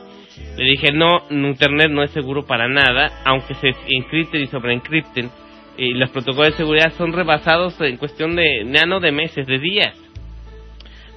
Le 0.57 0.63
dije 0.63 0.91
no, 0.93 1.23
internet 1.29 1.89
no 1.91 2.03
es 2.03 2.11
seguro 2.11 2.45
para 2.45 2.67
nada, 2.67 3.21
aunque 3.25 3.53
se 3.55 3.73
encripten 3.89 4.41
y 4.41 4.47
sobreencripten. 4.47 5.29
Y 5.77 5.93
los 5.93 6.09
protocolos 6.09 6.51
de 6.51 6.57
seguridad 6.57 6.93
son 6.97 7.11
rebasados 7.11 7.79
en 7.81 7.97
cuestión 7.97 8.35
de 8.35 8.63
nano 8.63 8.99
de 8.99 9.11
meses, 9.11 9.45
de 9.45 9.59
días. 9.59 9.95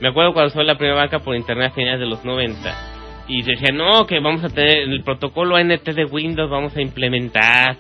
Me 0.01 0.09
acuerdo 0.09 0.33
cuando 0.33 0.53
fue 0.53 0.65
la 0.65 0.77
primera 0.77 0.97
banca 0.97 1.21
por 1.21 1.37
internet 1.37 1.71
a 1.71 1.75
finales 1.75 2.01
de 2.01 2.07
los 2.07 2.25
90. 2.25 2.91
y 3.27 3.43
decían, 3.43 3.77
no, 3.77 4.07
que 4.07 4.21
vamos 4.21 4.45
a 4.45 4.51
tener 4.51 4.81
el 4.81 5.03
protocolo 5.03 5.59
NT 5.59 5.95
de 5.95 6.05
Windows, 6.05 6.51
vamos 6.51 6.77
a 6.77 6.83
implementar 6.83 7.77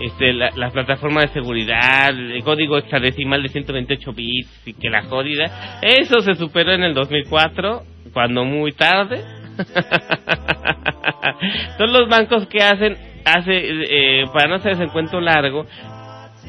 este, 0.00 0.32
la, 0.32 0.50
la 0.54 0.70
plataforma 0.70 1.22
de 1.22 1.28
seguridad, 1.28 2.10
el 2.10 2.42
código 2.44 2.78
hexadecimal 2.78 3.42
de 3.42 3.48
128 3.48 4.12
bits 4.12 4.62
y 4.66 4.74
que 4.74 4.90
la 4.90 5.02
jodida. 5.02 5.80
Eso 5.82 6.20
se 6.20 6.34
superó 6.34 6.72
en 6.72 6.84
el 6.84 6.94
2004, 6.94 7.82
cuando 8.12 8.44
muy 8.44 8.70
tarde. 8.72 9.24
Son 11.78 11.92
los 11.92 12.08
bancos 12.08 12.46
que 12.46 12.62
hacen, 12.62 12.96
hace, 13.24 13.52
eh, 13.52 14.24
para 14.32 14.48
no 14.48 14.54
hacerse 14.56 14.82
el 14.84 14.90
cuento 14.90 15.20
largo, 15.20 15.66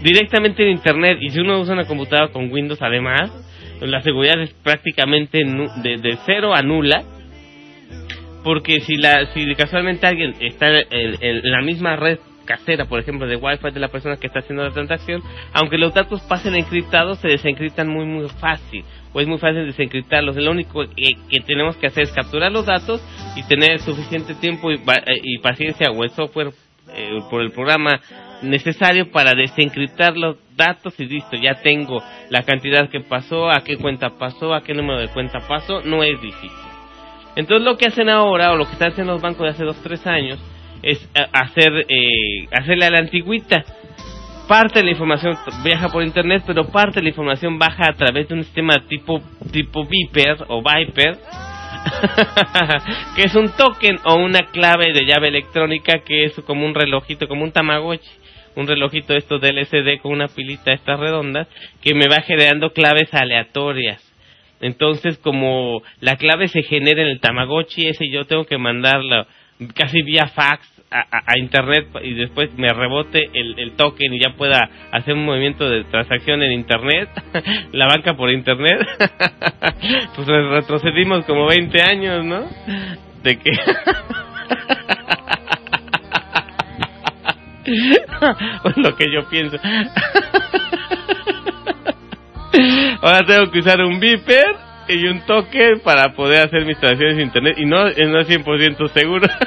directamente 0.03 0.61
en 0.63 0.69
Internet. 0.69 1.17
Y 1.21 1.29
si 1.29 1.39
uno 1.39 1.59
usa 1.59 1.73
una 1.73 1.85
computadora 1.85 2.31
con 2.31 2.51
Windows, 2.51 2.83
además, 2.83 3.31
la 3.81 4.01
seguridad 4.01 4.39
es 4.41 4.53
prácticamente 4.53 5.43
de, 5.43 6.17
cero 6.25 6.53
a 6.53 6.61
nula. 6.61 7.03
Porque 8.43 8.81
si 8.81 8.95
la 8.95 9.25
si 9.33 9.55
casualmente 9.55 10.05
alguien 10.07 10.33
está 10.39 10.69
en 10.69 11.51
la 11.51 11.61
misma 11.61 11.97
red 11.97 12.19
casera, 12.50 12.86
por 12.86 13.00
ejemplo, 13.00 13.28
de 13.28 13.36
Wi-Fi 13.36 13.70
de 13.70 13.80
la 13.80 13.89
persona 13.89 14.18
que 14.18 14.26
está 14.26 14.39
haciendo 14.39 14.64
la 14.64 14.72
transacción, 14.72 15.22
aunque 15.54 15.78
los 15.78 15.93
datos 15.93 16.20
pasen 16.22 16.56
encriptados, 16.56 17.20
se 17.20 17.28
desencriptan 17.28 17.88
muy, 17.88 18.06
muy 18.06 18.28
fácil. 18.28 18.84
O 19.14 19.20
es 19.20 19.28
muy 19.28 19.38
fácil 19.38 19.68
desencriptarlos. 19.68 20.36
Lo 20.36 20.50
único 20.50 20.82
que, 20.82 21.12
que 21.30 21.41
tenemos 21.41 21.78
que 21.78 21.88
hacer 21.88 22.04
es 22.04 22.12
capturar 22.12 22.52
los 22.52 22.66
datos 22.66 23.02
y 23.36 23.43
tener 23.43 23.80
suficiente 23.82 24.34
tiempo 24.34 24.72
y, 24.72 24.76
eh, 24.76 25.20
y 25.24 25.38
paciencia 25.38 25.91
o 25.91 26.04
el 26.04 26.10
software 26.10 26.52
eh, 26.95 27.20
por 27.30 27.41
el 27.41 27.52
programa 27.52 28.02
necesario 28.41 29.12
para 29.12 29.34
desencriptar 29.36 30.18
los 30.18 30.38
datos 30.56 31.00
y 31.00 31.06
listo, 31.06 31.36
ya 31.36 31.62
tengo 31.62 32.02
la 32.30 32.41
cantidad 32.43 32.89
que 32.89 33.02
pasó, 33.02 33.52
a 33.52 33.64
qué 33.64 33.78
cuenta 33.78 34.18
pasó, 34.18 34.56
a 34.56 34.64
qué 34.64 34.74
número 34.74 35.00
de 35.00 35.10
cuenta 35.10 35.39
pasó, 35.47 35.82
no 35.82 36.04
es 36.04 36.20
difícil. 36.20 36.50
Entonces 37.36 37.64
lo 37.64 37.78
que 37.78 37.88
hacen 37.88 38.10
ahora, 38.10 38.52
o 38.52 38.56
lo 38.56 38.66
que 38.66 38.74
están 38.74 38.91
haciendo 38.91 39.14
los 39.14 39.22
bancos 39.22 39.43
de 39.43 39.50
hace 39.50 39.64
dos, 39.64 39.78
tres 39.84 40.06
años, 40.08 40.39
es 40.82 40.97
eh, 41.13 41.25
hacer, 41.34 41.86
eh, 41.88 42.47
hacerle 42.51 42.86
a 42.86 42.91
la 42.91 42.99
antigüita. 42.99 43.63
Parte 44.47 44.80
de 44.80 44.86
la 44.86 44.91
información 44.91 45.38
viaja 45.63 45.89
por 45.89 46.03
internet, 46.03 46.43
pero 46.47 46.67
parte 46.69 46.95
de 46.95 47.03
la 47.03 47.09
información 47.09 47.59
baja 47.59 47.89
a 47.89 47.93
través 47.93 48.27
de 48.27 48.34
un 48.34 48.43
sistema 48.43 48.75
tipo, 48.88 49.21
tipo 49.51 49.86
Viper 49.86 50.45
o 50.47 50.63
Viper, 50.63 51.17
que 53.15 53.23
es 53.23 53.36
un 53.36 53.49
token 53.49 53.99
o 54.05 54.15
una 54.15 54.47
clave 54.51 54.91
de 54.91 55.05
llave 55.05 55.27
electrónica 55.27 55.99
que 55.99 56.25
es 56.25 56.34
como 56.47 56.65
un 56.65 56.73
relojito, 56.73 57.27
como 57.27 57.43
un 57.43 57.51
Tamagotchi, 57.51 58.09
un 58.55 58.67
relojito 58.67 59.15
esto 59.15 59.38
de 59.38 59.49
LCD 59.49 60.01
con 60.01 60.13
una 60.13 60.27
pilita 60.27 60.73
estas 60.73 60.99
redondas 60.99 61.47
que 61.82 61.93
me 61.93 62.07
va 62.07 62.21
generando 62.21 62.71
claves 62.71 63.13
aleatorias. 63.13 64.03
Entonces, 64.61 65.17
como 65.19 65.82
la 66.01 66.17
clave 66.17 66.47
se 66.47 66.63
genera 66.63 67.01
en 67.01 67.07
el 67.07 67.19
Tamagotchi 67.19 67.88
ese, 67.88 68.09
yo 68.09 68.25
tengo 68.25 68.45
que 68.45 68.57
mandarla 68.57 69.27
casi 69.76 70.01
vía 70.03 70.28
fax 70.28 70.62
a, 70.91 71.01
a- 71.12 71.38
internet 71.38 71.88
y 72.03 72.14
después 72.16 72.49
me 72.57 72.74
rebote 72.74 73.30
el, 73.34 73.60
el 73.60 73.74
token 73.74 74.14
y 74.14 74.20
ya 74.20 74.32
pueda 74.36 74.70
hacer 74.91 75.14
un 75.14 75.26
movimiento 75.26 75.70
de 75.70 75.84
transacción 75.86 76.41
en 76.41 76.51
internet, 76.53 77.10
la 77.74 77.88
banca 77.88 78.16
por 78.16 78.32
internet. 78.32 78.80
pues 80.16 80.28
re- 80.28 80.49
retrocedimos 80.49 81.26
como 81.26 81.45
20 81.47 81.82
años, 81.82 82.26
¿no? 82.26 82.45
De 83.24 83.38
que... 83.38 83.51
Pues 88.64 88.78
lo 88.78 88.95
que 88.95 89.05
yo 89.14 89.30
pienso. 89.30 89.57
Ahora 93.01 93.26
tengo 93.26 93.51
que 93.51 93.60
usar 93.60 93.82
un 93.82 93.99
beeper 93.99 94.55
y 94.89 95.07
un 95.07 95.21
token 95.21 95.79
para 95.83 96.13
poder 96.13 96.47
hacer 96.47 96.65
mis 96.65 96.77
transacciones 96.77 97.17
en 97.17 97.27
internet 97.27 97.55
y 97.57 97.65
no, 97.65 97.87
eh, 97.87 98.05
no 98.07 98.19
es 98.19 98.27
100% 98.27 98.87
seguro. 98.89 99.27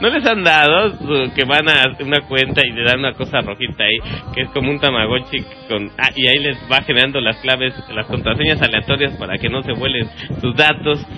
¿No 0.00 0.10
les 0.10 0.24
han 0.26 0.44
dado 0.44 0.92
que 1.34 1.44
van 1.44 1.68
a 1.68 1.96
una 2.00 2.20
cuenta 2.28 2.60
y 2.64 2.70
le 2.70 2.84
dan 2.84 3.00
una 3.00 3.14
cosa 3.14 3.40
rojita 3.40 3.82
ahí, 3.82 3.98
que 4.32 4.42
es 4.42 4.50
como 4.50 4.70
un 4.70 4.78
tamagotchi 4.78 5.40
con... 5.68 5.90
ah, 5.98 6.10
y 6.14 6.28
ahí 6.28 6.38
les 6.38 6.56
va 6.70 6.82
generando 6.82 7.20
las 7.20 7.38
claves, 7.38 7.74
las 7.92 8.06
contraseñas 8.06 8.62
aleatorias 8.62 9.16
para 9.16 9.38
que 9.38 9.48
no 9.48 9.60
se 9.62 9.72
vuelen 9.72 10.08
sus 10.40 10.54
datos? 10.54 11.04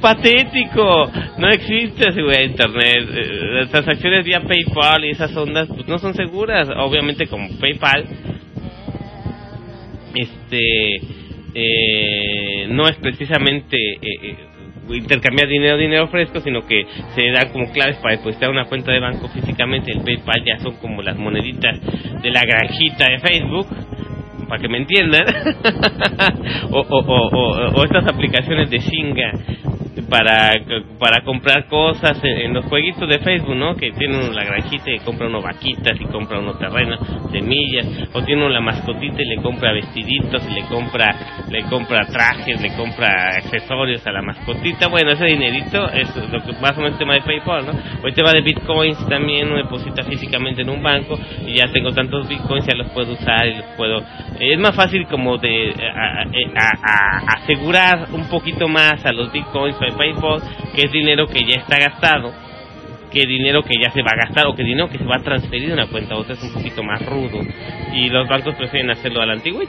Patético, 0.00 1.10
no 1.38 1.48
existe 1.48 2.12
seguridad 2.12 2.38
de 2.38 2.44
internet. 2.44 3.08
Eh, 3.12 3.40
Las 3.54 3.70
transacciones 3.70 4.24
vía 4.24 4.40
PayPal 4.40 5.04
y 5.04 5.10
esas 5.10 5.36
ondas 5.36 5.66
pues 5.68 5.88
no 5.88 5.98
son 5.98 6.14
seguras. 6.14 6.68
Obviamente 6.76 7.26
como 7.26 7.48
PayPal 7.58 8.04
este 10.14 11.00
eh, 11.54 12.66
no 12.68 12.86
es 12.88 12.96
precisamente 12.96 13.76
eh, 13.76 13.98
eh, 14.02 14.36
intercambiar 14.90 15.48
dinero 15.48 15.76
dinero 15.76 16.08
fresco 16.08 16.40
sino 16.40 16.66
que 16.66 16.86
se 17.14 17.30
dan 17.30 17.50
como 17.50 17.70
claves 17.72 17.96
para 17.96 18.16
depositar 18.16 18.50
una 18.50 18.66
cuenta 18.66 18.92
de 18.92 19.00
banco 19.00 19.28
físicamente. 19.28 19.92
El 19.92 20.00
PayPal 20.00 20.44
ya 20.44 20.58
son 20.58 20.76
como 20.76 21.02
las 21.02 21.16
moneditas 21.16 21.80
de 22.22 22.30
la 22.30 22.42
granjita 22.42 23.06
de 23.10 23.18
Facebook 23.18 23.66
para 24.48 24.60
que 24.60 24.68
me 24.68 24.78
entiendan. 24.78 25.24
O, 26.70 26.80
o, 26.80 27.84
estas 27.84 28.06
aplicaciones 28.06 28.68
de 28.70 28.80
Singa 28.80 29.32
para 30.08 30.52
para 30.98 31.22
comprar 31.22 31.66
cosas 31.66 32.18
en, 32.22 32.54
los 32.54 32.64
jueguitos 32.66 33.08
de 33.08 33.18
Facebook, 33.20 33.54
¿no? 33.54 33.74
Que 33.76 33.92
tiene 33.92 34.18
uno 34.18 34.32
la 34.32 34.44
granjita 34.44 34.90
y 34.90 34.98
compra 35.00 35.26
uno 35.26 35.40
vaquitas 35.40 36.00
y 36.00 36.04
compra 36.06 36.38
uno 36.38 36.54
terrenos, 36.54 36.98
semillas, 37.30 37.86
o 38.12 38.22
tiene 38.22 38.42
uno 38.42 38.50
la 38.54 38.60
mascotita 38.60 39.22
y 39.22 39.26
le 39.26 39.42
compra 39.42 39.72
vestiditos 39.72 40.42
y 40.48 40.54
le 40.54 40.62
compra 40.62 41.14
le 41.50 41.62
compra 41.64 42.06
trajes, 42.06 42.60
le 42.60 42.74
compra 42.74 43.30
accesorios 43.36 44.06
a 44.06 44.12
la 44.12 44.22
mascotita. 44.22 44.88
Bueno, 44.88 45.10
ese 45.12 45.26
dinerito 45.26 45.88
es 45.90 46.14
lo 46.30 46.42
que 46.42 46.52
más 46.60 46.72
o 46.76 46.80
menos 46.80 46.92
el 46.92 46.98
tema 46.98 47.14
de 47.14 47.22
PayPal, 47.22 47.66
¿no? 47.66 47.72
Hoy 48.02 48.12
tema 48.12 48.32
de 48.32 48.40
bitcoins 48.42 48.98
también 49.08 49.48
uno 49.48 49.56
deposita 49.56 50.02
físicamente 50.04 50.62
en 50.62 50.70
un 50.70 50.82
banco 50.82 51.18
y 51.46 51.54
ya 51.54 51.70
tengo 51.72 51.92
tantos 51.92 52.28
bitcoins 52.28 52.66
ya 52.66 52.74
los 52.76 52.88
puedo 52.90 53.12
usar 53.12 53.46
y 53.46 53.56
los 53.56 53.64
puedo 53.76 54.02
es 54.40 54.58
más 54.58 54.74
fácil 54.74 55.06
como 55.06 55.36
de 55.38 55.74
a- 55.94 56.22
a- 56.22 57.34
asegurar 57.42 58.08
un 58.12 58.28
poquito 58.28 58.68
más 58.68 59.04
a 59.04 59.12
los 59.12 59.32
bitcoins 59.32 59.78
de 59.78 59.92
PayPal 59.98 60.40
que 60.74 60.82
es 60.86 60.92
dinero 60.92 61.26
que 61.26 61.40
ya 61.40 61.60
está 61.60 61.78
gastado 61.78 62.48
que 63.10 63.26
dinero 63.26 63.62
que 63.62 63.74
ya 63.82 63.90
se 63.90 64.02
va 64.02 64.10
a 64.12 64.26
gastar 64.26 64.46
o 64.46 64.54
que 64.54 64.62
dinero 64.62 64.88
que 64.88 64.98
se 64.98 65.04
va 65.04 65.16
a 65.16 65.22
transferir 65.22 65.68
de 65.68 65.74
una 65.74 65.86
cuenta 65.86 66.14
a 66.14 66.18
otra 66.18 66.34
es 66.34 66.42
un 66.42 66.52
poquito 66.52 66.82
más 66.82 67.04
rudo. 67.04 67.40
Y 67.92 68.08
los 68.10 68.28
bancos 68.28 68.54
prefieren 68.54 68.90
hacerlo 68.90 69.22
a 69.22 69.26
la 69.26 69.34
antigua 69.34 69.64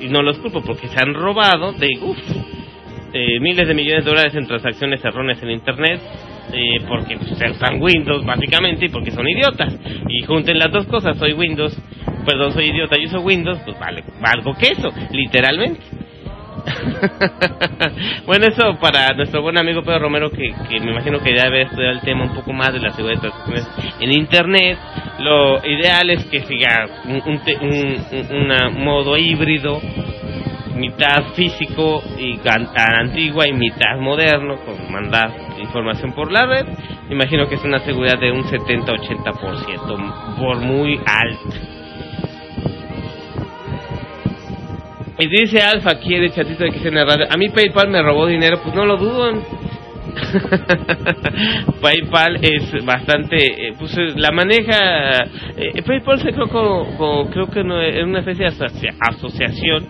y 0.00 0.08
no 0.08 0.22
los 0.22 0.38
culpo 0.38 0.62
porque 0.62 0.88
se 0.88 1.00
han 1.00 1.14
robado 1.14 1.72
de 1.72 1.88
uff 2.02 2.18
eh, 3.12 3.40
miles 3.40 3.66
de 3.66 3.74
millones 3.74 4.04
de 4.04 4.10
dólares 4.10 4.34
en 4.34 4.46
transacciones 4.46 5.02
erróneas 5.02 5.42
en 5.42 5.50
internet 5.50 6.00
eh, 6.52 6.80
porque 6.86 7.16
pues, 7.16 7.40
están 7.40 7.80
Windows 7.82 8.24
básicamente 8.24 8.86
y 8.86 8.88
porque 8.90 9.10
son 9.10 9.26
idiotas. 9.28 9.74
Y 10.08 10.24
junten 10.24 10.58
las 10.58 10.70
dos 10.70 10.86
cosas 10.86 11.16
soy 11.18 11.32
Windows 11.32 11.76
perdón 12.26 12.52
soy 12.52 12.66
idiota 12.66 12.96
y 13.00 13.06
uso 13.06 13.20
Windows 13.20 13.58
pues 13.64 13.78
vale 13.78 14.02
valgo 14.20 14.54
queso 14.54 14.88
literalmente 15.12 15.80
bueno, 18.26 18.46
eso 18.46 18.76
para 18.80 19.12
nuestro 19.14 19.42
buen 19.42 19.58
amigo 19.58 19.82
Pedro 19.82 20.00
Romero, 20.00 20.30
que, 20.30 20.52
que 20.68 20.80
me 20.80 20.92
imagino 20.92 21.20
que 21.20 21.34
ya 21.36 21.44
debe 21.44 21.62
estudiar 21.62 21.92
el 21.92 22.00
tema 22.00 22.24
un 22.24 22.34
poco 22.34 22.52
más 22.52 22.72
de 22.72 22.80
la 22.80 22.90
seguridad 22.92 23.20
de 23.22 23.28
transacciones 23.28 23.68
en 24.00 24.12
Internet. 24.12 24.78
Lo 25.20 25.64
ideal 25.66 26.10
es 26.10 26.24
que 26.26 26.40
siga 26.42 26.86
un, 27.04 27.22
un, 27.26 27.40
un- 27.62 28.06
un- 28.12 28.36
una 28.44 28.68
modo 28.70 29.16
híbrido, 29.16 29.80
mitad 30.74 31.32
físico 31.34 32.02
y 32.18 32.38
antigua 33.00 33.48
y 33.48 33.52
mitad 33.52 33.96
moderno, 34.00 34.56
con 34.64 34.92
mandar 34.92 35.32
información 35.58 36.12
por 36.12 36.30
la 36.32 36.46
red. 36.46 36.66
Me 37.08 37.14
imagino 37.14 37.48
que 37.48 37.54
es 37.56 37.64
una 37.64 37.78
seguridad 37.80 38.18
de 38.18 38.32
un 38.32 38.44
70-80%, 38.44 40.36
por 40.38 40.58
muy 40.60 41.00
alta. 41.06 41.75
Y 45.18 45.28
dice 45.28 45.60
Alfa 45.60 45.92
el 45.92 46.32
chatito 46.32 46.64
de 46.64 46.72
XN 46.72 46.94
Radio, 47.06 47.26
a 47.30 47.36
mí 47.38 47.48
PayPal 47.48 47.88
me 47.88 48.02
robó 48.02 48.26
dinero, 48.26 48.60
pues 48.62 48.74
no 48.74 48.84
lo 48.84 48.96
dudan. 48.98 49.42
PayPal 51.80 52.36
es 52.42 52.84
bastante, 52.84 53.36
eh, 53.68 53.72
pues 53.78 53.96
eh, 53.96 54.12
la 54.16 54.30
maneja, 54.30 55.24
eh, 55.56 55.82
PayPal 55.84 56.20
se 56.20 56.32
creo, 56.32 56.48
como, 56.48 57.30
creo 57.30 57.46
que 57.48 57.64
no, 57.64 57.80
es 57.80 58.02
una 58.04 58.20
especie 58.20 58.44
de 58.44 58.50
asocia- 58.50 58.94
asociación 59.00 59.86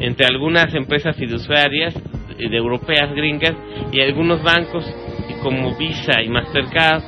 entre 0.00 0.26
algunas 0.26 0.72
empresas 0.74 1.16
fiduciarias 1.16 1.94
eh, 2.38 2.48
de 2.48 2.56
europeas 2.56 3.12
gringas 3.14 3.54
y 3.92 4.00
algunos 4.00 4.42
bancos 4.42 4.84
como 5.42 5.76
Visa 5.76 6.22
y 6.22 6.28
Mastercard 6.28 7.02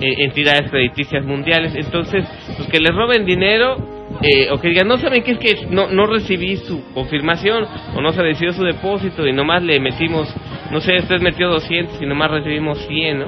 eh, 0.00 0.24
entidades 0.24 0.70
crediticias 0.70 1.24
mundiales. 1.24 1.74
Entonces, 1.74 2.24
pues 2.56 2.68
que 2.68 2.78
les 2.80 2.94
roben 2.94 3.24
dinero 3.24 3.76
eh, 4.22 4.48
o 4.50 4.58
que 4.58 4.68
digan, 4.68 4.86
no 4.88 4.98
saben 4.98 5.22
que 5.22 5.32
es 5.32 5.38
que 5.38 5.66
no, 5.70 5.88
no 5.88 6.06
recibí 6.06 6.56
su 6.56 6.92
confirmación 6.92 7.66
o 7.94 8.00
no 8.00 8.12
se 8.12 8.22
recibió 8.22 8.52
su 8.52 8.62
depósito 8.64 9.26
y 9.26 9.32
nomás 9.32 9.62
le 9.62 9.80
metimos, 9.80 10.28
no 10.70 10.80
sé, 10.80 10.96
usted 10.98 11.20
metió 11.20 11.48
200 11.48 12.00
y 12.02 12.06
nomás 12.06 12.30
recibimos 12.30 12.78
100, 12.86 13.18
¿no? 13.18 13.26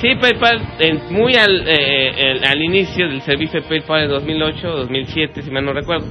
Sí, 0.00 0.08
PayPal, 0.20 0.60
en- 0.80 1.00
muy 1.14 1.34
al, 1.36 1.68
eh, 1.68 2.12
el- 2.32 2.44
al 2.44 2.60
inicio 2.62 3.08
del 3.08 3.20
servicio 3.22 3.60
de 3.60 3.68
PayPal 3.68 4.04
en 4.04 4.08
2008 4.08 4.68
2007, 4.68 5.42
si 5.42 5.50
mal 5.50 5.64
no 5.64 5.72
recuerdo, 5.72 6.06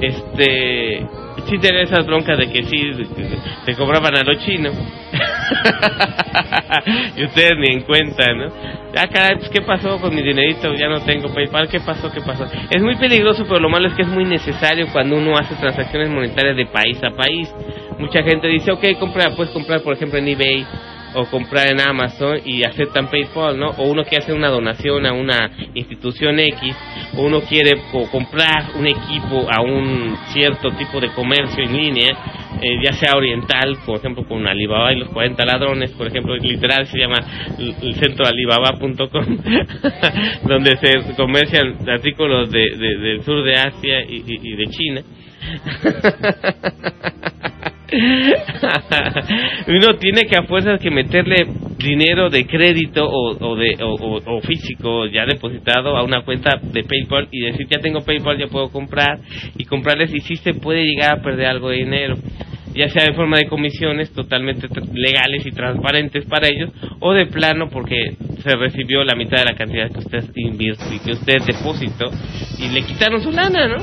este 0.00 1.06
sí 1.48 1.58
tenía 1.58 1.82
esas 1.82 2.06
broncas 2.06 2.38
de 2.38 2.50
que 2.50 2.62
sí 2.64 2.92
te 3.64 3.74
cobraban 3.74 4.16
a 4.16 4.22
lo 4.22 4.34
chino. 4.34 4.70
y 7.16 7.24
ustedes 7.24 7.52
ni 7.58 7.76
en 7.76 7.80
cuenta, 7.82 8.32
¿no? 8.34 8.52
Ah, 8.96 9.06
pues, 9.38 9.48
¿qué 9.50 9.62
pasó 9.62 9.98
con 9.98 10.14
mi 10.14 10.22
dinerito? 10.22 10.74
Ya 10.74 10.88
no 10.88 11.00
tengo 11.02 11.32
PayPal, 11.32 11.68
¿qué 11.68 11.80
pasó? 11.80 12.10
¿Qué 12.12 12.20
pasó? 12.20 12.46
Es 12.70 12.82
muy 12.82 12.96
peligroso, 12.96 13.44
pero 13.46 13.60
lo 13.60 13.68
malo 13.68 13.88
es 13.88 13.94
que 13.94 14.02
es 14.02 14.08
muy 14.08 14.24
necesario 14.24 14.88
cuando 14.92 15.16
uno 15.16 15.36
hace 15.36 15.54
transacciones 15.54 16.10
monetarias 16.10 16.56
de 16.56 16.66
país 16.66 17.02
a 17.02 17.10
país. 17.10 17.52
Mucha 17.98 18.22
gente 18.22 18.48
dice, 18.48 18.72
ok, 18.72 18.98
compra, 18.98 19.30
puedes 19.34 19.52
comprar, 19.52 19.82
por 19.82 19.94
ejemplo, 19.94 20.18
en 20.18 20.28
eBay 20.28 20.66
o 21.14 21.24
comprar 21.26 21.68
en 21.68 21.80
Amazon 21.80 22.38
y 22.44 22.62
aceptan 22.64 23.08
PayPal, 23.10 23.58
¿no? 23.58 23.70
O 23.70 23.84
uno 23.90 24.04
quiere 24.04 24.24
hacer 24.24 24.34
una 24.34 24.48
donación 24.48 25.06
a 25.06 25.12
una 25.12 25.50
institución 25.74 26.38
X, 26.38 26.74
o 27.16 27.22
uno 27.22 27.40
quiere 27.42 27.72
comprar 28.10 28.70
un 28.78 28.86
equipo 28.86 29.46
a 29.50 29.60
un 29.62 30.16
cierto 30.32 30.70
tipo 30.72 31.00
de 31.00 31.08
comercio 31.10 31.64
en 31.64 31.76
línea, 31.76 32.10
eh, 32.60 32.80
ya 32.84 32.92
sea 32.94 33.12
oriental, 33.16 33.76
por 33.86 33.98
ejemplo 33.98 34.24
con 34.24 34.46
Alibaba 34.46 34.92
y 34.92 34.98
los 35.00 35.08
40 35.10 35.44
ladrones, 35.44 35.90
por 35.92 36.06
ejemplo, 36.08 36.36
literal 36.36 36.86
se 36.86 36.98
llama 36.98 37.16
el 37.58 37.94
centro 37.96 38.26
alibaba.com, 38.26 39.38
donde 40.48 40.76
se 40.76 41.14
comercian 41.16 41.88
artículos 41.88 42.50
de, 42.50 42.60
de- 42.76 42.98
del 42.98 43.22
sur 43.22 43.44
de 43.44 43.54
Asia 43.54 44.02
y- 44.08 44.22
y 44.26 44.56
de 44.56 44.66
China. 44.66 45.02
Uno 49.68 49.96
tiene 49.98 50.22
que 50.26 50.36
a 50.36 50.42
fuerzas 50.42 50.78
que 50.80 50.90
meterle 50.90 51.46
dinero 51.78 52.28
de 52.28 52.46
crédito 52.46 53.08
o, 53.08 53.36
o 53.38 53.56
de 53.56 53.76
o, 53.82 53.94
o- 54.26 54.40
físico 54.42 55.06
ya 55.06 55.24
depositado 55.24 55.96
a 55.96 56.02
una 56.02 56.22
cuenta 56.22 56.58
de 56.62 56.84
PayPal 56.84 57.28
y 57.30 57.40
decir 57.40 57.66
ya 57.70 57.78
tengo 57.78 58.00
PayPal 58.02 58.38
ya 58.38 58.46
puedo 58.48 58.68
comprar 58.70 59.18
y 59.56 59.64
comprarles 59.64 60.12
y 60.14 60.20
sí 60.20 60.36
se 60.36 60.54
puede 60.54 60.82
llegar 60.84 61.18
a 61.18 61.22
perder 61.22 61.46
algo 61.46 61.70
de 61.70 61.76
dinero 61.76 62.16
ya 62.74 62.88
sea 62.90 63.06
en 63.06 63.14
forma 63.14 63.38
de 63.38 63.46
comisiones 63.46 64.12
totalmente 64.12 64.68
legales 64.92 65.46
y 65.46 65.50
transparentes 65.50 66.24
para 66.26 66.48
ellos 66.48 66.70
o 67.00 67.12
de 67.14 67.26
plano 67.26 67.68
porque 67.70 67.96
se 68.42 68.54
recibió 68.56 69.02
la 69.04 69.14
mitad 69.14 69.38
de 69.38 69.44
la 69.46 69.56
cantidad 69.56 69.90
que 69.90 69.98
usted 70.00 70.24
invirtió 70.36 70.86
que 71.04 71.12
usted 71.12 71.36
depositó 71.46 72.10
y 72.58 72.68
le 72.68 72.82
quitaron 72.82 73.22
su 73.22 73.32
lana, 73.32 73.66
¿no? 73.68 73.76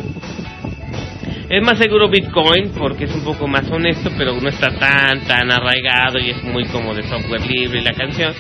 Es 1.48 1.62
más 1.62 1.78
seguro 1.78 2.10
Bitcoin 2.10 2.72
porque 2.76 3.04
es 3.04 3.14
un 3.14 3.24
poco 3.24 3.48
más 3.48 3.70
honesto, 3.70 4.10
pero 4.18 4.34
no 4.34 4.50
está 4.50 4.68
tan, 4.80 5.22
tan 5.28 5.52
arraigado 5.52 6.18
y 6.20 6.32
es 6.32 6.44
muy 6.44 6.66
como 6.66 6.96
de 6.96 7.04
software 7.04 7.46
libre 7.46 7.82
y 7.82 7.84
la 7.84 7.94
canción. 7.94 8.34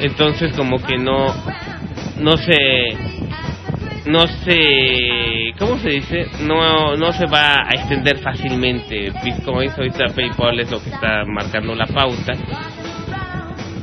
Entonces 0.00 0.56
como 0.56 0.78
que 0.78 0.96
no, 0.96 1.26
no 2.18 2.36
se, 2.38 2.56
no 4.06 4.26
se, 4.26 5.52
¿cómo 5.58 5.78
se 5.78 5.90
dice? 5.90 6.26
No, 6.40 6.96
no 6.96 7.12
se 7.12 7.26
va 7.26 7.56
a 7.56 7.74
extender 7.74 8.18
fácilmente 8.20 9.12
Bitcoin. 9.22 9.70
Ahorita 9.76 10.06
PayPal 10.14 10.60
es 10.60 10.70
lo 10.70 10.82
que 10.82 10.88
está 10.88 11.24
marcando 11.26 11.74
la 11.74 11.86
pauta. 11.86 12.32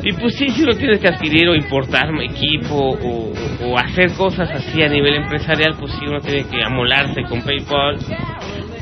Y 0.07 0.13
pues 0.13 0.35
sí, 0.37 0.47
si 0.51 0.63
uno 0.63 0.73
tiene 0.73 0.97
que 0.99 1.09
adquirir 1.09 1.49
o 1.49 1.53
importar 1.53 2.09
equipo 2.21 2.97
o, 2.97 3.77
hacer 3.77 4.13
cosas 4.13 4.49
así 4.51 4.81
a 4.81 4.87
nivel 4.87 5.15
empresarial, 5.15 5.75
pues 5.77 5.91
sí 5.99 6.05
uno 6.07 6.21
tiene 6.21 6.47
que 6.47 6.63
amolarse 6.63 7.23
con 7.23 7.41
PayPal 7.41 7.97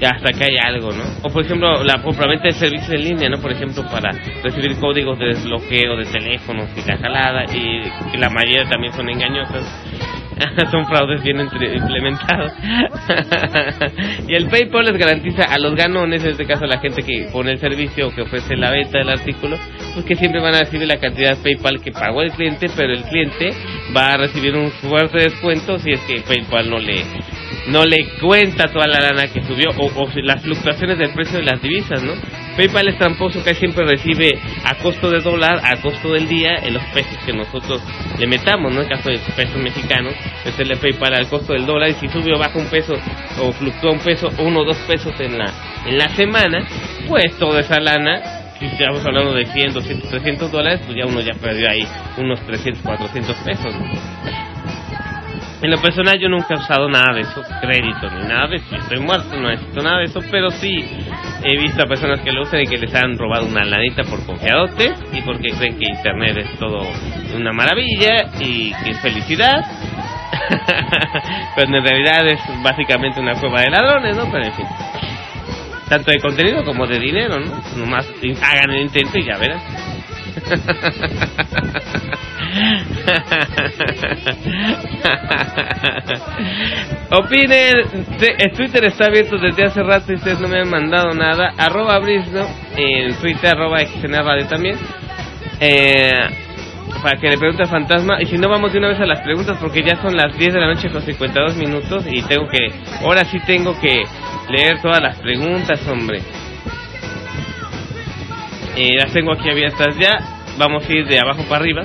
hasta 0.06 0.34
que 0.34 0.44
haya 0.44 0.68
algo, 0.68 0.92
¿no? 0.92 1.04
O 1.24 1.30
por 1.30 1.44
ejemplo, 1.44 1.84
la 1.84 2.04
compraventa 2.04 2.44
de 2.44 2.52
servicios 2.52 2.92
en 2.92 3.04
línea, 3.04 3.30
¿no? 3.30 3.40
Por 3.40 3.52
ejemplo, 3.52 3.84
para 3.90 4.12
recibir 4.44 4.76
códigos 4.80 5.18
de 5.18 5.26
desbloqueo 5.30 5.98
de 5.98 6.06
teléfonos 6.06 6.70
y 6.78 6.88
la 6.88 6.98
jalada, 6.98 7.44
y 7.46 7.82
que 8.12 8.18
la 8.20 8.30
mayoría 8.30 8.70
también 8.70 8.94
son 8.94 9.10
engañosas. 9.10 9.66
son 10.72 10.86
fraudes 10.86 11.24
bien 11.24 11.40
implementados. 11.40 12.52
y 14.28 14.36
el 14.36 14.48
PayPal 14.48 14.86
les 14.86 14.98
garantiza 14.98 15.44
a 15.44 15.58
los 15.58 15.76
ganones, 15.76 16.24
en 16.24 16.32
este 16.32 16.46
caso 16.46 16.66
a 16.66 16.68
la 16.68 16.80
gente 16.80 17.02
que 17.02 17.30
pone 17.32 17.52
el 17.52 17.58
servicio 17.58 18.08
o 18.08 18.12
que 18.12 18.22
ofrece 18.22 18.56
la 18.56 18.70
venta 18.70 19.00
del 19.00 19.10
artículo, 19.10 19.58
pues 19.96 20.06
que 20.06 20.16
siempre 20.16 20.42
van 20.42 20.54
a 20.54 20.60
recibir 20.60 20.88
la 20.88 20.98
cantidad 20.98 21.38
PayPal 21.42 21.82
que 21.82 21.92
pagó 21.94 22.22
el 22.22 22.32
cliente, 22.32 22.68
pero 22.76 22.94
el 22.94 23.04
cliente 23.04 23.54
va 23.96 24.10
a 24.10 24.18
recibir 24.18 24.54
un 24.54 24.70
fuerte 24.70 25.20
descuento 25.20 25.80
si 25.80 25.92
es 25.92 26.02
que 26.02 26.22
PayPal 26.22 26.70
no 26.70 26.80
le 26.80 27.04
no 27.68 27.84
le 27.84 27.98
cuenta 28.22 28.68
toda 28.68 28.88
la 28.88 29.00
lana 29.00 29.28
que 29.28 29.42
subió 29.44 29.70
o, 29.78 29.86
o 29.86 30.10
las 30.18 30.44
fluctuaciones 30.44 30.98
del 31.00 31.12
precio 31.14 31.40
de 31.40 31.46
las 31.46 31.62
divisas, 31.62 32.04
¿no? 32.04 32.14
PayPal 32.58 32.90
es 32.90 32.98
tramposo 32.98 33.44
que 33.44 33.56
siempre 33.56 33.86
recibe 33.86 34.38
a 34.64 34.76
costo 34.76 35.10
de 35.10 35.20
dólar, 35.20 35.62
a 35.64 35.82
costo 35.82 36.14
del 36.14 36.28
día, 36.28 36.58
en 36.62 36.74
los 36.74 36.84
pesos 36.94 37.18
que 37.26 37.34
nosotros 37.34 37.82
le 38.20 38.28
metamos, 38.28 38.74
¿no? 38.74 38.82
En 38.82 38.90
caso 38.90 39.10
de 39.10 39.20
pesos 39.36 39.58
mexicanos, 39.58 40.14
meterle 40.46 40.76
PayPal 40.76 41.14
al 41.16 41.28
costo 41.28 41.54
del 41.54 41.66
dólar 41.66 41.90
y 41.90 41.94
si 41.94 42.08
sube 42.10 42.34
o 42.34 42.38
baja 42.38 42.60
un 42.60 42.68
peso 42.68 42.94
o 43.42 43.52
fluctúa 43.54 43.92
un 43.92 44.00
peso, 44.00 44.30
uno 44.40 44.60
o 44.60 44.66
dos 44.66 44.78
pesos 44.88 45.14
en 45.20 45.38
la, 45.38 45.52
en 45.86 45.98
la 45.98 46.10
semana, 46.10 46.68
pues 47.08 47.38
toda 47.40 47.62
esa 47.62 47.80
lana 47.80 48.45
si 48.60 48.66
estamos 48.66 49.06
hablando 49.06 49.34
de 49.34 49.46
100, 49.46 49.74
200, 49.74 50.10
300 50.10 50.52
dólares, 50.52 50.82
pues 50.86 50.98
ya 50.98 51.06
uno 51.06 51.20
ya 51.20 51.34
perdió 51.34 51.70
ahí 51.70 51.86
unos 52.18 52.40
300, 52.46 52.82
400 52.82 53.38
pesos. 53.38 53.74
En 55.62 55.72
lo 55.72 55.82
personal 55.82 56.20
yo 56.20 56.30
nunca 56.30 56.54
he 56.54 56.58
usado 56.58 56.88
nada 56.90 57.14
de 57.14 57.22
eso, 57.22 57.42
crédito 57.62 58.10
ni 58.12 58.28
nada 58.28 58.48
de 58.48 58.58
eso, 58.58 58.76
estoy 58.76 59.00
muerto, 59.00 59.36
no 59.36 59.50
necesito 59.50 59.82
nada 59.82 60.00
de 60.00 60.04
eso, 60.06 60.20
pero 60.30 60.52
sí 60.52 60.86
he 61.44 61.58
visto 61.58 61.82
a 61.82 61.88
personas 61.88 62.22
que 62.22 62.32
lo 62.32 62.44
usan 62.44 62.62
y 62.62 62.68
que 62.68 62.78
les 62.78 62.94
han 62.94 63.18
robado 63.18 63.48
una 63.48 63.64
lanita 63.64 64.04
por 64.04 64.24
confiadotes 64.26 64.94
y 65.12 65.22
porque 65.22 65.50
creen 65.58 65.80
que 65.80 65.86
internet 65.90 66.38
es 66.38 66.60
todo 66.60 66.86
una 67.36 67.52
maravilla 67.52 68.32
y 68.40 68.74
que 68.84 68.92
es 68.92 69.00
felicidad. 69.02 69.64
pero 71.56 71.78
en 71.78 71.84
realidad 71.84 72.28
es 72.28 72.40
básicamente 72.62 73.20
una 73.20 73.40
cueva 73.40 73.62
de 73.62 73.70
ladrones, 73.70 74.16
¿no? 74.16 74.30
Pero 74.32 74.46
en 74.46 74.54
fin. 74.54 74.66
Tanto 75.90 76.12
de 76.12 76.20
contenido 76.20 76.64
como 76.64 76.88
de 76.88 77.00
dinero, 77.00 77.40
¿no? 77.40 77.62
Nomás 77.78 78.08
hagan 78.42 78.72
el 78.72 78.82
intento 78.82 79.18
y 79.20 79.26
ya 79.26 79.38
verán. 79.38 79.62
Opinen, 87.12 87.76
el 88.38 88.52
Twitter 88.54 88.86
está 88.86 89.06
abierto 89.06 89.38
desde 89.38 89.66
hace 89.66 89.84
rato 89.84 90.12
y 90.12 90.16
ustedes 90.16 90.40
no 90.40 90.48
me 90.48 90.62
han 90.62 90.70
mandado 90.70 91.14
nada. 91.14 91.54
Arroba 91.58 92.00
Brisno, 92.00 92.48
en 92.76 93.16
Twitter, 93.20 93.56
arroba 93.56 93.80
XN 93.80 94.14
Radio 94.24 94.48
también. 94.48 94.78
Eh, 95.60 96.12
para 97.02 97.20
que 97.20 97.30
le 97.30 97.38
pregunte 97.38 97.64
al 97.64 97.70
fantasma. 97.70 98.22
Y 98.22 98.26
si 98.26 98.38
no, 98.38 98.50
vamos 98.50 98.72
de 98.74 98.80
una 98.80 98.90
vez 98.90 99.00
a 99.00 99.06
las 99.06 99.22
preguntas 99.22 99.58
porque 99.60 99.84
ya 99.84 100.02
son 100.02 100.16
las 100.16 100.38
10 100.38 100.54
de 100.54 100.60
la 100.60 100.68
noche 100.68 100.90
con 100.90 101.02
52 101.02 101.58
minutos 101.58 102.06
y 102.10 102.22
tengo 102.24 102.48
que, 102.48 102.70
ahora 103.02 103.26
sí 103.26 103.38
tengo 103.46 103.80
que 103.80 104.04
leer 104.50 104.82
todas 104.82 105.02
las 105.02 105.20
preguntas, 105.20 105.86
hombre. 105.88 106.22
Eh, 108.76 108.94
las 108.98 109.12
tengo 109.14 109.34
aquí 109.34 109.50
abiertas 109.50 109.96
ya. 109.98 110.20
Vamos 110.58 110.88
a 110.88 110.94
ir 110.94 111.06
de 111.08 111.20
abajo 111.20 111.44
para 111.44 111.62
arriba. 111.62 111.84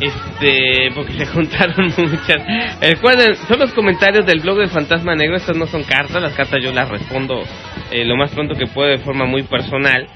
Este, 0.00 0.90
porque 0.94 1.12
se 1.14 1.26
juntaron 1.32 1.92
muchas. 1.96 2.36
Recuerden, 2.80 3.34
son 3.34 3.58
los 3.58 3.72
comentarios 3.72 4.24
del 4.24 4.40
blog 4.40 4.58
del 4.58 4.70
Fantasma 4.70 5.14
Negro. 5.14 5.36
Estas 5.36 5.56
no 5.56 5.66
son 5.66 5.82
cartas, 5.84 6.22
las 6.22 6.34
cartas 6.34 6.60
yo 6.62 6.72
las 6.72 6.88
respondo 6.88 7.42
eh, 7.90 8.04
lo 8.04 8.16
más 8.16 8.30
pronto 8.32 8.54
que 8.54 8.66
puedo 8.66 8.88
de 8.88 8.98
forma 8.98 9.26
muy 9.26 9.42
personal. 9.42 10.06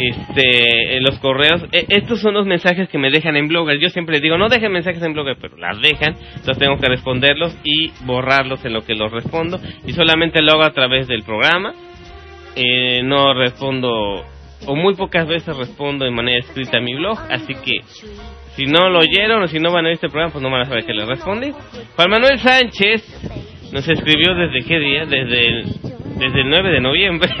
Este, 0.00 0.98
los 1.02 1.18
correos, 1.18 1.62
eh, 1.72 1.84
estos 1.90 2.22
son 2.22 2.32
los 2.32 2.46
mensajes 2.46 2.88
que 2.88 2.96
me 2.96 3.10
dejan 3.10 3.36
en 3.36 3.48
Blogger. 3.48 3.78
Yo 3.78 3.90
siempre 3.90 4.18
digo, 4.18 4.38
no 4.38 4.48
dejen 4.48 4.72
mensajes 4.72 5.02
en 5.02 5.12
Blogger, 5.12 5.36
pero 5.38 5.58
las 5.58 5.78
dejan. 5.78 6.14
Entonces 6.36 6.58
tengo 6.58 6.78
que 6.78 6.88
responderlos 6.88 7.54
y 7.64 7.90
borrarlos 8.06 8.64
en 8.64 8.72
lo 8.72 8.80
que 8.80 8.94
los 8.94 9.12
respondo. 9.12 9.60
Y 9.86 9.92
solamente 9.92 10.40
lo 10.40 10.52
hago 10.52 10.62
a 10.62 10.72
través 10.72 11.06
del 11.06 11.22
programa. 11.22 11.74
Eh, 12.56 13.02
no 13.04 13.34
respondo, 13.34 14.24
o 14.66 14.74
muy 14.74 14.94
pocas 14.94 15.28
veces 15.28 15.54
respondo 15.54 16.06
de 16.06 16.10
manera 16.10 16.38
escrita 16.38 16.78
a 16.78 16.80
mi 16.80 16.94
blog. 16.94 17.18
Así 17.28 17.54
que 17.54 17.80
si 18.56 18.64
no 18.64 18.88
lo 18.88 19.00
oyeron 19.00 19.42
o 19.42 19.48
si 19.48 19.58
no 19.58 19.70
van 19.70 19.84
a 19.84 19.88
ver 19.88 19.94
este 19.94 20.08
programa, 20.08 20.32
pues 20.32 20.42
no 20.42 20.50
van 20.50 20.62
a 20.62 20.64
saber 20.64 20.86
que 20.86 20.94
les 20.94 21.06
respondí. 21.06 21.52
Juan 21.94 22.10
Manuel 22.10 22.38
Sánchez 22.38 23.59
nos 23.72 23.88
escribió 23.88 24.34
desde 24.34 24.62
qué 24.66 24.78
día, 24.78 25.06
desde 25.06 25.46
el, 25.46 25.64
desde 26.18 26.40
el 26.40 26.50
9 26.50 26.70
de 26.70 26.80
noviembre. 26.80 27.30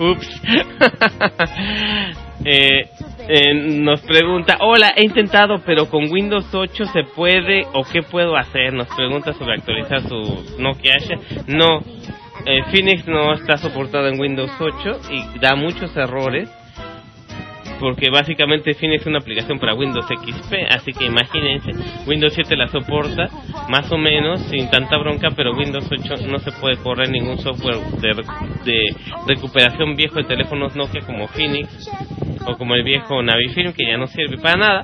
Ups. 0.00 0.42
eh, 2.44 2.88
eh, 3.28 3.54
nos 3.54 4.00
pregunta, 4.02 4.58
hola, 4.60 4.92
he 4.96 5.04
intentado, 5.04 5.62
pero 5.64 5.88
con 5.90 6.10
Windows 6.10 6.54
8 6.54 6.84
se 6.86 7.04
puede 7.14 7.66
o 7.74 7.84
qué 7.84 8.02
puedo 8.02 8.36
hacer. 8.36 8.72
Nos 8.72 8.88
pregunta 8.88 9.32
sobre 9.34 9.54
actualizar 9.54 10.00
su 10.02 10.56
Nokia. 10.58 10.96
No, 11.46 11.80
eh, 12.46 12.62
Phoenix 12.70 13.06
no 13.06 13.34
está 13.34 13.58
soportado 13.58 14.08
en 14.08 14.18
Windows 14.18 14.50
8 14.58 15.00
y 15.10 15.38
da 15.38 15.54
muchos 15.54 15.94
errores 15.96 16.48
porque 17.78 18.10
básicamente 18.10 18.74
Phoenix 18.74 19.02
es 19.02 19.06
una 19.06 19.18
aplicación 19.18 19.58
para 19.58 19.74
Windows 19.74 20.06
XP, 20.06 20.54
así 20.70 20.92
que 20.92 21.06
imagínense, 21.06 21.72
Windows 22.06 22.32
7 22.34 22.56
la 22.56 22.68
soporta 22.68 23.28
más 23.68 23.90
o 23.92 23.98
menos 23.98 24.40
sin 24.50 24.70
tanta 24.70 24.96
bronca, 24.98 25.30
pero 25.36 25.52
Windows 25.52 25.88
8 25.90 26.26
no 26.26 26.38
se 26.38 26.52
puede 26.52 26.76
correr 26.78 27.10
ningún 27.10 27.38
software 27.38 27.78
de, 28.00 28.22
de 28.64 28.80
recuperación 29.26 29.94
viejo 29.96 30.16
de 30.16 30.24
teléfonos 30.24 30.74
Nokia 30.76 31.02
como 31.06 31.28
Phoenix 31.28 31.88
o 32.46 32.56
como 32.56 32.74
el 32.74 32.82
viejo 32.82 33.22
Navifilm 33.22 33.72
que 33.72 33.86
ya 33.86 33.96
no 33.96 34.06
sirve 34.06 34.38
para 34.38 34.56
nada. 34.56 34.82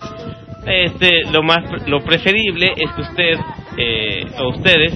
Este, 0.66 1.24
lo 1.30 1.42
más 1.42 1.86
lo 1.86 2.02
preferible 2.02 2.72
es 2.76 2.90
que 2.92 3.00
usted 3.02 3.38
eh, 3.76 4.24
o 4.38 4.48
ustedes 4.48 4.94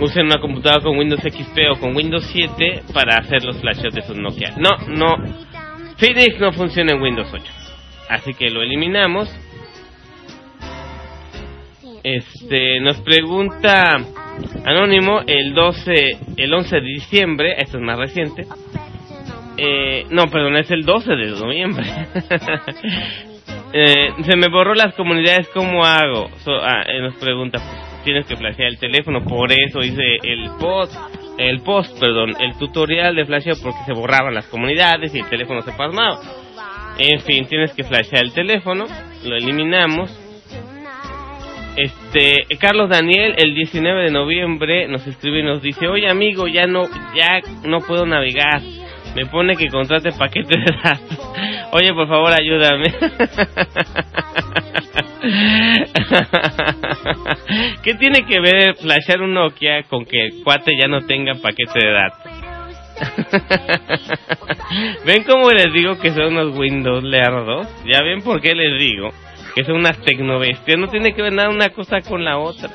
usen 0.00 0.26
una 0.26 0.40
computadora 0.40 0.82
con 0.82 0.96
Windows 0.96 1.20
XP 1.20 1.58
o 1.70 1.80
con 1.80 1.94
Windows 1.94 2.26
7 2.32 2.82
para 2.94 3.16
hacer 3.18 3.44
los 3.44 3.60
flashes 3.60 3.94
de 3.94 4.02
sus 4.02 4.16
Nokia. 4.16 4.54
No, 4.56 4.70
no. 4.88 5.16
Phoenix 5.98 6.38
no 6.40 6.52
funciona 6.52 6.92
en 6.92 7.02
Windows 7.02 7.28
8. 7.32 7.44
Así 8.08 8.32
que 8.34 8.50
lo 8.50 8.62
eliminamos. 8.62 9.28
Este, 12.02 12.80
nos 12.80 13.00
pregunta 13.00 13.98
Anónimo 14.64 15.20
el 15.26 15.54
12, 15.54 16.18
el 16.36 16.54
11 16.54 16.76
de 16.76 16.82
diciembre, 16.82 17.54
esto 17.58 17.78
es 17.78 17.82
más 17.82 17.98
reciente. 17.98 18.46
Eh, 19.56 20.06
no, 20.10 20.26
perdón, 20.26 20.56
es 20.56 20.70
el 20.70 20.84
12 20.84 21.10
de 21.16 21.26
noviembre. 21.32 21.84
Eh, 23.70 24.14
se 24.24 24.34
me 24.34 24.48
borró 24.48 24.74
las 24.74 24.94
comunidades, 24.94 25.46
¿cómo 25.52 25.84
hago? 25.84 26.30
So, 26.38 26.52
ah, 26.54 26.84
eh, 26.86 27.02
nos 27.02 27.16
pregunta, 27.16 27.58
pues, 27.58 28.02
tienes 28.02 28.24
que 28.24 28.34
flashear 28.34 28.70
el 28.70 28.78
teléfono, 28.78 29.22
por 29.22 29.52
eso 29.52 29.80
hice 29.80 30.16
el 30.22 30.48
post, 30.58 30.94
el 31.38 31.60
post, 31.60 31.98
perdón, 31.98 32.34
el 32.40 32.56
tutorial 32.58 33.14
de 33.14 33.24
flasheo 33.24 33.54
porque 33.62 33.78
se 33.86 33.92
borraban 33.92 34.34
las 34.34 34.46
comunidades 34.46 35.14
y 35.14 35.20
el 35.20 35.28
teléfono 35.28 35.62
se 35.62 35.72
pasmaba. 35.72 36.20
En 36.98 37.20
fin, 37.20 37.46
tienes 37.46 37.72
que 37.74 37.84
flashear 37.84 38.24
el 38.24 38.32
teléfono, 38.32 38.86
lo 39.24 39.36
eliminamos. 39.36 40.10
Este, 41.76 42.56
Carlos 42.58 42.90
Daniel, 42.90 43.36
el 43.38 43.54
19 43.54 44.06
de 44.06 44.10
noviembre, 44.10 44.88
nos 44.88 45.06
escribe 45.06 45.40
y 45.40 45.44
nos 45.44 45.62
dice, 45.62 45.86
oye 45.86 46.08
amigo, 46.08 46.48
ya 46.48 46.66
no, 46.66 46.82
ya 47.14 47.40
no 47.64 47.80
puedo 47.80 48.04
navegar. 48.04 48.60
Me 49.14 49.26
pone 49.26 49.56
que 49.56 49.68
contrate 49.68 50.10
paquete 50.12 50.58
de 50.58 50.76
datos. 50.82 51.18
Oye, 51.72 51.92
por 51.92 52.08
favor, 52.08 52.32
ayúdame. 52.32 52.94
¿Qué 57.82 57.94
tiene 57.94 58.26
que 58.26 58.40
ver 58.40 58.76
flashear 58.76 59.22
un 59.22 59.34
Nokia 59.34 59.82
con 59.84 60.04
que 60.04 60.26
el 60.26 60.42
cuate 60.44 60.76
ya 60.80 60.86
no 60.88 61.00
tenga 61.02 61.34
paquete 61.34 61.84
de 61.84 61.92
datos? 61.92 62.48
¿Ven 65.04 65.24
cómo 65.24 65.50
les 65.50 65.70
digo 65.72 65.98
que 65.98 66.10
son 66.10 66.36
unos 66.36 66.56
Windows 66.56 67.02
lerdos? 67.04 67.68
¿Ya 67.84 68.02
ven 68.02 68.22
por 68.22 68.40
qué 68.40 68.54
les 68.54 68.78
digo? 68.78 69.10
Que 69.54 69.64
son 69.64 69.76
unas 69.76 69.98
tecnobestias. 70.02 70.78
No 70.78 70.88
tiene 70.88 71.14
que 71.14 71.22
ver 71.22 71.32
nada 71.32 71.48
una 71.48 71.70
cosa 71.70 72.00
con 72.00 72.24
la 72.24 72.38
otra. 72.38 72.70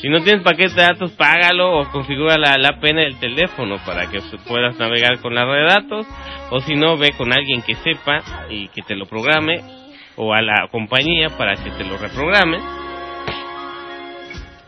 Si 0.00 0.08
no 0.08 0.22
tienes 0.22 0.42
paquete 0.42 0.74
de 0.74 0.82
datos, 0.82 1.12
págalo 1.12 1.78
o 1.78 1.90
configura 1.90 2.36
la, 2.36 2.56
la 2.58 2.78
pena 2.78 3.02
del 3.02 3.18
teléfono 3.18 3.78
para 3.86 4.10
que 4.10 4.20
puedas 4.46 4.76
navegar 4.78 5.20
con 5.20 5.34
la 5.34 5.46
red 5.46 5.62
de 5.62 5.64
datos. 5.64 6.06
O 6.50 6.60
si 6.60 6.74
no, 6.74 6.98
ve 6.98 7.12
con 7.16 7.32
alguien 7.32 7.62
que 7.62 7.74
sepa 7.74 8.22
y 8.50 8.68
que 8.68 8.82
te 8.82 8.96
lo 8.96 9.06
programe. 9.06 9.62
O 10.16 10.32
a 10.32 10.42
la 10.42 10.68
compañía 10.70 11.30
para 11.30 11.56
que 11.56 11.70
te 11.70 11.84
lo 11.84 11.96
reprograme. 11.96 12.58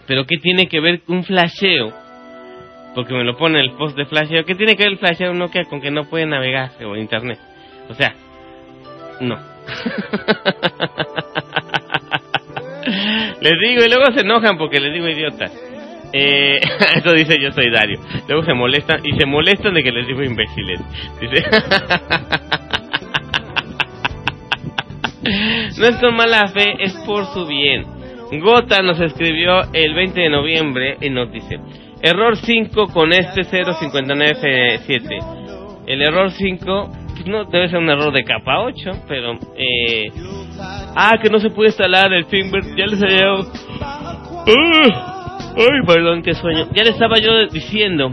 Pero 0.06 0.24
¿qué 0.24 0.38
tiene 0.38 0.68
que 0.68 0.80
ver 0.80 1.02
un 1.08 1.24
flasheo? 1.24 1.92
Porque 2.94 3.12
me 3.12 3.24
lo 3.24 3.36
pone 3.36 3.60
el 3.60 3.72
post 3.72 3.96
de 3.96 4.06
flasheo. 4.06 4.44
¿Qué 4.44 4.54
tiene 4.54 4.76
que 4.76 4.84
ver 4.84 4.92
el 4.92 4.98
flasheo 4.98 5.34
Nokia 5.34 5.64
con 5.64 5.80
que 5.80 5.90
no 5.90 6.04
puede 6.04 6.26
navegar 6.26 6.70
o 6.84 6.96
internet? 6.96 7.38
O 7.88 7.94
sea, 7.94 8.14
no. 9.20 9.36
les 13.40 13.54
digo 13.60 13.84
y 13.84 13.88
luego 13.88 14.12
se 14.14 14.20
enojan 14.20 14.56
porque 14.58 14.80
les 14.80 14.92
digo 14.92 15.08
idiota. 15.08 15.46
Eh, 16.12 16.60
eso 16.96 17.12
dice 17.12 17.40
yo 17.40 17.52
soy 17.52 17.70
Dario. 17.70 18.00
Luego 18.28 18.44
se 18.44 18.52
molestan 18.54 19.00
y 19.04 19.18
se 19.18 19.26
molestan 19.26 19.74
de 19.74 19.82
que 19.82 19.92
les 19.92 20.06
digo 20.06 20.22
imbéciles. 20.22 20.80
Dice. 21.20 21.44
no 25.78 25.86
es 25.86 26.02
mala 26.12 26.48
fe, 26.48 26.74
es 26.80 26.94
por 27.06 27.26
su 27.26 27.46
bien. 27.46 27.86
Gota 28.40 28.82
nos 28.82 28.98
escribió 29.00 29.72
el 29.72 29.94
20 29.94 30.20
de 30.20 30.30
noviembre 30.30 30.96
y 31.00 31.10
nos 31.10 31.28
error 32.02 32.36
5 32.36 32.88
con 32.88 33.12
este 33.12 33.42
059F7. 33.42 35.84
El 35.86 36.02
error 36.02 36.32
5 36.32 36.90
pues 37.16 37.26
no 37.26 37.44
debe 37.44 37.68
ser 37.68 37.78
un 37.78 37.88
error 37.88 38.12
de 38.12 38.24
capa 38.24 38.60
8, 38.60 39.04
pero 39.08 39.38
eh, 39.56 40.10
ah, 40.94 41.12
que 41.22 41.30
no 41.30 41.38
se 41.38 41.50
puede 41.50 41.70
instalar 41.70 42.12
el 42.12 42.26
firmware, 42.26 42.76
ya 42.76 42.86
les 42.86 43.02
había 43.02 43.26
Ah, 44.48 45.38
ay, 45.56 45.86
perdón, 45.86 46.22
qué 46.22 46.34
sueño. 46.34 46.68
Ya 46.74 46.84
le 46.84 46.90
estaba 46.90 47.18
yo 47.18 47.46
diciendo 47.48 48.12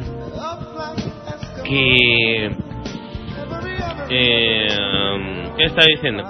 que 1.64 2.52
eh, 4.10 4.68
¿qué 5.58 5.64
estaba 5.64 5.86
diciendo? 5.88 6.24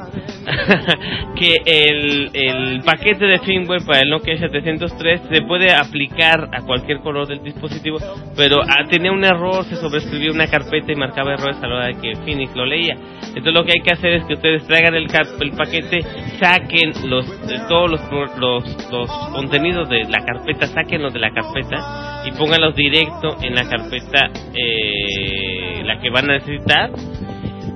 que 1.36 1.58
el, 1.66 2.30
el 2.34 2.82
paquete 2.84 3.26
de 3.26 3.40
firmware 3.40 3.86
para 3.86 4.02
el 4.02 4.10
Nokia 4.10 4.38
703 4.38 5.22
se 5.30 5.42
puede 5.42 5.74
aplicar 5.74 6.50
a 6.52 6.62
cualquier 6.62 7.00
color 7.00 7.28
del 7.28 7.44
dispositivo, 7.44 7.98
pero 8.36 8.62
ah, 8.62 8.86
tenía 8.90 9.12
un 9.12 9.24
error, 9.24 9.64
se 9.66 9.76
sobrescribió 9.76 10.34
una 10.34 10.48
carpeta 10.48 10.92
y 10.92 10.96
marcaba 10.96 11.34
errores 11.34 11.58
a 11.62 11.68
la 11.68 11.76
hora 11.76 11.86
de 11.88 11.94
que 11.94 12.16
Phoenix 12.24 12.56
lo 12.56 12.66
leía. 12.66 12.96
Entonces 13.28 13.54
lo 13.54 13.64
que 13.64 13.74
hay 13.74 13.84
que 13.84 13.94
hacer 13.94 14.14
es 14.14 14.26
que 14.26 14.34
ustedes 14.34 14.66
traigan 14.68 14.96
el, 14.96 15.08
el 15.42 15.52
paquete, 15.52 16.02
saquen 16.40 16.94
los 17.10 17.26
de 17.48 17.60
todos 17.68 17.92
los, 17.92 18.02
los, 18.38 18.92
los 18.92 19.10
contenidos 19.34 19.90
de 19.90 20.04
la 20.04 20.24
carpeta, 20.26 20.68
sáquenlos 20.68 21.14
de 21.14 21.20
la 21.20 21.32
carpeta 21.32 22.24
y 22.26 22.32
pónganlos 22.32 22.76
directo 22.76 23.38
en 23.42 23.56
la 23.56 23.64
carpeta 23.64 24.30
eh, 24.54 25.84
la 25.84 26.00
que 26.00 26.10
van 26.10 26.30
a 26.30 26.34
necesitar 26.34 26.92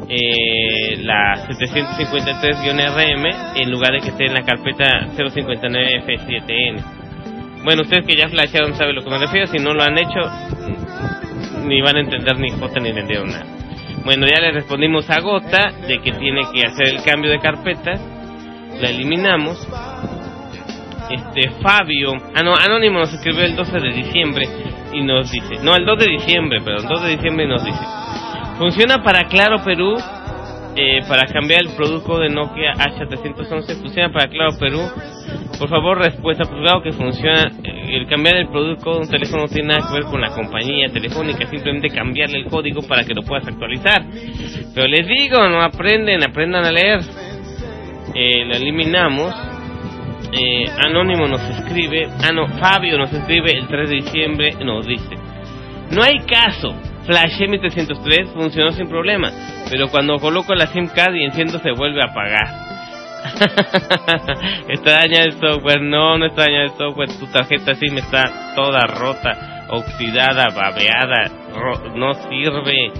eh, 0.09 0.97
la 1.01 1.47
753-RM 1.47 3.25
en 3.55 3.71
lugar 3.71 3.91
de 3.91 3.99
que 3.99 4.09
esté 4.09 4.25
en 4.25 4.33
la 4.33 4.43
carpeta 4.43 5.07
059F7N. 5.15 7.63
Bueno, 7.63 7.81
ustedes 7.81 8.05
que 8.05 8.15
ya 8.15 8.29
flashearon 8.29 8.75
saben 8.75 8.95
lo 8.95 9.03
que 9.03 9.09
me 9.09 9.17
refiero, 9.17 9.47
si 9.47 9.57
no 9.57 9.73
lo 9.73 9.83
han 9.83 9.97
hecho, 9.97 10.19
ni 11.65 11.81
van 11.81 11.97
a 11.97 11.99
entender 11.99 12.39
ni 12.39 12.51
J 12.51 12.79
ni 12.79 12.89
entendieron 12.89 13.27
nada. 13.27 13.45
Bueno, 14.05 14.25
ya 14.25 14.39
le 14.39 14.51
respondimos 14.51 15.09
a 15.09 15.19
Gota 15.19 15.71
de 15.85 15.99
que 15.99 16.13
tiene 16.13 16.43
que 16.53 16.65
hacer 16.65 16.87
el 16.87 17.03
cambio 17.03 17.29
de 17.29 17.39
carpetas, 17.39 17.99
la 18.79 18.89
eliminamos. 18.89 19.67
Este 21.09 21.49
Fabio, 21.61 22.13
ah 22.35 22.43
no, 22.43 22.53
Anónimo 22.55 22.99
nos 22.99 23.13
escribió 23.13 23.43
el 23.43 23.55
12 23.55 23.79
de 23.79 23.93
diciembre 23.93 24.45
y 24.93 25.01
nos 25.01 25.31
dice, 25.31 25.55
no, 25.63 25.75
el 25.75 25.85
2 25.85 25.99
de 25.99 26.05
diciembre, 26.05 26.61
perdón, 26.61 26.87
2 26.89 27.03
de 27.03 27.09
diciembre 27.09 27.47
nos 27.47 27.63
dice, 27.63 27.79
Funciona 28.57 29.03
para 29.03 29.25
Claro 29.25 29.63
Perú, 29.63 29.95
eh, 30.75 31.01
para 31.07 31.27
cambiar 31.31 31.61
el 31.61 31.75
producto 31.75 32.17
de 32.17 32.29
Nokia 32.29 32.73
H311. 32.73 33.81
Funciona 33.81 34.11
para 34.11 34.27
Claro 34.29 34.57
Perú. 34.59 34.81
Por 35.59 35.69
favor, 35.69 35.99
respuesta. 35.99 36.43
Pues 36.43 36.61
claro 36.61 36.81
que 36.81 36.91
funciona. 36.91 37.51
El 37.63 38.07
cambiar 38.07 38.37
el 38.37 38.47
producto 38.49 38.93
de 38.93 38.99
un 38.99 39.09
teléfono 39.09 39.43
no 39.43 39.47
tiene 39.47 39.69
nada 39.69 39.87
que 39.87 39.93
ver 39.93 40.03
con 40.05 40.21
la 40.21 40.29
compañía 40.29 40.87
telefónica. 40.89 41.47
Simplemente 41.47 41.89
cambiarle 41.89 42.39
el 42.39 42.45
código 42.45 42.81
para 42.81 43.03
que 43.03 43.13
lo 43.13 43.21
puedas 43.21 43.47
actualizar. 43.47 44.03
Pero 44.73 44.87
les 44.87 45.07
digo, 45.07 45.47
no 45.47 45.61
aprenden, 45.61 46.23
aprendan 46.23 46.65
a 46.65 46.71
leer. 46.71 47.01
Eh, 48.15 48.43
lo 48.45 48.55
eliminamos. 48.55 49.35
Eh, 50.31 50.65
Anónimo 50.83 51.27
nos 51.27 51.41
escribe. 51.41 52.07
Ah, 52.23 52.31
no, 52.33 52.47
Fabio 52.59 52.97
nos 52.97 53.13
escribe 53.13 53.51
el 53.51 53.67
3 53.67 53.89
de 53.89 53.95
diciembre. 53.97 54.51
Nos 54.63 54.85
dice. 54.87 55.15
No 55.91 56.01
hay 56.01 56.19
caso. 56.19 56.75
Flash 57.07 57.39
M303 57.39 58.33
funcionó 58.33 58.71
sin 58.73 58.87
problema, 58.89 59.31
pero 59.71 59.87
cuando 59.89 60.17
coloco 60.19 60.53
la 60.53 60.67
SIM 60.67 60.87
card 60.87 61.15
y 61.15 61.23
enciendo 61.23 61.57
se 61.59 61.71
vuelve 61.71 62.01
a 62.01 62.05
apagar. 62.05 62.67
está 64.69 64.91
dañado 64.99 65.25
el 65.25 65.33
software, 65.33 65.81
no, 65.81 66.17
no 66.17 66.25
está 66.27 66.43
dañado 66.43 66.63
el 66.65 66.71
software, 66.77 67.09
tu 67.17 67.25
tarjeta 67.27 67.73
SIM 67.75 67.97
está 67.97 68.53
toda 68.55 68.81
rota, 68.87 69.65
oxidada, 69.69 70.49
babeada, 70.55 71.31
ro- 71.53 71.95
no 71.95 72.13
sirve. 72.29 72.91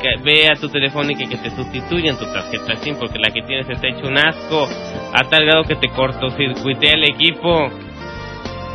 Que 0.00 0.22
ve 0.22 0.46
a 0.50 0.58
tu 0.58 0.68
telefónica 0.70 1.24
y 1.24 1.26
que 1.28 1.36
te 1.36 1.50
sustituyan 1.50 2.16
tu 2.18 2.24
tarjeta 2.32 2.76
SIM 2.76 2.96
porque 2.98 3.18
la 3.18 3.30
que 3.30 3.42
tienes 3.42 3.68
está 3.68 3.86
hecho 3.88 4.06
un 4.08 4.16
asco, 4.16 4.66
a 5.12 5.28
tal 5.28 5.44
grado 5.44 5.64
que 5.64 5.74
te 5.76 5.88
cortocircuitea 5.88 6.92
el 6.94 7.04
equipo 7.10 7.68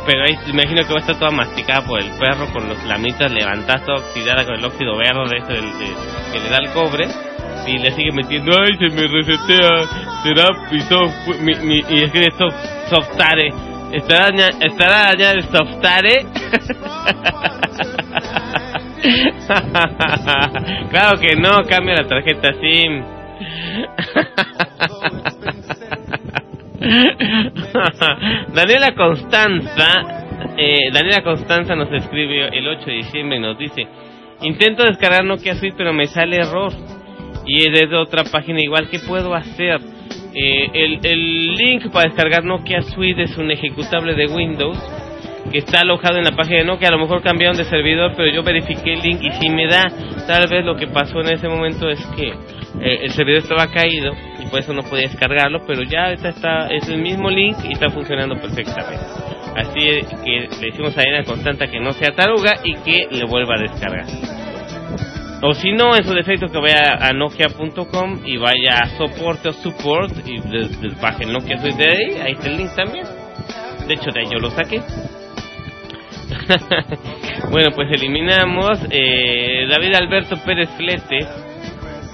pero 0.06 0.22
ahí 0.24 0.38
imagino 0.46 0.82
que 0.86 0.92
va 0.92 0.96
a 0.98 1.00
estar 1.00 1.18
toda 1.18 1.30
masticada 1.32 1.82
por 1.86 2.00
el 2.00 2.10
perro 2.18 2.46
con 2.52 2.68
los 2.68 2.82
lamitas 2.84 3.30
levantadas, 3.32 3.84
toda 3.84 3.98
oxidada 3.98 4.44
con 4.44 4.54
el 4.54 4.64
óxido 4.64 4.96
verde 4.96 5.38
ese 5.38 5.52
del- 5.52 5.78
de- 5.78 5.96
que 6.32 6.40
le 6.40 6.48
da 6.48 6.58
el 6.58 6.70
cobre 6.70 7.06
y 7.66 7.78
le 7.78 7.90
sigue 7.92 8.12
metiendo, 8.12 8.52
ay, 8.60 8.76
se 8.78 8.88
me 8.94 9.06
resetea, 9.08 9.86
será 10.22 10.48
mi 10.70 10.80
soft, 10.80 11.14
mi, 11.40 11.54
mi, 11.66 11.82
y 11.90 12.02
escribe 12.04 12.30
soft, 12.38 12.54
softare, 12.90 13.52
estará 13.92 14.26
daña- 14.30 14.50
estará 14.60 14.96
dañada 15.12 15.32
el 15.32 15.42
softare. 15.44 16.26
claro 20.90 21.18
que 21.20 21.36
no, 21.36 21.62
cambia 21.68 21.96
la 21.96 22.08
tarjeta 22.08 22.48
SIM. 22.60 23.04
Daniela 28.54 28.94
Constanza, 28.94 30.24
eh, 30.56 30.90
Daniela 30.92 31.22
Constanza 31.22 31.74
nos 31.74 31.90
escribe 31.92 32.48
el 32.56 32.66
8 32.68 32.86
de 32.86 32.92
diciembre 32.92 33.38
y 33.38 33.40
nos 33.40 33.58
dice, 33.58 33.86
intento 34.42 34.84
descargar 34.84 35.24
Nokia 35.24 35.54
Suite 35.56 35.74
pero 35.76 35.92
me 35.92 36.06
sale 36.06 36.36
error 36.36 36.72
y 37.46 37.58
es 37.58 37.72
desde 37.72 37.96
otra 37.96 38.24
página 38.24 38.60
igual, 38.60 38.88
¿qué 38.90 38.98
puedo 39.00 39.34
hacer? 39.34 39.80
Eh, 40.34 40.68
el, 40.74 41.54
link 41.54 41.90
para 41.90 42.10
descargar 42.10 42.44
Nokia 42.44 42.82
Suite 42.82 43.22
es 43.22 43.36
un 43.38 43.50
ejecutable 43.50 44.14
de 44.14 44.26
Windows 44.26 44.78
que 45.50 45.58
está 45.58 45.80
alojado 45.80 46.18
en 46.18 46.24
la 46.24 46.32
página 46.32 46.58
de 46.58 46.64
Nokia. 46.64 46.88
A 46.88 46.92
lo 46.92 46.98
mejor 46.98 47.22
cambiaron 47.22 47.56
de 47.56 47.64
servidor, 47.64 48.12
pero 48.16 48.30
yo 48.32 48.42
verifiqué 48.42 48.94
el 48.94 49.00
link 49.00 49.22
y 49.22 49.30
sí 49.32 49.48
me 49.48 49.66
da. 49.66 49.84
Tal 50.26 50.46
vez 50.48 50.64
lo 50.64 50.76
que 50.76 50.88
pasó 50.88 51.20
en 51.20 51.32
ese 51.32 51.48
momento 51.48 51.88
es 51.88 52.04
que 52.16 52.28
eh, 52.28 53.04
el 53.04 53.10
servidor 53.12 53.42
estaba 53.42 53.68
caído 53.68 54.12
por 54.50 54.60
eso 54.60 54.72
no 54.72 54.82
podía 54.82 55.08
descargarlo, 55.08 55.64
pero 55.66 55.82
ya 55.82 56.12
está, 56.12 56.28
está 56.28 56.68
es 56.68 56.88
el 56.88 57.00
mismo 57.00 57.30
link 57.30 57.56
y 57.64 57.72
está 57.72 57.90
funcionando 57.90 58.36
perfectamente. 58.40 59.04
Así 59.56 59.80
que 60.24 60.48
le 60.60 60.70
decimos 60.70 60.96
a 60.96 61.02
Elena 61.02 61.24
Constanta 61.24 61.66
que 61.68 61.80
no 61.80 61.92
sea 61.92 62.14
taruga 62.14 62.60
y 62.62 62.74
que 62.76 63.08
le 63.10 63.24
vuelva 63.24 63.56
a 63.56 63.62
descargar. 63.62 64.06
O 65.42 65.52
si 65.54 65.72
no, 65.72 65.94
en 65.94 66.04
su 66.04 66.14
defecto 66.14 66.48
que 66.48 66.58
vaya 66.58 66.96
a 67.00 67.12
nokia.com 67.12 68.20
y 68.24 68.36
vaya 68.36 68.78
a 68.82 68.88
soporte 68.96 69.50
o 69.50 69.52
support 69.52 70.12
y 70.26 70.40
desde 70.40 70.88
baje 71.00 71.26
Nokia 71.26 71.58
Suite 71.58 71.76
de 71.76 71.90
ahí, 71.90 72.16
ahí 72.22 72.32
está 72.32 72.48
el 72.48 72.56
link 72.56 72.74
también. 72.74 73.04
De 73.86 73.94
hecho, 73.94 74.10
de 74.12 74.20
ahí 74.20 74.26
yo 74.30 74.38
lo 74.38 74.50
saqué. 74.50 74.80
bueno, 77.50 77.70
pues 77.74 77.88
eliminamos. 77.92 78.80
Eh, 78.90 79.66
David 79.70 79.94
Alberto 79.94 80.36
Pérez 80.44 80.70
Flete 80.76 81.26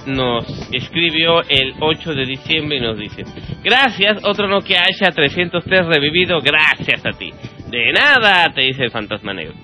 nos 0.07 0.45
escribió 0.71 1.41
el 1.47 1.73
8 1.79 2.13
de 2.13 2.25
diciembre 2.25 2.77
y 2.77 2.81
nos 2.81 2.97
dice: 2.97 3.23
Gracias, 3.63 4.23
otro 4.23 4.47
Nokia 4.47 4.81
Asha 4.81 5.11
303 5.11 5.85
revivido, 5.87 6.39
gracias 6.39 7.05
a 7.05 7.11
ti. 7.17 7.31
De 7.69 7.91
nada, 7.91 8.53
te 8.53 8.61
dice 8.61 8.83
el 8.83 8.91
fantasma 8.91 9.33
negro. 9.33 9.55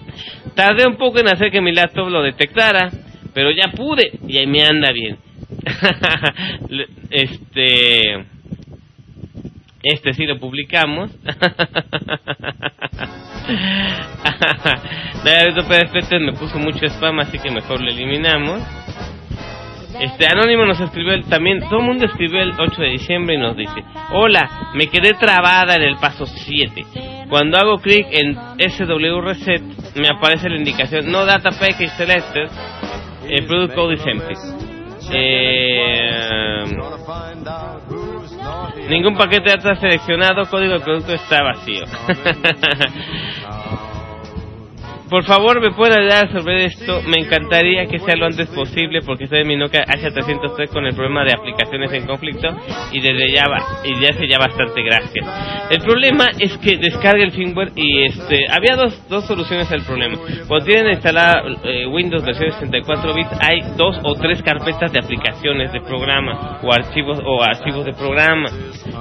Tardé 0.55 0.87
un 0.87 0.97
poco 0.97 1.19
en 1.19 1.27
hacer 1.27 1.51
que 1.51 1.61
mi 1.61 1.71
laptop 1.71 2.09
lo 2.09 2.23
detectara, 2.23 2.89
pero 3.33 3.51
ya 3.51 3.71
pude 3.71 4.11
y 4.27 4.37
ahí 4.37 4.47
me 4.47 4.63
anda 4.63 4.91
bien. 4.91 5.17
Este. 7.09 8.25
Este 9.81 10.13
sí 10.13 10.25
lo 10.25 10.39
publicamos. 10.39 11.11
David 15.23 15.63
Pérez 15.67 15.91
me 16.21 16.33
puso 16.33 16.59
mucho 16.59 16.85
spam, 16.85 17.19
así 17.19 17.39
que 17.39 17.49
mejor 17.49 17.81
lo 17.81 17.89
eliminamos. 17.89 18.61
Este 19.99 20.27
Anónimo 20.27 20.65
nos 20.65 20.79
escribió 20.79 21.13
el- 21.13 21.25
también, 21.25 21.59
todo 21.67 21.79
el 21.79 21.85
mundo 21.85 22.05
escribió 22.05 22.41
el 22.41 22.51
8 22.59 22.81
de 22.81 22.89
diciembre 22.89 23.35
y 23.35 23.39
nos 23.39 23.55
dice, 23.57 23.83
hola, 24.13 24.71
me 24.75 24.87
quedé 24.87 25.13
trabada 25.13 25.75
en 25.75 25.81
el 25.83 25.97
paso 25.97 26.25
7. 26.25 26.85
Cuando 27.29 27.57
hago 27.57 27.77
clic 27.79 28.05
en 28.11 28.35
SW 28.59 29.21
Reset, 29.21 29.61
me 29.95 30.07
aparece 30.09 30.49
la 30.49 30.57
indicación 30.57 31.11
No 31.11 31.25
Data 31.25 31.49
Package 31.51 31.89
Selected, 31.89 32.49
el 33.29 33.45
Product 33.45 33.75
Code 33.75 33.93
is 33.95 34.05
empty. 34.05 34.33
Eh, 35.11 36.65
ningún 38.89 39.15
paquete 39.17 39.49
de 39.49 39.55
datos 39.57 39.79
seleccionado, 39.79 40.45
código 40.49 40.73
de 40.73 40.79
producto 40.81 41.13
está 41.13 41.41
vacío. 41.43 41.83
Por 45.09 45.23
favor, 45.25 45.59
me 45.59 45.71
pueden 45.71 46.01
ayudar 46.01 46.25
a 46.25 46.27
resolver 46.27 46.57
esto. 46.57 47.01
Me 47.07 47.17
encantaría 47.17 47.87
que 47.87 47.97
sea 47.99 48.15
lo 48.15 48.27
antes 48.27 48.47
posible 48.49 49.01
porque 49.01 49.23
estoy 49.23 49.41
en 49.41 49.47
mi 49.47 49.57
Nokia 49.57 49.81
H303 49.81 50.69
con 50.71 50.85
el 50.85 50.93
problema 50.93 51.23
de 51.25 51.33
aplicaciones 51.33 51.91
en 51.93 52.05
conflicto 52.05 52.47
y 52.91 53.01
desde 53.01 53.33
ya 53.33 53.43
va, 53.49 53.81
y 53.83 53.99
ya 53.99 54.09
hace 54.13 54.27
ya 54.27 54.37
bastante 54.37 54.83
gracias. 54.83 55.25
El 55.71 55.79
problema 55.81 56.27
es 56.39 56.55
que 56.59 56.77
descarga 56.77 57.23
el 57.23 57.31
firmware 57.31 57.71
y 57.75 58.05
este 58.05 58.45
había 58.51 58.75
dos, 58.75 59.01
dos 59.09 59.25
soluciones 59.25 59.71
al 59.71 59.83
problema. 59.83 60.17
Cuando 60.47 60.65
tienen 60.65 60.91
instalada 60.91 61.41
eh, 61.63 61.87
Windows 61.87 62.23
versión 62.23 62.51
64 62.51 63.13
bits 63.13 63.31
hay 63.41 63.61
dos 63.77 63.97
o 64.03 64.13
tres 64.13 64.43
carpetas 64.43 64.93
de 64.93 64.99
aplicaciones 64.99 65.73
de 65.73 65.81
programa 65.81 66.59
o 66.61 66.71
archivos 66.71 67.19
o 67.25 67.41
archivos 67.41 67.83
de 67.85 67.93
programa. 67.93 68.49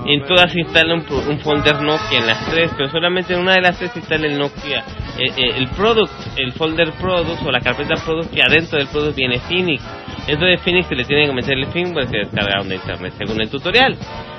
En 0.06 0.24
todas 0.24 0.52
se 0.52 0.60
instala 0.60 0.94
un, 0.94 1.04
un 1.28 1.38
folder 1.40 1.82
Nokia 1.82 2.18
en 2.18 2.26
las 2.26 2.48
tres, 2.50 2.72
pero 2.78 2.88
solamente 2.88 3.34
en 3.34 3.40
una 3.40 3.54
de 3.54 3.60
las 3.60 3.78
tres 3.78 3.90
se 3.92 3.98
instala 3.98 4.26
el 4.26 4.38
Nokia, 4.38 4.84
el 5.18 5.68
product, 5.68 6.12
el 6.36 6.52
folder 6.52 6.92
product 6.92 7.42
o 7.44 7.50
la 7.50 7.60
carpeta 7.60 7.94
product 8.04 8.32
que 8.32 8.40
adentro 8.42 8.78
del 8.78 8.88
product 8.88 9.16
viene 9.16 9.38
Phoenix. 9.40 9.82
De 10.26 10.58
Phoenix 10.58 10.86
se 10.86 10.94
le 10.94 11.04
tiene 11.04 11.26
que 11.26 11.32
meter 11.32 11.56
el 11.56 11.66
firmware 11.68 12.08
que 12.08 12.18
descargaron 12.18 12.68
de 12.68 12.76
internet 12.76 13.14
según 13.16 13.40
el 13.40 13.48
tutorial. 13.48 13.96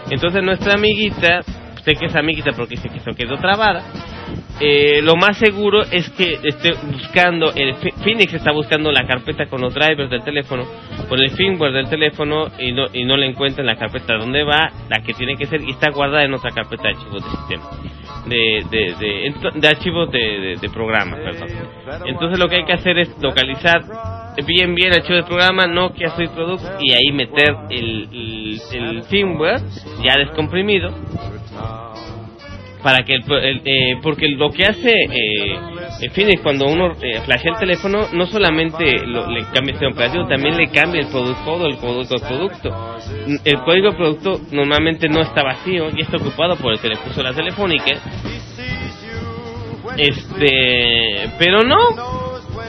Entonces 0.10 0.44
nuestra 0.44 0.74
amiguita, 0.74 1.42
sé 1.84 1.94
que 1.94 2.06
es 2.06 2.16
amiguita 2.16 2.52
porque 2.56 2.78
se 2.78 2.90
quedó 3.16 3.38
trabada, 3.38 3.84
eh, 4.62 5.02
lo 5.02 5.16
más 5.16 5.38
seguro 5.38 5.84
es 5.84 6.10
que 6.10 6.38
esté 6.44 6.74
buscando, 6.92 7.54
el 7.56 7.76
Phoenix 8.04 8.34
está 8.34 8.52
buscando 8.52 8.92
la 8.92 9.08
carpeta 9.08 9.46
con 9.46 9.62
los 9.62 9.74
drivers 9.74 10.10
del 10.10 10.22
teléfono, 10.22 10.66
con 11.08 11.18
el 11.20 11.32
firmware 11.32 11.72
del 11.72 11.90
teléfono 11.90 12.48
y 12.60 12.74
no, 12.74 12.88
y 12.92 13.06
no 13.06 13.16
le 13.16 13.28
encuentra 13.28 13.62
en 13.62 13.68
la 13.68 13.78
carpeta 13.78 14.18
donde 14.18 14.44
va, 14.44 14.70
la 14.90 15.02
que 15.02 15.14
tiene 15.14 15.36
que 15.38 15.46
ser, 15.46 15.62
y 15.62 15.72
está 15.72 15.92
guardada 15.92 16.26
en 16.26 16.34
otra 16.34 16.52
carpeta 16.52 16.84
de 16.84 16.90
archivos 16.90 17.24
de 17.24 17.30
sistema, 17.30 17.64
de, 18.26 18.64
de, 18.70 18.96
de, 19.00 19.34
de 19.60 19.68
archivos 19.68 20.12
de, 20.12 20.20
de, 20.20 20.56
de 20.58 20.70
programa, 20.70 21.16
perdón. 21.18 21.50
Entonces 22.06 22.40
lo 22.40 22.48
que 22.48 22.58
hay 22.58 22.66
que 22.66 22.74
hacer 22.74 22.98
es 23.00 23.10
localizar 23.22 23.84
bien 24.46 24.74
bien 24.74 24.94
el 24.94 25.00
archivo 25.02 25.16
de 25.18 25.24
programa 25.24 25.68
Nokia 25.68 26.10
Suite 26.16 26.32
Products 26.34 26.64
y 26.80 26.94
ahí 26.94 27.12
meter 27.12 27.56
el, 27.70 28.08
el, 28.14 28.62
el 28.74 29.04
firmware 29.04 29.60
ya 30.04 30.18
descomprimido 30.18 30.92
para 32.84 33.04
que 33.04 33.16
el, 33.16 33.24
el- 33.32 33.62
eh, 33.66 33.98
porque 34.02 34.28
lo 34.30 34.50
que 34.52 34.64
hace 34.64 34.90
eh, 34.92 35.60
el 36.02 36.12
Phoenix 36.12 36.42
cuando 36.42 36.66
uno 36.68 36.94
eh, 37.02 37.20
flashea 37.26 37.52
el 37.54 37.60
teléfono 37.60 38.08
no 38.14 38.26
solamente 38.28 39.06
lo- 39.06 39.30
le 39.30 39.42
cambia 39.46 39.60
el 39.62 39.80
sistema 39.80 39.92
operativo 39.92 40.28
también 40.28 40.58
le 40.58 40.68
cambia 40.70 41.02
el 41.02 41.08
product 41.08 41.44
code 41.44 41.68
el 41.70 41.78
código 41.78 42.04
de 42.04 42.20
producto. 42.28 42.98
El 43.44 43.60
código 43.62 43.92
de 43.92 43.98
producto 43.98 44.42
normalmente 44.52 45.08
no 45.10 45.22
está 45.22 45.44
vacío 45.44 45.90
y 45.96 46.02
está 46.02 46.18
ocupado 46.18 46.56
por 46.56 46.74
el 46.74 46.80
que 46.80 46.90
la 47.24 47.34
telefónica. 47.34 47.92
Este 49.98 51.30
pero 51.38 51.62
no 51.64 52.19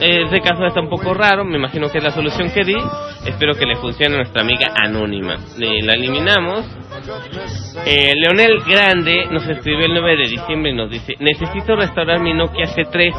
este 0.01 0.41
caso 0.41 0.65
está 0.65 0.81
un 0.81 0.89
poco 0.89 1.13
raro, 1.13 1.45
me 1.45 1.57
imagino 1.57 1.87
que 1.89 1.99
es 1.99 2.03
la 2.03 2.11
solución 2.11 2.49
que 2.51 2.63
di. 2.63 2.75
Espero 3.25 3.53
que 3.53 3.65
le 3.65 3.75
funcione 3.75 4.15
a 4.15 4.17
nuestra 4.17 4.41
amiga 4.41 4.73
anónima. 4.75 5.37
Le- 5.57 5.81
la 5.83 5.93
eliminamos. 5.93 6.65
Eh, 7.85 8.11
Leonel 8.15 8.61
Grande 8.67 9.27
nos 9.31 9.47
escribió 9.47 9.85
el 9.85 9.93
9 9.93 10.17
de 10.17 10.27
diciembre 10.29 10.71
y 10.71 10.75
nos 10.75 10.89
dice, 10.89 11.15
necesito 11.19 11.75
restaurar 11.75 12.19
mi 12.19 12.33
Nokia 12.33 12.65
C3, 12.65 13.13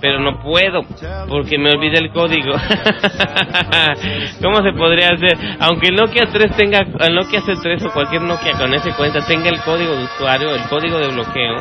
pero 0.00 0.20
no 0.20 0.40
puedo 0.42 0.82
porque 1.28 1.58
me 1.58 1.70
olvidé 1.70 1.98
el 1.98 2.10
código. 2.12 2.52
¿Cómo 4.42 4.62
se 4.62 4.72
podría 4.72 5.08
hacer? 5.08 5.36
Aunque 5.60 5.88
el 5.88 5.96
Nokia 5.96 6.24
3 6.32 6.56
tenga, 6.56 6.80
el 6.80 7.14
Nokia 7.14 7.40
C3 7.40 7.86
o 7.86 7.92
cualquier 7.92 8.22
Nokia 8.22 8.52
con 8.52 8.72
ese 8.74 8.92
cuenta 8.92 9.20
tenga 9.26 9.48
el 9.48 9.60
código 9.62 9.92
de 9.96 10.04
usuario, 10.04 10.54
el 10.54 10.62
código 10.68 10.98
de 10.98 11.08
bloqueo, 11.08 11.56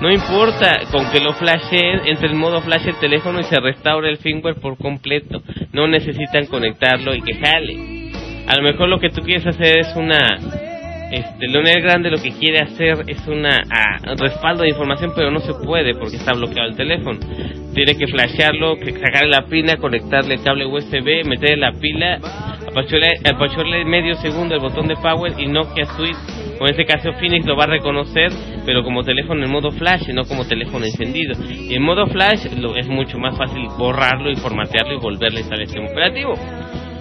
no 0.00 0.10
importa, 0.10 0.80
con 0.90 1.10
que 1.10 1.20
lo 1.20 1.32
flasheen, 1.34 2.00
entre 2.06 2.28
el 2.28 2.34
modo 2.34 2.60
flash 2.60 2.86
el 2.86 2.96
teléfono 2.96 3.40
y 3.40 3.44
se 3.44 3.60
restaure 3.60 4.10
el 4.10 4.18
firmware 4.18 4.60
por 4.60 4.76
completo. 4.76 5.42
No 5.72 5.86
necesitan 5.86 6.46
conectarlo 6.46 7.14
y 7.14 7.22
que 7.22 7.34
jale. 7.34 8.12
A 8.46 8.56
lo 8.56 8.62
mejor 8.62 8.88
lo 8.88 8.98
que 8.98 9.10
tú 9.10 9.22
quieres 9.22 9.46
hacer 9.46 9.78
es 9.78 9.94
una... 9.96 10.73
Este, 11.10 11.48
Leonel 11.48 11.82
Grande 11.82 12.10
lo 12.10 12.18
que 12.18 12.30
quiere 12.30 12.60
hacer 12.60 13.04
es 13.06 13.26
una 13.26 13.62
ah, 13.70 14.14
respaldo 14.16 14.62
de 14.62 14.70
información, 14.70 15.12
pero 15.14 15.30
no 15.30 15.40
se 15.40 15.52
puede 15.64 15.94
porque 15.94 16.16
está 16.16 16.32
bloqueado 16.32 16.68
el 16.68 16.76
teléfono. 16.76 17.20
Tiene 17.74 17.96
que 17.96 18.06
flashearlo, 18.06 18.76
que 18.76 18.92
sacarle 18.92 19.30
la 19.30 19.46
pila, 19.46 19.76
conectarle 19.76 20.34
el 20.34 20.42
cable 20.42 20.66
USB, 20.66 21.24
meterle 21.26 21.56
la 21.56 21.72
pila, 21.72 22.18
apachurle 23.24 23.84
medio 23.84 24.14
segundo 24.16 24.54
el 24.54 24.60
botón 24.60 24.88
de 24.88 24.96
power 24.96 25.32
y 25.38 25.46
Nokia 25.46 25.84
Suite, 25.96 26.18
o 26.60 26.66
en 26.66 26.70
este 26.70 26.84
caso 26.84 27.12
Phoenix 27.14 27.46
lo 27.46 27.56
va 27.56 27.64
a 27.64 27.68
reconocer, 27.68 28.30
pero 28.64 28.82
como 28.82 29.02
teléfono 29.02 29.44
en 29.44 29.50
modo 29.50 29.70
flash 29.70 30.08
y 30.08 30.12
no 30.12 30.24
como 30.24 30.44
teléfono 30.46 30.84
encendido. 30.84 31.34
Y 31.48 31.74
en 31.74 31.82
modo 31.82 32.06
flash 32.06 32.46
lo, 32.58 32.76
es 32.76 32.88
mucho 32.88 33.18
más 33.18 33.36
fácil 33.36 33.66
borrarlo 33.78 34.30
y 34.30 34.36
formatearlo 34.36 34.94
y 34.94 35.00
volverle 35.00 35.38
a 35.38 35.40
instalar 35.40 35.62
el 35.62 35.66
sistema 35.66 35.90
operativo. 35.90 36.34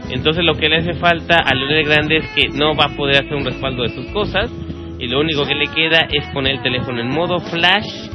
Entonces 0.10 0.44
lo 0.44 0.54
que 0.56 0.70
le 0.70 0.78
hace 0.78 0.94
falta 0.96 1.38
a 1.38 1.54
Leonel 1.56 1.86
Grande 1.86 2.18
es 2.18 2.30
que 2.36 2.50
no 2.50 2.76
va 2.76 2.86
a 2.86 2.96
poder 2.96 3.24
hacer 3.24 3.36
un 3.36 3.46
respaldo 3.46 3.84
de 3.84 3.90
sus 3.90 4.06
cosas 4.08 4.52
y 5.00 5.08
lo 5.08 5.20
único 5.20 5.46
que 5.46 5.56
le 5.56 5.68
queda 5.68 6.08
es 6.12 6.26
poner 6.34 6.56
el 6.56 6.62
teléfono 6.62 7.02
en 7.02 7.10
modo 7.10 7.40
flash 7.40 8.10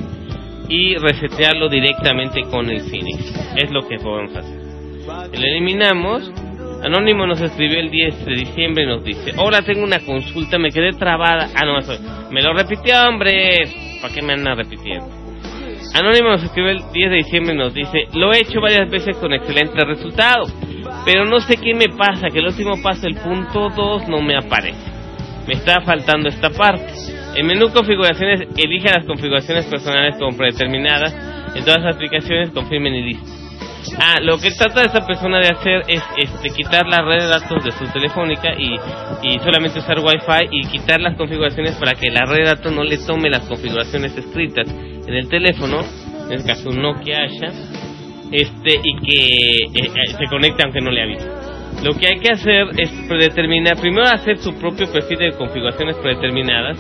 y 0.69 0.97
resetearlo 0.97 1.69
directamente 1.69 2.43
con 2.51 2.69
el 2.69 2.81
Phoenix. 2.81 3.35
Es 3.57 3.71
lo 3.71 3.87
que 3.89 3.97
podemos 3.97 4.37
hacer. 4.37 4.59
Lo 5.07 5.47
eliminamos. 5.47 6.31
Anónimo 6.83 7.27
nos 7.27 7.41
escribió 7.41 7.81
el 7.81 7.91
10 7.91 8.25
de 8.25 8.35
diciembre 8.35 8.85
y 8.85 8.87
nos 8.87 9.03
dice, 9.03 9.33
hola, 9.37 9.63
tengo 9.63 9.83
una 9.83 9.99
consulta, 9.99 10.59
me 10.59 10.71
quedé 10.71 10.93
trabada. 10.93 11.49
Ah, 11.55 11.65
no, 11.65 11.79
eso, 11.79 11.93
me 12.31 12.41
lo 12.43 12.53
repitió, 12.53 12.95
hombre. 13.09 13.65
¿Para 14.01 14.15
qué 14.15 14.23
me 14.23 14.35
andan 14.35 14.57
repitiendo? 14.57 15.07
Anónimo 15.95 16.29
nos 16.29 16.45
escribe 16.45 16.73
el 16.73 16.93
10 16.93 17.11
de 17.11 17.17
diciembre 17.17 17.55
y 17.55 17.59
nos 17.59 17.75
dice, 17.75 18.07
lo 18.15 18.33
he 18.33 18.41
hecho 18.41 18.61
varias 18.61 18.89
veces 18.91 19.17
con 19.17 19.33
excelente 19.33 19.85
resultado, 19.85 20.45
pero 21.05 21.25
no 21.25 21.41
sé 21.41 21.57
qué 21.57 21.75
me 21.75 21.89
pasa, 21.89 22.29
que 22.33 22.39
el 22.39 22.47
último 22.47 22.81
paso, 22.83 23.07
el 23.07 23.17
punto 23.17 23.71
2, 23.71 24.09
no 24.09 24.21
me 24.21 24.37
aparece. 24.37 24.91
Me 25.47 25.55
está 25.55 25.81
faltando 25.81 26.29
esta 26.29 26.51
parte. 26.51 26.93
En 27.35 27.47
menú 27.47 27.71
configuraciones, 27.73 28.49
elige 28.57 28.89
las 28.93 29.07
configuraciones 29.07 29.67
personales 29.67 30.17
como 30.19 30.37
predeterminadas. 30.37 31.15
En 31.55 31.65
todas 31.65 31.83
las 31.83 31.95
aplicaciones, 31.95 32.51
confirmen 32.51 32.95
y 32.95 33.03
listo. 33.15 33.39
Ah, 33.99 34.19
lo 34.21 34.39
que 34.39 34.51
trata 34.51 34.83
esta 34.83 35.07
persona 35.07 35.39
de 35.39 35.49
hacer 35.49 35.83
es 35.89 36.03
este, 36.17 36.51
quitar 36.51 36.87
la 36.87 37.01
red 37.01 37.23
de 37.23 37.29
datos 37.29 37.65
de 37.65 37.71
su 37.73 37.87
telefónica 37.93 38.53
y, 38.59 38.75
y 39.23 39.39
solamente 39.39 39.79
usar 39.79 39.99
Wi-Fi 40.01 40.49
y 40.51 40.67
quitar 40.67 41.01
las 41.01 41.17
configuraciones 41.17 41.75
para 41.77 41.95
que 41.95 42.11
la 42.11 42.27
red 42.27 42.45
de 42.45 42.51
datos 42.51 42.73
no 42.73 42.85
le 42.85 42.99
tome 42.99 43.31
las 43.31 43.43
configuraciones 43.45 44.17
escritas 44.17 44.69
en 44.69 45.15
el 45.15 45.29
teléfono 45.29 45.81
en 46.29 46.35
este 46.35 46.49
caso 46.49 46.69
un 46.69 46.83
Nokia 46.83 47.25
Asha, 47.25 47.53
este, 48.33 48.81
y 48.83 48.97
que 49.05 49.57
eh, 49.57 49.69
eh, 49.75 50.07
se 50.19 50.25
conecte 50.31 50.63
aunque 50.65 50.81
no 50.81 50.91
le 50.91 51.03
avise. 51.03 51.29
Lo 51.85 51.93
que 51.95 52.09
hay 52.09 52.19
que 52.19 52.33
hacer 52.33 52.67
es 52.77 52.91
predeterminar, 53.09 53.77
primero 53.81 54.05
hacer 54.07 54.39
su 54.39 54.53
propio 54.59 54.91
perfil 54.93 55.19
de 55.19 55.33
configuraciones 55.33 55.97
predeterminadas, 55.97 56.77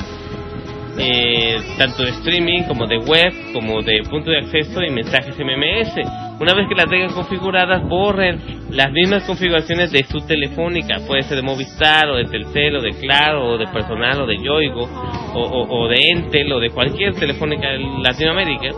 eh, 1.00 1.56
tanto 1.78 2.02
de 2.02 2.10
streaming 2.10 2.64
como 2.64 2.86
de 2.86 2.98
web, 2.98 3.32
como 3.52 3.80
de 3.82 4.02
punto 4.10 4.30
de 4.30 4.38
acceso 4.38 4.82
y 4.82 4.90
mensajes 4.90 5.36
MMS. 5.38 5.94
Una 6.40 6.54
vez 6.54 6.66
que 6.68 6.74
las 6.74 6.88
tengan 6.88 7.12
configuradas, 7.12 7.82
borren 7.88 8.40
las 8.70 8.90
mismas 8.92 9.22
configuraciones 9.24 9.92
de 9.92 10.04
su 10.04 10.18
telefónica, 10.26 10.96
puede 11.06 11.22
ser 11.22 11.36
de 11.36 11.42
Movistar 11.42 12.08
o 12.08 12.16
de 12.16 12.24
Telcel 12.24 12.76
o 12.76 12.80
de 12.82 12.90
Claro 12.94 13.50
o 13.50 13.58
de 13.58 13.66
Personal 13.68 14.22
o 14.22 14.26
de 14.26 14.36
Yoigo 14.42 14.88
o, 15.34 15.66
o- 15.68 15.88
de 15.88 15.96
Entel 16.12 16.52
o 16.52 16.58
de 16.60 16.70
cualquier 16.70 17.14
telefónica 17.14 17.68
de 17.70 17.78
Latinoamérica 18.02 18.70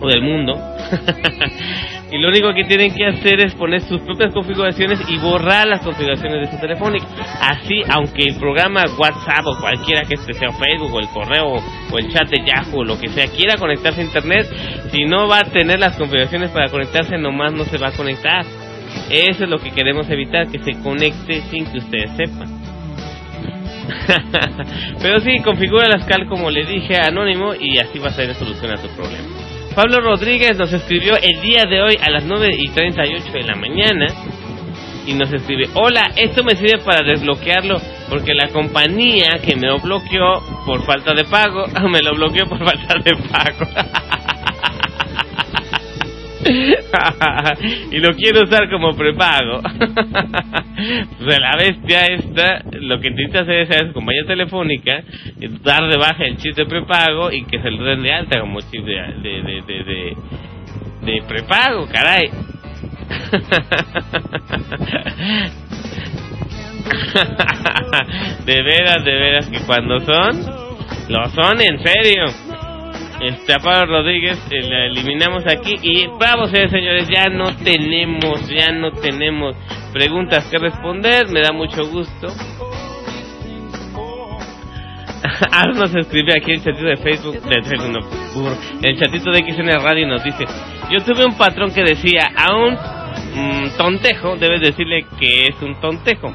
o 0.00 0.08
del 0.08 0.22
mundo. 0.22 0.54
y 2.10 2.18
lo 2.18 2.28
único 2.28 2.52
que 2.54 2.64
tienen 2.64 2.94
que 2.94 3.06
hacer 3.06 3.40
es 3.40 3.54
poner 3.54 3.80
sus 3.82 4.00
propias 4.02 4.32
configuraciones 4.32 5.00
y 5.08 5.18
borrar 5.18 5.66
las 5.66 5.80
configuraciones 5.80 6.48
de 6.48 6.56
su 6.56 6.60
telefónica. 6.60 7.06
Así, 7.40 7.82
aunque 7.88 8.24
el 8.24 8.36
programa 8.36 8.82
WhatsApp 8.98 9.46
o 9.46 9.60
cualquiera 9.60 10.02
que 10.02 10.14
este 10.14 10.32
sea 10.34 10.50
Facebook 10.50 10.94
o 10.94 11.00
el 11.00 11.08
correo 11.08 11.56
o 11.90 11.98
el 11.98 12.12
chat 12.12 12.28
de 12.28 12.44
Yahoo 12.44 12.80
o 12.80 12.84
lo 12.84 12.98
que 12.98 13.08
sea 13.08 13.26
quiera 13.28 13.56
conectarse 13.56 14.00
a 14.00 14.04
internet, 14.04 14.46
si 14.90 15.04
no 15.04 15.28
va 15.28 15.40
a 15.40 15.44
tener 15.44 15.78
las 15.78 15.96
configuraciones 15.96 16.50
para 16.50 16.68
conectarse, 16.68 17.18
nomás 17.18 17.52
no 17.52 17.64
se 17.64 17.78
va 17.78 17.88
a 17.88 17.92
conectar. 17.92 18.44
Eso 19.10 19.44
es 19.44 19.50
lo 19.50 19.58
que 19.58 19.70
queremos 19.70 20.08
evitar, 20.10 20.48
que 20.48 20.58
se 20.58 20.72
conecte 20.82 21.42
sin 21.50 21.66
que 21.70 21.78
ustedes 21.78 22.10
sepan. 22.16 22.58
Pero 25.02 25.20
sí, 25.20 25.38
configura 25.42 25.88
la 25.88 26.00
SCAL 26.00 26.26
como 26.26 26.50
le 26.50 26.64
dije 26.64 26.96
a 26.96 27.08
Anónimo 27.08 27.54
y 27.54 27.78
así 27.78 27.98
vas 27.98 28.14
a 28.14 28.16
tener 28.16 28.34
solución 28.34 28.72
a 28.72 28.76
tu 28.76 28.88
problema. 28.88 29.37
Pablo 29.78 30.00
Rodríguez 30.00 30.58
nos 30.58 30.72
escribió 30.72 31.14
el 31.14 31.40
día 31.40 31.62
de 31.70 31.80
hoy 31.80 31.96
a 32.02 32.10
las 32.10 32.24
9 32.24 32.48
y 32.58 32.68
38 32.70 33.30
de 33.32 33.42
la 33.44 33.54
mañana 33.54 34.06
y 35.06 35.12
nos 35.12 35.32
escribe, 35.32 35.68
hola, 35.74 36.10
esto 36.16 36.42
me 36.42 36.56
sirve 36.56 36.82
para 36.84 37.04
desbloquearlo 37.04 37.80
porque 38.08 38.34
la 38.34 38.48
compañía 38.48 39.38
que 39.40 39.54
me 39.54 39.68
lo 39.68 39.78
bloqueó 39.78 40.42
por 40.66 40.84
falta 40.84 41.14
de 41.14 41.22
pago, 41.26 41.66
me 41.88 42.00
lo 42.00 42.10
bloqueó 42.16 42.46
por 42.48 42.58
falta 42.58 42.96
de 43.04 43.12
pago. 43.28 43.70
y 47.90 47.98
lo 47.98 48.14
quiero 48.14 48.44
usar 48.44 48.70
como 48.70 48.96
prepago. 48.96 49.60
pues 51.18 51.38
la 51.40 51.56
bestia 51.56 52.06
esta, 52.06 52.62
lo 52.72 53.00
que 53.00 53.10
necesita 53.10 53.40
hacer 53.40 53.66
es 53.70 53.86
su 53.88 53.92
compañía 53.92 54.24
telefónica, 54.26 55.02
dar 55.64 55.88
de 55.88 55.96
baja 55.96 56.24
el 56.24 56.36
chip 56.38 56.54
de 56.54 56.66
prepago 56.66 57.32
y 57.32 57.44
que 57.44 57.60
se 57.60 57.70
lo 57.70 57.84
den 57.84 58.02
de 58.02 58.12
alta 58.12 58.40
como 58.40 58.60
chip 58.60 58.84
de, 58.84 58.94
de, 59.22 59.42
de, 59.42 59.62
de, 59.66 59.84
de- 59.84 60.16
de 61.00 61.22
prepago, 61.22 61.86
caray. 61.90 62.28
de 68.46 68.62
veras, 68.62 69.04
de 69.04 69.12
veras 69.12 69.48
que 69.48 69.60
cuando 69.60 70.00
son, 70.00 70.40
lo 71.08 71.28
son 71.30 71.60
en 71.60 71.78
serio. 71.82 72.24
Este, 73.20 73.52
a 73.52 73.58
Pablo 73.58 73.98
Rodríguez 73.98 74.38
eh, 74.48 74.62
la 74.62 74.86
eliminamos 74.86 75.44
aquí 75.46 75.74
y 75.82 76.06
vamos, 76.06 76.50
señores, 76.50 76.70
señores, 76.70 77.08
ya 77.08 77.28
no 77.28 77.56
tenemos, 77.56 78.48
ya 78.48 78.70
no 78.70 78.92
tenemos 78.92 79.56
preguntas 79.92 80.46
que 80.48 80.58
responder, 80.58 81.26
me 81.28 81.40
da 81.40 81.52
mucho 81.52 81.86
gusto. 81.86 82.28
Ah, 85.50 85.64
nos 85.74 85.94
escribe 85.94 86.32
aquí 86.32 86.52
el 86.52 86.62
chatito 86.62 86.84
de 86.84 86.96
Facebook, 86.96 87.40
de 87.42 87.62
Facebook, 87.62 87.90
no, 87.90 88.00
el 88.82 88.98
chatito 88.98 89.30
de 89.30 89.40
XN 89.40 89.82
Radio 89.82 90.06
nos 90.06 90.22
dice, 90.24 90.44
yo 90.90 91.00
tuve 91.04 91.24
un 91.24 91.36
patrón 91.36 91.72
que 91.72 91.82
decía, 91.82 92.30
a 92.36 92.54
un 92.56 92.74
mm, 92.74 93.76
tontejo 93.76 94.36
debes 94.36 94.60
decirle 94.60 95.04
que 95.18 95.46
es 95.46 95.62
un 95.62 95.78
tontejo, 95.80 96.32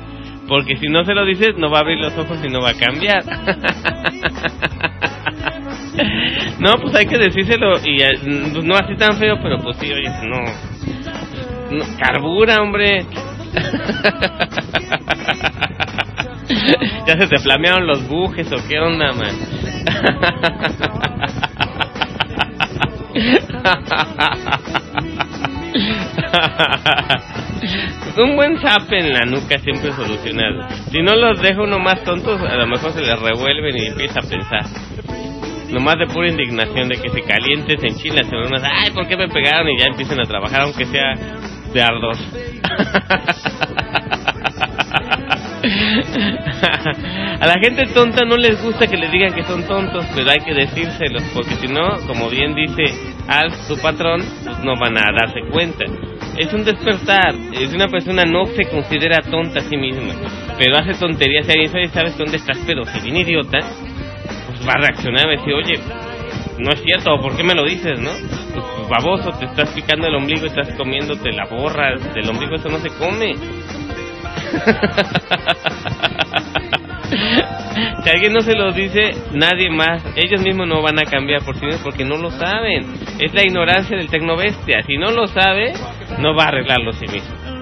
porque 0.47 0.75
si 0.77 0.88
no 0.88 1.03
se 1.05 1.13
lo 1.13 1.25
dices 1.25 1.55
no 1.57 1.69
va 1.69 1.79
a 1.79 1.81
abrir 1.81 1.99
los 1.99 2.17
ojos 2.17 2.39
y 2.43 2.49
no 2.49 2.61
va 2.61 2.71
a 2.71 2.77
cambiar. 2.77 3.23
no, 6.59 6.73
pues 6.81 6.95
hay 6.95 7.05
que 7.05 7.17
decírselo 7.17 7.77
y 7.83 8.01
eh, 8.01 8.19
no 8.63 8.75
así 8.75 8.95
tan 8.95 9.17
feo, 9.17 9.37
pero 9.41 9.57
pues 9.59 9.77
sí, 9.77 9.91
oye, 9.91 10.09
no, 10.27 10.41
no 11.71 11.85
carbura, 11.97 12.61
hombre. 12.61 13.05
ya 17.07 17.19
se 17.19 17.27
te 17.27 17.39
flamearon 17.39 17.85
los 17.85 18.07
bujes 18.07 18.51
o 18.51 18.55
qué 18.67 18.79
onda, 18.79 19.13
man. 19.13 19.37
Un 28.17 28.35
buen 28.35 28.59
zap 28.61 28.91
en 28.91 29.13
la 29.13 29.25
nuca 29.25 29.57
siempre 29.59 29.91
solucionado. 29.93 30.67
Si 30.91 31.01
no 31.01 31.15
los 31.15 31.41
dejo 31.41 31.63
uno 31.63 31.79
más 31.79 32.03
tontos, 32.03 32.41
a 32.41 32.55
lo 32.55 32.67
mejor 32.67 32.91
se 32.91 33.01
les 33.01 33.19
revuelven 33.19 33.77
y 33.77 33.87
empieza 33.87 34.19
a 34.19 34.29
pensar. 34.29 34.65
Nomás 35.74 35.97
de 35.97 36.05
pura 36.05 36.30
indignación 36.30 36.88
de 36.88 37.01
que 37.01 37.09
se 37.09 37.21
calienten, 37.24 37.80
se 37.80 37.88
enchilan, 37.88 38.30
se 38.30 38.36
unas, 38.36 38.61
ay, 38.63 38.91
¿por 38.91 39.07
qué 39.07 39.17
me 39.17 39.28
pegaron? 39.28 39.67
Y 39.69 39.80
ya 39.80 39.86
empiezan 39.89 40.19
a 40.19 40.26
trabajar, 40.26 40.61
aunque 40.61 40.86
sea 40.86 41.15
de 41.74 41.82
ardor. 41.82 42.15
A 47.39 47.47
la 47.47 47.55
gente 47.61 47.86
tonta 47.93 48.26
no 48.26 48.38
les 48.38 48.61
gusta 48.61 48.88
que 48.88 48.97
les 48.97 49.11
digan 49.11 49.34
que 49.34 49.43
son 49.43 49.65
tontos, 49.65 50.05
pero 50.13 50.30
hay 50.30 50.39
que 50.45 50.53
decírselos, 50.53 51.24
porque 51.34 51.55
si 51.55 51.67
no, 51.67 51.97
como 52.05 52.30
bien 52.30 52.53
dice 52.53 52.84
Alf, 53.28 53.55
su 53.67 53.82
patrón, 53.82 54.21
pues 54.43 54.59
no 54.59 54.78
van 54.80 54.97
a 54.97 55.11
darse 55.11 55.39
cuenta. 55.51 55.86
Es 56.38 56.53
un 56.53 56.63
despertar, 56.63 57.34
es 57.53 57.74
una 57.74 57.88
persona 57.88 58.24
no 58.24 58.45
se 58.45 58.65
considera 58.65 59.19
tonta 59.21 59.59
a 59.59 59.63
sí 59.63 59.78
misma, 59.78 60.13
pero 60.57 60.78
hace 60.78 60.93
tonterías 60.99 61.47
y 61.47 61.51
alguien 61.51 61.71
sabe, 61.71 61.88
¿sabes 61.89 62.17
dónde 62.17 62.38
estás? 62.38 62.57
Pero 62.65 62.84
si 62.86 62.99
bien 63.01 63.17
idiota, 63.17 63.59
va 64.68 64.74
a 64.74 64.78
reaccionar 64.78 65.28
y 65.28 65.38
decir, 65.38 65.53
oye, 65.53 65.80
no 66.59 66.72
es 66.72 66.82
cierto, 66.82 67.20
¿por 67.22 67.36
qué 67.36 67.43
me 67.43 67.55
lo 67.55 67.64
dices, 67.64 67.99
no? 67.99 68.11
Pues, 68.53 68.66
baboso, 68.89 69.32
te 69.38 69.45
estás 69.45 69.70
picando 69.72 70.07
el 70.07 70.16
ombligo 70.16 70.45
estás 70.45 70.74
comiéndote 70.76 71.32
la 71.32 71.45
borra 71.45 71.95
del 72.14 72.30
ombligo, 72.30 72.55
eso 72.55 72.70
no 72.70 72.78
se 72.78 72.89
come. 72.89 73.36
si 78.03 78.09
alguien 78.09 78.34
no 78.34 78.41
se 78.41 78.55
lo 78.55 78.72
dice, 78.72 79.11
nadie 79.32 79.70
más, 79.70 80.03
ellos 80.16 80.41
mismos 80.41 80.68
no 80.68 80.82
van 80.82 80.99
a 80.99 81.09
cambiar 81.09 81.43
por 81.43 81.55
sí 81.57 81.66
mismos 81.66 81.84
porque 81.84 82.05
no 82.05 82.18
lo 82.18 82.32
saben. 82.32 82.93
Es 83.20 83.34
la 83.34 83.43
ignorancia 83.43 83.97
del 83.97 84.09
tecnobestia. 84.09 84.82
Si 84.86 84.97
no 84.97 85.11
lo 85.11 85.28
sabe, 85.28 85.74
no 86.20 86.36
va 86.36 86.45
a 86.45 86.47
arreglarlo 86.49 86.93
sí 86.93 87.05
mismo. 87.07 87.52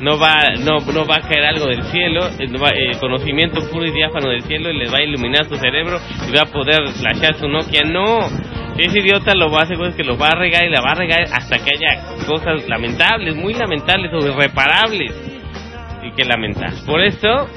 No 0.00 0.18
va, 0.18 0.42
no, 0.58 0.80
no 0.80 1.06
va 1.06 1.16
a 1.16 1.20
caer 1.20 1.44
algo 1.44 1.66
del 1.66 1.82
cielo, 1.84 2.26
eh, 2.38 2.46
no 2.48 2.58
va- 2.60 2.70
eh, 2.70 2.96
conocimiento 3.00 3.60
puro 3.70 3.86
y 3.86 3.90
diáfano 3.92 4.28
del 4.30 4.42
cielo 4.42 4.70
y 4.70 4.78
le 4.78 4.88
va 4.90 4.98
a 4.98 5.02
iluminar 5.02 5.44
su 5.46 5.56
cerebro 5.56 5.98
y 6.28 6.32
va 6.34 6.42
a 6.42 6.46
poder 6.52 6.80
flashar 6.98 7.34
su 7.36 7.48
Nokia. 7.48 7.82
No, 7.84 8.28
si 8.76 8.82
es 8.82 8.94
idiota 8.96 9.34
lo 9.34 9.50
va 9.50 9.60
a 9.60 9.62
hacer 9.64 9.80
es 9.80 9.94
que 9.94 10.04
lo 10.04 10.16
va 10.18 10.28
a 10.28 10.34
regar 10.36 10.64
y 10.64 10.70
la 10.70 10.80
va 10.80 10.92
a 10.92 10.96
regar 10.96 11.22
hasta 11.32 11.58
que 11.58 11.70
haya 11.76 12.02
cosas 12.26 12.66
lamentables, 12.68 13.36
muy 13.36 13.54
lamentables 13.54 14.12
o 14.12 14.18
irreparables 14.26 15.12
y 16.02 16.10
que 16.12 16.24
lamentar. 16.24 16.72
Por 16.86 17.00
eso. 17.00 17.48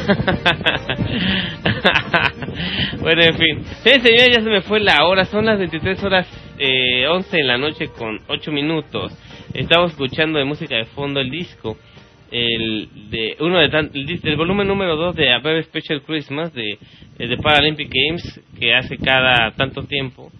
bueno, 3.00 3.22
en 3.22 3.34
fin. 3.38 3.64
Sí, 3.84 3.90
señor, 4.00 4.30
ya 4.32 4.40
se 4.42 4.50
me 4.50 4.60
fue 4.62 4.80
la 4.80 5.04
hora. 5.06 5.24
Son 5.24 5.44
las 5.46 5.58
23 5.58 6.02
horas 6.04 6.26
eh, 6.58 7.06
11 7.06 7.38
en 7.38 7.46
la 7.46 7.58
noche 7.58 7.88
con 7.96 8.18
8 8.28 8.50
minutos. 8.52 9.12
Estamos 9.54 9.92
escuchando 9.92 10.38
de 10.38 10.44
música 10.44 10.76
de 10.76 10.84
fondo 10.86 11.20
el 11.20 11.30
disco. 11.30 11.76
El 12.30 12.88
de 13.10 13.36
uno 13.40 13.58
de 13.58 13.68
tan- 13.68 13.90
el 13.92 14.06
del 14.20 14.36
volumen 14.36 14.68
número 14.68 14.96
2 14.96 15.16
de 15.16 15.32
A 15.32 15.40
Very 15.40 15.64
Special 15.64 16.02
Christmas 16.02 16.52
de, 16.54 16.78
eh, 17.18 17.26
de 17.26 17.36
Paralympic 17.38 17.90
Games 17.92 18.40
que 18.58 18.72
hace 18.74 18.96
cada 18.98 19.50
tanto 19.52 19.82
tiempo. 19.82 20.30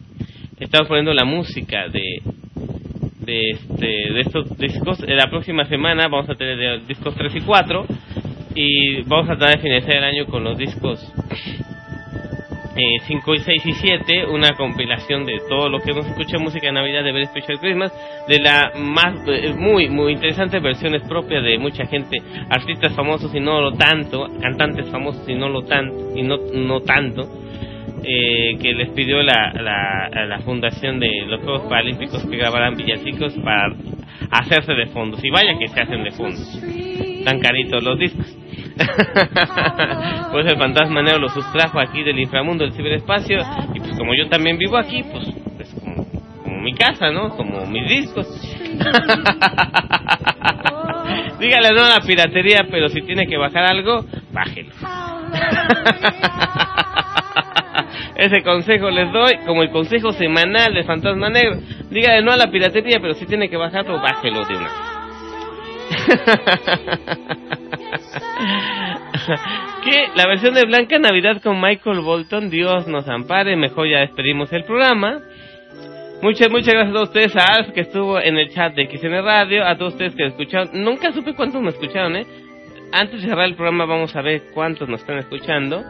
Estamos 0.60 0.86
poniendo 0.88 1.12
la 1.14 1.24
música 1.24 1.88
de 1.88 2.20
de 3.20 3.50
este 3.50 3.86
de 3.86 4.20
estos 4.20 4.56
discos 4.56 5.00
Eh, 5.02 5.14
la 5.14 5.28
próxima 5.28 5.64
semana 5.66 6.08
vamos 6.08 6.28
a 6.30 6.34
tener 6.36 6.56
de- 6.56 6.86
discos 6.86 7.14
3 7.16 7.34
y 7.34 7.40
4 7.40 7.84
y 8.54 9.02
vamos 9.02 9.28
a 9.28 9.36
tratar 9.36 9.56
de 9.56 9.62
finalizar 9.62 9.96
el 9.96 10.04
año 10.04 10.26
con 10.26 10.42
los 10.44 10.56
discos 10.56 11.00
5 12.74 13.34
y 13.34 13.38
6 13.38 13.66
y 13.66 13.72
7 13.72 14.26
una 14.26 14.52
compilación 14.52 15.26
de 15.26 15.38
todo 15.48 15.68
lo 15.68 15.80
que 15.80 15.90
hemos 15.90 16.06
escuchado 16.06 16.44
música 16.44 16.68
de 16.68 16.72
Navidad 16.72 17.02
de 17.02 17.12
Very 17.12 17.26
Special 17.26 17.58
Christmas 17.58 17.92
de 18.28 18.38
la 18.38 18.72
más 18.76 19.16
eh, 19.26 19.52
muy 19.56 19.88
muy 19.88 20.12
interesante 20.12 20.60
versiones 20.60 21.02
propias 21.02 21.42
de 21.42 21.58
mucha 21.58 21.84
gente 21.86 22.18
artistas 22.48 22.94
famosos 22.94 23.34
y 23.34 23.40
no 23.40 23.60
lo 23.60 23.72
tanto 23.72 24.28
cantantes 24.40 24.88
famosos 24.90 25.28
y 25.28 25.34
no 25.34 25.48
lo 25.48 25.62
tanto 25.62 26.16
y 26.16 26.22
no 26.22 26.36
no 26.54 26.80
tanto 26.80 27.28
eh, 28.02 28.56
que 28.60 28.72
les 28.72 28.90
pidió 28.90 29.22
la, 29.22 29.52
la, 29.52 30.26
la 30.26 30.38
fundación 30.40 30.98
de 30.98 31.08
los 31.26 31.40
Juegos 31.42 31.62
Paralímpicos 31.62 32.24
que 32.24 32.36
grabarán 32.36 32.76
villancicos 32.76 33.34
para 33.44 33.74
hacerse 34.30 34.72
de 34.72 34.86
fondos. 34.86 35.22
Y 35.22 35.30
vaya 35.30 35.58
que 35.58 35.68
se 35.68 35.80
hacen 35.80 36.04
de 36.04 36.10
fondos. 36.12 37.09
Tan 37.24 37.40
caritos 37.40 37.82
los 37.82 37.98
discos. 37.98 38.36
pues 40.32 40.46
el 40.46 40.56
fantasma 40.56 41.02
negro 41.02 41.20
lo 41.20 41.28
sustrajo 41.28 41.78
aquí 41.78 42.02
del 42.02 42.18
inframundo 42.18 42.64
del 42.64 42.72
ciberespacio. 42.72 43.38
Y 43.74 43.80
pues 43.80 43.98
como 43.98 44.14
yo 44.14 44.28
también 44.28 44.58
vivo 44.58 44.76
aquí, 44.76 45.02
pues, 45.02 45.28
pues 45.56 45.74
como 45.74 46.06
mi 46.60 46.74
casa, 46.74 47.10
¿no? 47.10 47.30
Como 47.36 47.66
mis 47.66 47.88
discos. 47.88 48.26
Dígale 51.40 51.72
no 51.72 51.84
a 51.84 51.98
la 51.98 52.06
piratería, 52.06 52.66
pero 52.70 52.88
si 52.88 53.02
tiene 53.02 53.26
que 53.26 53.36
bajar 53.36 53.64
algo, 53.64 54.04
bájelo. 54.32 54.70
Ese 58.16 58.42
consejo 58.42 58.90
les 58.90 59.12
doy, 59.12 59.38
como 59.46 59.62
el 59.62 59.70
consejo 59.70 60.12
semanal 60.12 60.74
de 60.74 60.84
Fantasma 60.84 61.30
Negro. 61.30 61.58
Dígale 61.90 62.22
no 62.22 62.32
a 62.32 62.36
la 62.36 62.50
piratería, 62.50 62.98
pero 63.00 63.14
si 63.14 63.24
tiene 63.24 63.48
que 63.48 63.56
bajarlo, 63.56 63.98
bájelo 64.00 64.44
de 64.44 64.56
una. 64.56 64.89
que 69.84 70.08
la 70.14 70.26
versión 70.26 70.54
de 70.54 70.64
Blanca 70.64 70.98
Navidad 70.98 71.42
con 71.42 71.60
Michael 71.60 72.00
Bolton, 72.00 72.48
Dios 72.50 72.88
nos 72.88 73.08
ampare, 73.08 73.56
mejor 73.56 73.88
ya 73.88 74.00
despedimos 74.00 74.52
el 74.52 74.64
programa. 74.64 75.20
Muchas, 76.22 76.50
muchas 76.50 76.74
gracias 76.74 76.90
a 76.90 76.92
todos 76.92 77.08
ustedes, 77.08 77.34
a 77.36 77.46
Alf 77.54 77.70
que 77.72 77.80
estuvo 77.80 78.20
en 78.20 78.36
el 78.36 78.50
chat 78.50 78.74
de 78.74 78.84
XN 78.86 79.24
Radio, 79.24 79.66
a 79.66 79.76
todos 79.76 79.94
ustedes 79.94 80.14
que 80.14 80.26
escucharon. 80.26 80.68
Nunca 80.84 81.12
supe 81.12 81.34
cuántos 81.34 81.62
me 81.62 81.70
escucharon, 81.70 82.14
¿eh? 82.16 82.26
Antes 82.92 83.22
de 83.22 83.28
cerrar 83.28 83.46
el 83.46 83.54
programa 83.54 83.86
vamos 83.86 84.14
a 84.16 84.20
ver 84.20 84.42
cuántos 84.52 84.86
nos 84.88 85.00
están 85.00 85.18
escuchando 85.18 85.82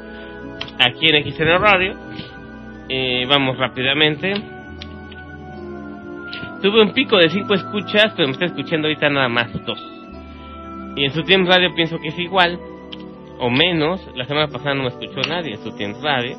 aquí 0.79 1.07
en 1.09 1.25
XN 1.25 1.59
Radio. 1.59 1.97
Eh, 2.89 3.27
vamos 3.29 3.59
rápidamente. 3.59 4.60
Tuve 6.63 6.83
un 6.83 6.93
pico 6.93 7.17
de 7.17 7.31
5 7.31 7.55
escuchas, 7.55 8.13
pero 8.17 8.29
me 8.29 8.33
está 8.33 8.47
escuchando 8.47 8.87
ahorita 8.87 9.09
nada 9.09 9.29
más 9.29 9.53
dos. 9.65 9.81
Y 10.97 11.05
en 11.05 11.13
su 11.13 11.23
tiempo 11.23 11.51
radio 11.51 11.75
pienso 11.75 11.99
que 11.99 12.09
es 12.09 12.19
igual, 12.19 12.59
o 13.39 13.51
menos. 13.51 14.07
La 14.15 14.25
semana 14.27 14.49
pasada 14.49 14.75
no 14.75 14.83
me 14.83 14.89
escuchó 14.89 15.21
nadie 15.29 15.55
en 15.55 15.63
su 15.63 15.73
tiempo 15.77 16.01
radio. 16.03 16.37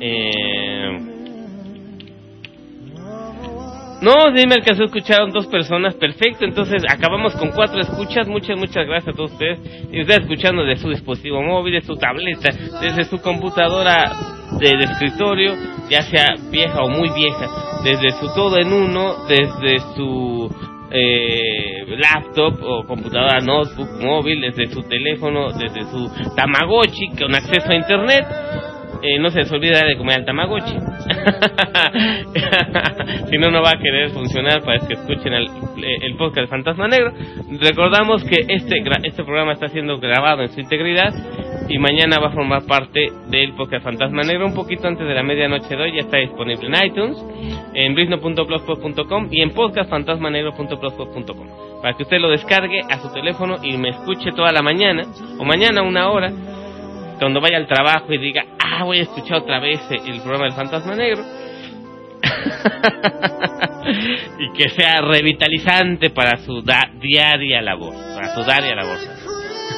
Eh, 0.00 0.98
no, 4.00 4.12
sí 4.36 4.46
me 4.46 4.54
alcanzó 4.54 4.82
a 4.82 4.86
escuchar 4.86 5.32
dos 5.32 5.46
personas, 5.46 5.94
perfecto. 5.94 6.44
Entonces 6.44 6.82
acabamos 6.88 7.34
con 7.34 7.50
cuatro 7.50 7.80
escuchas. 7.80 8.28
Muchas, 8.28 8.58
muchas 8.58 8.86
gracias 8.86 9.14
a 9.14 9.16
todos 9.16 9.32
ustedes. 9.32 9.58
Y 9.90 10.02
ustedes 10.02 10.20
escuchando 10.20 10.64
de 10.64 10.76
su 10.76 10.90
dispositivo 10.90 11.42
móvil, 11.42 11.74
de 11.74 11.80
su 11.80 11.96
tableta, 11.96 12.50
desde 12.80 13.04
su 13.04 13.20
computadora 13.20 14.12
de, 14.60 14.76
de 14.76 14.84
escritorio, 14.84 15.54
ya 15.88 16.02
sea 16.02 16.34
vieja 16.50 16.82
o 16.82 16.88
muy 16.88 17.08
vieja, 17.10 17.46
desde 17.88 18.10
su 18.20 18.26
todo 18.34 18.58
en 18.58 18.70
uno, 18.70 19.24
desde 19.26 19.78
su 19.96 20.54
eh, 20.90 21.86
laptop 21.86 22.62
o 22.62 22.84
computadora, 22.86 23.40
notebook, 23.40 23.88
móvil, 24.02 24.42
desde 24.42 24.66
su 24.66 24.82
teléfono, 24.82 25.52
desde 25.52 25.84
su 25.90 26.10
Tamagotchi 26.36 27.08
con 27.18 27.34
acceso 27.34 27.70
a 27.70 27.74
internet. 27.74 28.26
Eh, 29.00 29.16
no 29.20 29.30
se 29.30 29.38
les 29.38 29.52
olvide 29.52 29.86
de 29.86 29.96
comer 29.96 30.16
al 30.16 30.24
Tamagotchi. 30.26 30.74
si 33.30 33.38
no, 33.38 33.50
no 33.50 33.62
va 33.62 33.70
a 33.70 33.78
querer 33.80 34.10
funcionar 34.10 34.60
para 34.62 34.86
que 34.86 34.92
escuchen 34.94 35.32
el, 35.32 35.48
podcast 36.18 36.50
Fantasma 36.50 36.88
Negro. 36.88 37.12
Recordamos 37.60 38.24
que 38.24 38.44
este, 38.48 38.82
este 39.04 39.24
programa 39.24 39.52
está 39.52 39.68
siendo 39.68 39.98
grabado 39.98 40.42
en 40.42 40.48
su 40.48 40.60
integridad 40.60 41.14
y 41.68 41.78
mañana 41.78 42.18
va 42.18 42.28
a 42.28 42.32
formar 42.32 42.64
parte 42.64 43.12
del 43.28 43.52
podcast 43.52 43.84
Fantasma 43.84 44.22
Negro 44.22 44.46
un 44.46 44.54
poquito 44.54 44.88
antes 44.88 45.06
de 45.06 45.14
la 45.14 45.22
medianoche 45.22 45.76
de 45.76 45.82
hoy. 45.82 45.92
Ya 45.94 46.00
está 46.00 46.16
disponible 46.16 46.66
en 46.66 46.86
iTunes, 46.86 47.18
en 47.74 47.94
brisno.blogspot.com 47.94 49.28
y 49.30 49.42
en 49.42 49.50
podcastfantasmanegro.blogspot.com 49.50 51.82
para 51.82 51.94
que 51.94 52.04
usted 52.04 52.18
lo 52.18 52.30
descargue 52.30 52.80
a 52.88 53.00
su 53.00 53.12
teléfono 53.12 53.56
y 53.62 53.76
me 53.76 53.90
escuche 53.90 54.32
toda 54.32 54.50
la 54.50 54.62
mañana 54.62 55.04
o 55.38 55.44
mañana 55.44 55.82
una 55.82 56.10
hora 56.10 56.32
cuando 57.18 57.40
vaya 57.40 57.58
al 57.58 57.66
trabajo 57.66 58.12
y 58.12 58.18
diga, 58.18 58.44
ah, 58.58 58.84
voy 58.84 58.98
a 58.98 59.02
escuchar 59.02 59.38
otra 59.38 59.60
vez 59.60 59.80
el 59.90 60.20
programa 60.20 60.44
del 60.44 60.54
Fantasma 60.54 60.94
Negro. 60.94 61.22
y 64.38 64.52
que 64.52 64.68
sea 64.70 65.00
revitalizante 65.00 66.10
para 66.10 66.38
su 66.38 66.62
diaria 66.62 67.60
labor, 67.60 67.94
para 68.14 68.34
su 68.34 68.44
diaria 68.44 68.74
labor. 68.74 68.98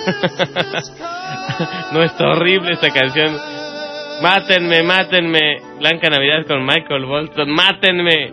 no 1.92 2.02
es 2.02 2.20
horrible 2.20 2.72
esta 2.72 2.90
canción. 2.90 3.36
Mátenme, 4.22 4.82
mátenme. 4.82 5.56
Blanca 5.78 6.10
Navidad 6.10 6.46
con 6.46 6.64
Michael 6.64 7.06
Bolton. 7.06 7.50
Mátenme. 7.50 8.32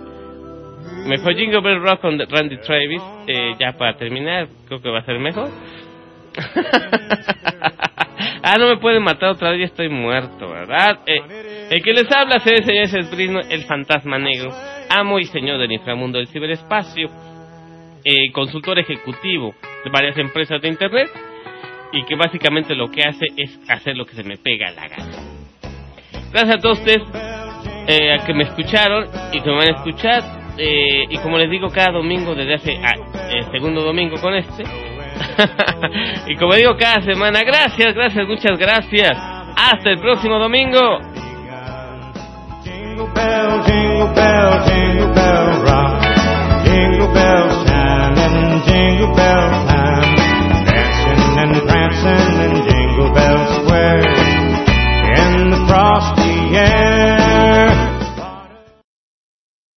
Mejor 1.05 1.35
Jingle 1.35 1.61
Bell 1.61 1.81
Rock 1.81 2.01
con 2.01 2.19
Randy 2.19 2.57
Travis. 2.57 3.01
Eh, 3.27 3.53
ya 3.59 3.73
para 3.73 3.97
terminar, 3.97 4.47
creo 4.67 4.81
que 4.81 4.89
va 4.89 4.99
a 4.99 5.05
ser 5.05 5.19
mejor. 5.19 5.49
ah, 8.43 8.55
no 8.59 8.67
me 8.67 8.77
pueden 8.77 9.03
matar 9.03 9.29
otra 9.29 9.51
vez, 9.51 9.59
ya 9.59 9.65
estoy 9.65 9.89
muerto, 9.89 10.49
¿verdad? 10.49 10.99
Eh, 11.05 11.69
el 11.71 11.81
que 11.81 11.93
les 11.93 12.11
habla, 12.11 12.39
señores, 12.39 12.93
es 12.93 13.09
Brisno, 13.09 13.39
el 13.39 13.63
fantasma 13.63 14.19
negro, 14.19 14.51
amo 14.89 15.19
y 15.19 15.25
señor 15.25 15.57
del 15.57 15.71
inframundo 15.71 16.19
del 16.19 16.27
ciberespacio, 16.27 17.09
eh, 18.03 18.31
consultor 18.33 18.77
ejecutivo 18.77 19.55
de 19.83 19.89
varias 19.89 20.15
empresas 20.17 20.61
de 20.61 20.67
internet 20.67 21.09
y 21.91 22.03
que 22.05 22.15
básicamente 22.15 22.75
lo 22.75 22.89
que 22.89 23.01
hace 23.03 23.25
es 23.35 23.59
hacer 23.69 23.95
lo 23.95 24.05
que 24.05 24.15
se 24.15 24.23
me 24.23 24.37
pega 24.37 24.71
la 24.71 24.87
gana. 24.87 25.37
Gracias 26.31 26.55
a 26.55 26.59
todos 26.59 26.79
ustedes 26.79 27.03
eh, 27.87 28.13
a 28.13 28.25
que 28.25 28.33
me 28.33 28.43
escucharon 28.43 29.07
y 29.31 29.41
que 29.41 29.49
me 29.49 29.55
van 29.55 29.73
a 29.73 29.77
escuchar. 29.77 30.23
eh, 30.57 31.05
y 31.09 31.17
como 31.19 31.37
les 31.37 31.49
digo 31.49 31.69
cada 31.69 31.91
domingo 31.91 32.33
desde 32.33 32.55
hace 32.55 32.77
ah, 32.83 32.95
el 33.31 33.45
segundo 33.51 33.81
domingo 33.81 34.19
con 34.19 34.33
este. 34.33 34.63
y 36.27 36.35
como 36.35 36.55
digo 36.55 36.75
cada 36.77 37.01
semana, 37.01 37.41
gracias, 37.43 37.93
gracias, 37.93 38.27
muchas 38.27 38.57
gracias. 38.57 39.11
Hasta 39.55 39.89
el 39.89 39.99
próximo 39.99 40.37
domingo. 40.39 40.99
Jingle 42.63 43.07
bell, 43.13 43.77